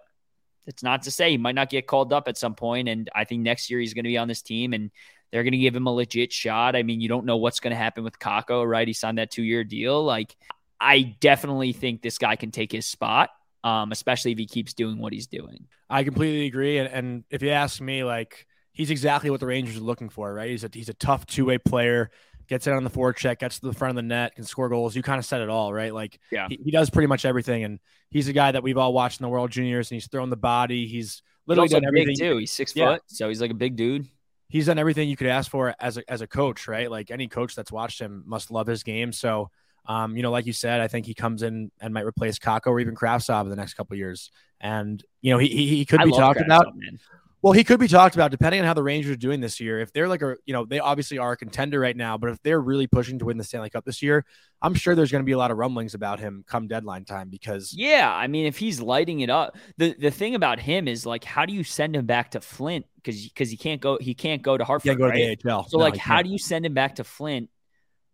it's 0.66 0.84
not 0.84 1.04
to 1.04 1.12
say 1.12 1.32
he 1.32 1.38
might 1.38 1.56
not 1.56 1.70
get 1.70 1.88
called 1.88 2.12
up 2.12 2.28
at 2.28 2.38
some 2.38 2.56
point, 2.56 2.90
and 2.90 3.10
I 3.16 3.26
think 3.26 3.44
next 3.44 3.70
year 3.70 3.80
he's 3.80 3.94
gonna 3.94 4.10
be 4.10 4.18
on 4.18 4.28
this 4.28 4.42
team 4.42 4.74
and. 4.74 4.92
They're 5.30 5.44
going 5.44 5.52
to 5.52 5.58
give 5.58 5.76
him 5.76 5.88
a 5.88 5.94
legit 5.94 6.32
shot. 6.32 6.74
I 6.74 6.84
mean, 6.84 7.02
you 7.02 7.10
don't 7.10 7.26
know 7.26 7.36
what's 7.36 7.60
going 7.60 7.72
to 7.72 7.78
happen 7.78 8.06
with 8.06 8.18
Kakko, 8.18 8.66
right? 8.66 8.88
He 8.88 8.94
signed 8.94 9.18
that 9.18 9.30
two 9.30 9.44
year 9.44 9.66
deal. 9.66 10.02
Like, 10.02 10.34
I 10.80 11.16
definitely 11.20 11.74
think 11.74 12.02
this 12.02 12.18
guy 12.18 12.36
can 12.36 12.52
take 12.52 12.72
his 12.72 12.86
spot, 12.86 13.30
um, 13.68 13.92
especially 13.92 14.32
if 14.32 14.38
he 14.38 14.46
keeps 14.46 14.74
doing 14.74 14.98
what 15.00 15.12
he's 15.14 15.28
doing. 15.28 15.68
I 15.90 16.04
completely 16.04 16.46
agree. 16.48 16.78
And, 16.80 16.88
and 16.94 17.24
if 17.30 17.42
you 17.42 17.50
ask 17.50 17.82
me, 17.82 18.04
like 18.04 18.46
he's 18.72 18.92
exactly 18.92 19.30
what 19.30 19.40
the 19.40 19.46
Rangers 19.48 19.78
are 19.78 19.82
looking 19.82 20.10
for, 20.10 20.34
right? 20.34 20.50
He's 20.50 20.64
a 20.64 20.70
he's 20.74 20.90
a 20.90 20.94
tough 20.94 21.26
two 21.26 21.46
way 21.46 21.58
player, 21.58 22.10
gets 22.48 22.68
it 22.68 22.74
on 22.74 22.84
the 22.84 22.90
forward 22.90 23.18
check, 23.18 23.40
gets 23.40 23.60
to 23.60 23.66
the 23.68 23.74
front 23.74 23.90
of 23.92 23.96
the 23.96 24.02
net, 24.04 24.36
can 24.36 24.44
score 24.46 24.70
goals. 24.70 24.96
You 24.96 25.02
kind 25.04 25.20
of 25.20 25.26
said 25.26 25.42
it 25.42 25.50
all, 25.50 25.74
right? 25.74 25.94
Like 25.94 26.20
Yeah. 26.32 26.48
he, 26.50 26.60
he 26.66 26.72
does 26.72 26.90
pretty 26.90 27.08
much 27.08 27.26
everything. 27.26 27.64
And 27.64 27.80
he's 28.10 28.28
a 28.28 28.34
guy 28.34 28.52
that 28.52 28.64
we've 28.64 28.78
all 28.78 28.94
watched 28.94 29.20
in 29.20 29.24
the 29.26 29.30
World 29.30 29.52
Juniors, 29.52 29.92
and 29.92 29.96
he's 29.96 30.08
thrown 30.08 30.30
the 30.30 30.38
body. 30.38 30.88
He's 30.88 31.22
literally 31.46 31.66
He's 31.66 31.74
done 31.74 31.82
big 31.94 32.04
everything. 32.04 32.16
too. 32.18 32.38
He's 32.38 32.52
six 32.52 32.76
Yeah. 32.76 32.94
foot, 32.94 33.02
so 33.08 33.28
he's 33.28 33.42
like 33.42 33.52
a 33.52 33.56
big 33.56 33.76
dude. 33.76 34.08
He's 34.50 34.68
done 34.68 34.78
everything 34.80 35.10
you 35.10 35.18
could 35.18 35.28
ask 35.28 35.52
for 35.52 35.76
as 35.80 35.98
a 35.98 36.10
as 36.10 36.22
a 36.22 36.28
coach, 36.28 36.68
right? 36.70 36.90
Like 36.90 37.12
any 37.12 37.28
coach 37.28 37.54
that's 37.56 37.72
watched 37.72 38.00
him 38.00 38.24
must 38.26 38.52
love 38.52 38.68
his 38.68 38.84
game. 38.84 39.12
So. 39.12 39.50
Um, 39.88 40.18
you 40.18 40.24
know, 40.24 40.32
like 40.32 40.46
you 40.46 40.54
said, 40.54 40.82
I 40.82 40.88
think 40.88 41.06
he 41.06 41.14
comes 41.14 41.44
in 41.44 41.72
and 41.80 41.94
might 41.94 42.06
replace 42.06 42.38
Kakko 42.40 42.68
or 42.68 42.80
even 42.80 42.96
Kravtsov 42.96 43.44
in 43.44 43.50
the 43.50 43.56
next 43.56 43.76
couple 43.76 43.94
of 43.94 43.98
years. 44.00 44.32
And 44.60 45.04
you 45.22 45.32
know, 45.32 45.38
he 45.38 45.48
he, 45.48 45.68
he 45.68 45.86
could 45.86 46.02
I 46.02 46.06
be 46.06 46.12
talked 46.12 46.40
Kravtsov, 46.40 46.46
about. 46.46 46.76
man. 46.76 47.00
Well, 47.44 47.54
he 47.54 47.64
could 47.64 47.80
be 47.80 47.88
talked 47.88 48.16
about 48.16 48.32
depending 48.32 48.60
on 48.62 48.66
how 48.66 48.74
the 48.74 48.84
Rangers 48.84 49.12
are 49.12 49.16
doing 49.16 49.40
this 49.40 49.60
year. 49.60 49.80
If 49.80 49.94
they're 49.94 50.08
like 50.08 50.24
a, 50.24 50.36
you 50.46 50.54
know, 50.54 50.66
they 50.66 50.80
obviously 50.80 51.20
are 51.20 51.34
a 51.34 51.38
contender 51.38 51.80
right 51.80 51.96
now, 51.96 52.18
but 52.18 52.32
if 52.32 52.42
they're 52.42 52.60
really 52.60 52.88
pushing 52.88 53.20
to 53.20 53.26
win 53.26 53.38
the 53.38 53.44
Stanley 53.44 53.70
Cup 53.70 53.86
this 53.86 54.02
year, 54.02 54.26
I'm 54.62 54.74
sure 54.74 54.96
there's 54.96 55.12
going 55.12 55.22
to 55.22 55.26
be 55.26 55.34
a 55.34 55.38
lot 55.38 55.52
of 55.52 55.58
rumblings 55.58 55.94
about 55.94 56.20
him 56.20 56.44
come 56.48 56.68
deadline 56.68 57.06
time 57.06 57.30
because 57.30 57.72
Yeah, 57.78 58.12
I 58.12 58.28
mean, 58.28 58.48
if 58.48 58.58
he's 58.58 58.82
lighting 58.82 59.20
it 59.20 59.30
up, 59.30 59.56
the 59.78 59.94
the 59.94 60.10
thing 60.10 60.34
about 60.34 60.60
him 60.60 60.88
is 60.88 61.06
like, 61.06 61.24
how 61.24 61.46
do 61.46 61.54
you 61.54 61.64
send 61.64 61.96
him 61.96 62.08
back 62.08 62.32
to 62.32 62.42
Flint? 62.42 62.88
Because 62.96 63.24
because 63.28 63.52
he 63.52 63.58
can't 63.58 63.82
go, 63.82 64.00
he 64.02 64.16
can't 64.16 64.42
go 64.42 64.58
to 64.58 64.66
Hartford, 64.66 64.90
can't 64.90 65.00
go 65.00 65.06
to 65.06 65.12
right? 65.12 65.40
the 65.42 65.50
AHL. 65.50 65.70
So 65.70 65.78
No, 65.78 65.84
like, 65.84 65.96
how 65.96 66.24
do 66.24 66.30
you 66.30 66.40
send 66.40 66.66
him 66.66 66.74
back 66.74 66.96
to 66.96 67.04
Flint 67.04 67.50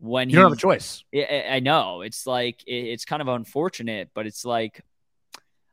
when 0.04 0.30
you 0.30 0.36
don't 0.36 0.44
have 0.44 0.52
a 0.54 0.58
choice? 0.58 1.04
I, 1.16 1.46
I- 1.50 1.60
know 1.62 2.02
it's 2.02 2.28
like 2.28 2.62
it, 2.68 2.74
it's 2.74 3.06
kind 3.06 3.22
of 3.22 3.30
unfortunate, 3.30 4.10
but 4.14 4.28
it's 4.28 4.44
like 4.44 4.84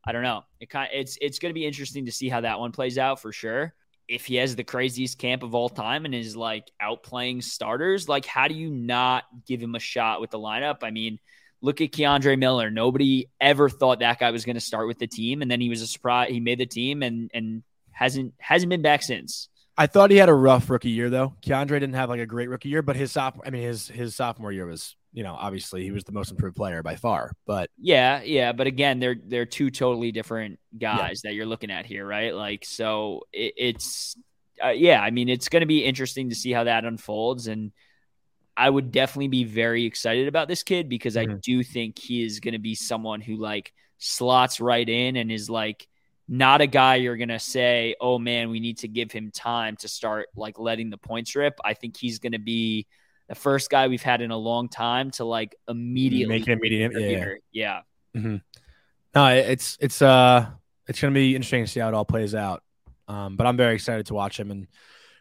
I 0.06 0.12
don't 0.12 0.22
know. 0.22 0.44
It 0.60 0.70
kind 0.70 0.88
it's 0.92 1.18
it's 1.20 1.40
going 1.40 1.50
to 1.50 1.54
be 1.54 1.66
interesting 1.66 2.06
to 2.06 2.12
see 2.12 2.28
how 2.28 2.40
that 2.42 2.60
one 2.60 2.72
plays 2.72 2.96
out 2.96 3.20
for 3.20 3.32
sure. 3.32 3.74
If 4.08 4.26
he 4.26 4.36
has 4.36 4.56
the 4.56 4.64
craziest 4.64 5.18
camp 5.18 5.42
of 5.42 5.54
all 5.54 5.68
time 5.68 6.04
and 6.04 6.14
is 6.14 6.36
like 6.36 6.70
outplaying 6.80 7.42
starters, 7.42 8.08
like 8.08 8.24
how 8.24 8.48
do 8.48 8.54
you 8.54 8.70
not 8.70 9.24
give 9.46 9.60
him 9.60 9.74
a 9.74 9.80
shot 9.80 10.20
with 10.20 10.30
the 10.30 10.38
lineup? 10.38 10.78
I 10.82 10.90
mean, 10.90 11.18
look 11.60 11.80
at 11.80 11.92
K'Andre 11.92 12.38
Miller. 12.38 12.70
Nobody 12.70 13.28
ever 13.40 13.68
thought 13.68 14.00
that 14.00 14.18
guy 14.18 14.30
was 14.30 14.44
going 14.44 14.54
to 14.54 14.60
start 14.60 14.86
with 14.88 14.98
the 14.98 15.06
team, 15.06 15.42
and 15.42 15.50
then 15.50 15.60
he 15.60 15.68
was 15.68 15.82
a 15.82 15.86
surprise. 15.86 16.30
He 16.30 16.40
made 16.40 16.58
the 16.58 16.66
team 16.66 17.02
and 17.02 17.30
and 17.34 17.62
hasn't 17.90 18.34
hasn't 18.38 18.70
been 18.70 18.82
back 18.82 19.02
since. 19.02 19.48
I 19.80 19.86
thought 19.86 20.10
he 20.10 20.18
had 20.18 20.28
a 20.28 20.34
rough 20.34 20.68
rookie 20.68 20.90
year 20.90 21.08
though. 21.08 21.34
K'Andre 21.40 21.80
didn't 21.80 21.94
have 21.94 22.10
like 22.10 22.20
a 22.20 22.26
great 22.26 22.50
rookie 22.50 22.68
year, 22.68 22.82
but 22.82 22.96
his 22.96 23.12
sophomore, 23.12 23.46
I 23.46 23.50
mean 23.50 23.62
his 23.62 23.88
his 23.88 24.14
sophomore 24.14 24.52
year 24.52 24.66
was, 24.66 24.94
you 25.14 25.22
know, 25.22 25.34
obviously 25.34 25.82
he 25.82 25.90
was 25.90 26.04
the 26.04 26.12
most 26.12 26.30
improved 26.30 26.54
player 26.54 26.82
by 26.82 26.96
far. 26.96 27.32
But 27.46 27.70
Yeah, 27.78 28.20
yeah, 28.22 28.52
but 28.52 28.66
again, 28.66 29.00
they're 29.00 29.16
they're 29.26 29.46
two 29.46 29.70
totally 29.70 30.12
different 30.12 30.58
guys 30.78 31.22
that 31.22 31.32
you're 31.32 31.46
looking 31.46 31.70
at 31.70 31.86
here, 31.86 32.06
right? 32.06 32.34
Like, 32.34 32.66
so 32.66 33.22
it, 33.32 33.54
it's 33.56 34.16
uh, 34.62 34.68
yeah. 34.68 35.00
I 35.00 35.10
mean, 35.10 35.30
it's 35.30 35.48
going 35.48 35.62
to 35.62 35.66
be 35.66 35.82
interesting 35.84 36.28
to 36.28 36.34
see 36.34 36.52
how 36.52 36.64
that 36.64 36.84
unfolds, 36.84 37.46
and 37.46 37.72
I 38.56 38.68
would 38.68 38.92
definitely 38.92 39.28
be 39.28 39.44
very 39.44 39.86
excited 39.86 40.28
about 40.28 40.48
this 40.48 40.62
kid 40.62 40.88
because 40.90 41.16
I 41.16 41.26
Mhm. 41.26 41.40
do 41.40 41.62
think 41.64 41.98
he 41.98 42.22
is 42.22 42.40
going 42.40 42.52
to 42.52 42.58
be 42.58 42.74
someone 42.74 43.22
who 43.22 43.36
like 43.36 43.72
slots 43.98 44.60
right 44.60 44.88
in 44.88 45.16
and 45.16 45.32
is 45.32 45.48
like 45.48 45.88
not 46.32 46.60
a 46.60 46.66
guy 46.68 46.94
you're 46.94 47.16
going 47.16 47.28
to 47.28 47.40
say, 47.40 47.96
oh 48.00 48.16
man, 48.16 48.50
we 48.50 48.60
need 48.60 48.78
to 48.78 48.88
give 48.88 49.10
him 49.10 49.32
time 49.32 49.76
to 49.78 49.88
start 49.88 50.28
like 50.36 50.60
letting 50.60 50.88
the 50.88 50.96
points 50.96 51.34
rip. 51.34 51.58
I 51.64 51.74
think 51.74 51.96
he's 51.96 52.20
going 52.20 52.32
to 52.32 52.38
be 52.38 52.86
the 53.28 53.34
first 53.34 53.68
guy 53.68 53.88
we've 53.88 54.00
had 54.00 54.22
in 54.22 54.30
a 54.30 54.36
long 54.36 54.68
time 54.68 55.10
to 55.12 55.24
like 55.24 55.56
immediately 55.68 56.38
make 56.38 56.46
an 56.46 56.52
immediate, 56.52 56.92
yeah, 56.94 57.34
yeah. 57.50 57.80
yeah. 58.14 58.38
No, 59.12 59.26
it's 59.26 59.76
it's 59.80 60.00
uh 60.00 60.46
it's 60.86 61.00
gonna 61.00 61.14
be 61.14 61.34
interesting 61.34 61.64
to 61.64 61.70
see 61.70 61.80
how 61.80 61.88
it 61.88 61.94
all 61.94 62.04
plays 62.04 62.34
out. 62.34 62.62
Um, 63.08 63.36
but 63.36 63.48
I'm 63.48 63.56
very 63.56 63.74
excited 63.74 64.06
to 64.06 64.14
watch 64.14 64.38
him, 64.38 64.52
and 64.52 64.68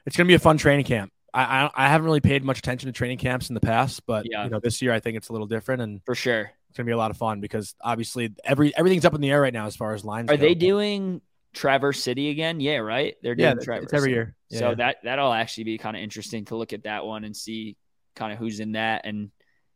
it's 0.06 0.16
going 0.16 0.28
to 0.28 0.32
be 0.32 0.36
a 0.36 0.40
fun 0.40 0.58
training 0.58 0.86
camp. 0.86 1.12
I, 1.34 1.42
I, 1.44 1.72
I 1.76 1.90
haven't 1.90 2.06
really 2.06 2.20
paid 2.20 2.44
much 2.44 2.60
attention 2.60 2.88
to 2.88 2.94
training 2.94 3.18
camps 3.18 3.50
in 3.50 3.56
the 3.56 3.60
past, 3.62 4.06
but 4.06 4.28
Yeah. 4.30 4.44
you 4.44 4.52
know 4.52 4.60
this 4.60 4.80
year 4.80 4.94
I 4.94 5.00
think 5.00 5.18
it's 5.18 5.30
a 5.30 5.32
little 5.32 5.48
different, 5.48 5.82
and 5.82 6.02
For 6.06 6.14
sure. 6.14 6.52
It's 6.70 6.78
going 6.78 6.86
to 6.86 6.90
be 6.90 6.94
a 6.94 6.98
lot 6.98 7.12
of 7.12 7.18
fun 7.18 7.42
because 7.42 7.76
obviously 7.82 8.34
every 8.44 8.76
everything's 8.78 9.06
up 9.06 9.14
in 9.16 9.22
the 9.22 9.32
air 9.32 9.42
right 9.42 9.54
now 9.54 9.66
as 9.66 9.76
far 9.76 9.94
as 9.94 10.06
lines. 10.06 10.30
Are 10.30 10.38
go. 10.38 10.42
they 10.42 10.54
doing 10.56 11.22
Traverse 11.54 12.02
City 12.04 12.30
again? 12.30 12.60
Yeah, 12.60 12.78
right. 12.78 13.16
They're 13.24 13.36
doing 13.36 13.58
Yeah, 13.58 13.64
Traverse 13.64 13.86
it's 13.86 13.94
every 13.94 14.08
City. 14.10 14.14
year. 14.14 14.36
Yeah, 14.50 14.60
So 14.60 14.70
yeah. 14.70 14.76
that 14.76 14.98
that'll 15.04 15.34
actually 15.34 15.64
be 15.66 15.78
kind 15.78 15.98
of 15.98 16.04
interesting 16.04 16.46
to 16.46 16.56
look 16.56 16.74
at 16.74 16.84
that 16.84 17.06
one 17.06 17.24
and 17.24 17.36
see 17.36 17.76
kind 18.16 18.32
of 18.34 18.40
who's 18.40 18.60
in 18.60 18.74
that 18.74 19.02
and 19.06 19.32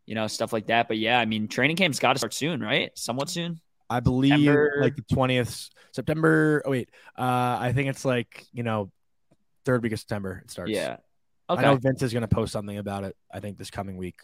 you 0.06 0.16
know 0.16 0.28
stuff 0.28 0.54
like 0.54 0.68
that. 0.68 0.88
But 0.88 0.98
yeah, 0.98 1.20
I 1.20 1.26
mean, 1.26 1.48
training 1.48 1.78
camp's 1.78 2.00
got 2.00 2.14
to 2.14 2.20
start 2.20 2.34
soon, 2.34 2.62
right? 2.62 2.92
Somewhat 2.96 3.30
soon. 3.30 3.60
I 3.90 4.00
believe 4.00 4.34
September- 4.34 4.78
like 4.82 4.96
the 4.96 5.04
twentieth 5.14 5.70
September. 5.94 6.62
Oh 6.66 6.72
wait, 6.72 6.90
uh, 7.18 7.58
I 7.60 7.72
think 7.74 7.90
it's 7.90 8.06
like 8.06 8.46
you 8.54 8.64
know 8.64 8.92
third 9.66 9.82
week 9.82 9.94
of 9.94 10.00
September 10.00 10.42
it 10.44 10.52
starts. 10.52 10.72
Yeah. 10.72 10.98
I 11.50 11.62
know 11.62 11.76
Vince 11.76 12.02
is 12.02 12.14
going 12.14 12.22
to 12.22 12.28
post 12.28 12.52
something 12.54 12.78
about 12.78 13.04
it. 13.04 13.16
I 13.32 13.40
think 13.40 13.58
this 13.58 13.70
coming 13.70 13.98
week. 13.98 14.16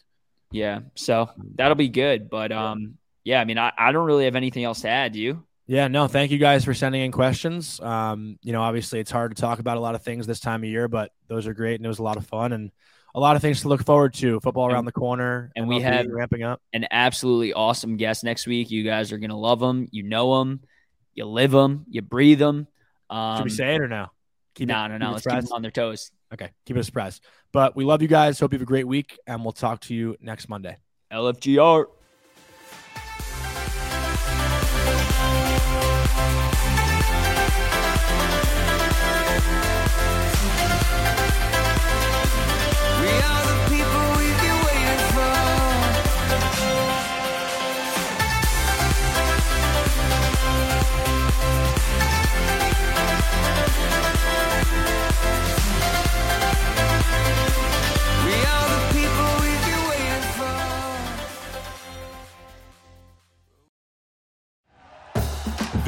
Yeah. 0.51 0.79
So 0.95 1.29
that'll 1.55 1.75
be 1.75 1.89
good. 1.89 2.29
But 2.29 2.51
um, 2.51 2.97
yeah. 3.23 3.39
I 3.41 3.45
mean, 3.45 3.57
I, 3.57 3.71
I 3.77 3.91
don't 3.91 4.05
really 4.05 4.25
have 4.25 4.35
anything 4.35 4.63
else 4.63 4.81
to 4.81 4.89
add. 4.89 5.13
Do 5.13 5.19
you? 5.19 5.43
Yeah, 5.67 5.87
no, 5.87 6.07
thank 6.07 6.31
you 6.31 6.39
guys 6.39 6.65
for 6.65 6.73
sending 6.73 7.03
in 7.03 7.11
questions. 7.11 7.79
Um, 7.79 8.39
you 8.41 8.53
know, 8.53 8.61
obviously 8.63 8.99
it's 8.99 9.11
hard 9.11 9.35
to 9.35 9.39
talk 9.39 9.59
about 9.59 9.77
a 9.77 9.79
lot 9.79 9.93
of 9.93 10.01
things 10.01 10.25
this 10.25 10.39
time 10.39 10.63
of 10.63 10.69
year, 10.69 10.87
but 10.87 11.11
those 11.27 11.45
are 11.45 11.53
great 11.53 11.75
and 11.75 11.85
it 11.85 11.89
was 11.89 11.99
a 11.99 12.03
lot 12.03 12.17
of 12.17 12.25
fun 12.25 12.53
and 12.53 12.71
a 13.13 13.19
lot 13.19 13.35
of 13.35 13.43
things 13.43 13.61
to 13.61 13.67
look 13.67 13.85
forward 13.85 14.15
to. 14.15 14.39
Football 14.39 14.71
around 14.71 14.85
the 14.85 14.91
corner, 14.91 15.51
and 15.55 15.67
we 15.67 15.79
MLB 15.79 15.81
have- 15.83 16.07
ramping 16.07 16.41
up. 16.41 16.59
An 16.73 16.87
absolutely 16.89 17.53
awesome 17.53 17.97
guest 17.97 18.23
next 18.23 18.47
week. 18.47 18.71
You 18.71 18.83
guys 18.83 19.11
are 19.11 19.19
gonna 19.19 19.37
love 19.37 19.59
them. 19.59 19.87
You 19.91 20.01
know 20.03 20.39
them. 20.39 20.61
You 21.13 21.25
live 21.25 21.51
them. 21.51 21.85
You 21.89 22.01
breathe 22.01 22.39
them. 22.39 22.67
Um, 23.09 23.37
Should 23.37 23.43
we 23.43 23.49
say 23.51 23.75
it 23.75 23.81
or 23.81 23.87
no? 23.87 24.07
Keep 24.59 24.67
no, 24.67 24.83
it, 24.83 24.87
no, 24.89 24.95
keep 24.95 24.99
no. 24.99 25.07
it 25.07 25.11
Let's 25.13 25.25
keep 25.25 25.41
them 25.41 25.53
on 25.53 25.61
their 25.61 25.71
toes. 25.71 26.11
Okay, 26.33 26.49
keep 26.65 26.75
it 26.75 26.81
a 26.81 26.83
surprise. 26.83 27.21
But 27.53 27.77
we 27.77 27.85
love 27.85 28.01
you 28.01 28.09
guys. 28.09 28.39
Hope 28.41 28.51
you 28.51 28.57
have 28.57 28.63
a 28.63 28.65
great 28.65 28.85
week, 28.85 29.17
and 29.25 29.41
we'll 29.41 29.53
talk 29.53 29.79
to 29.81 29.95
you 29.95 30.17
next 30.19 30.49
Monday. 30.49 30.75
LFGR. 31.13 31.85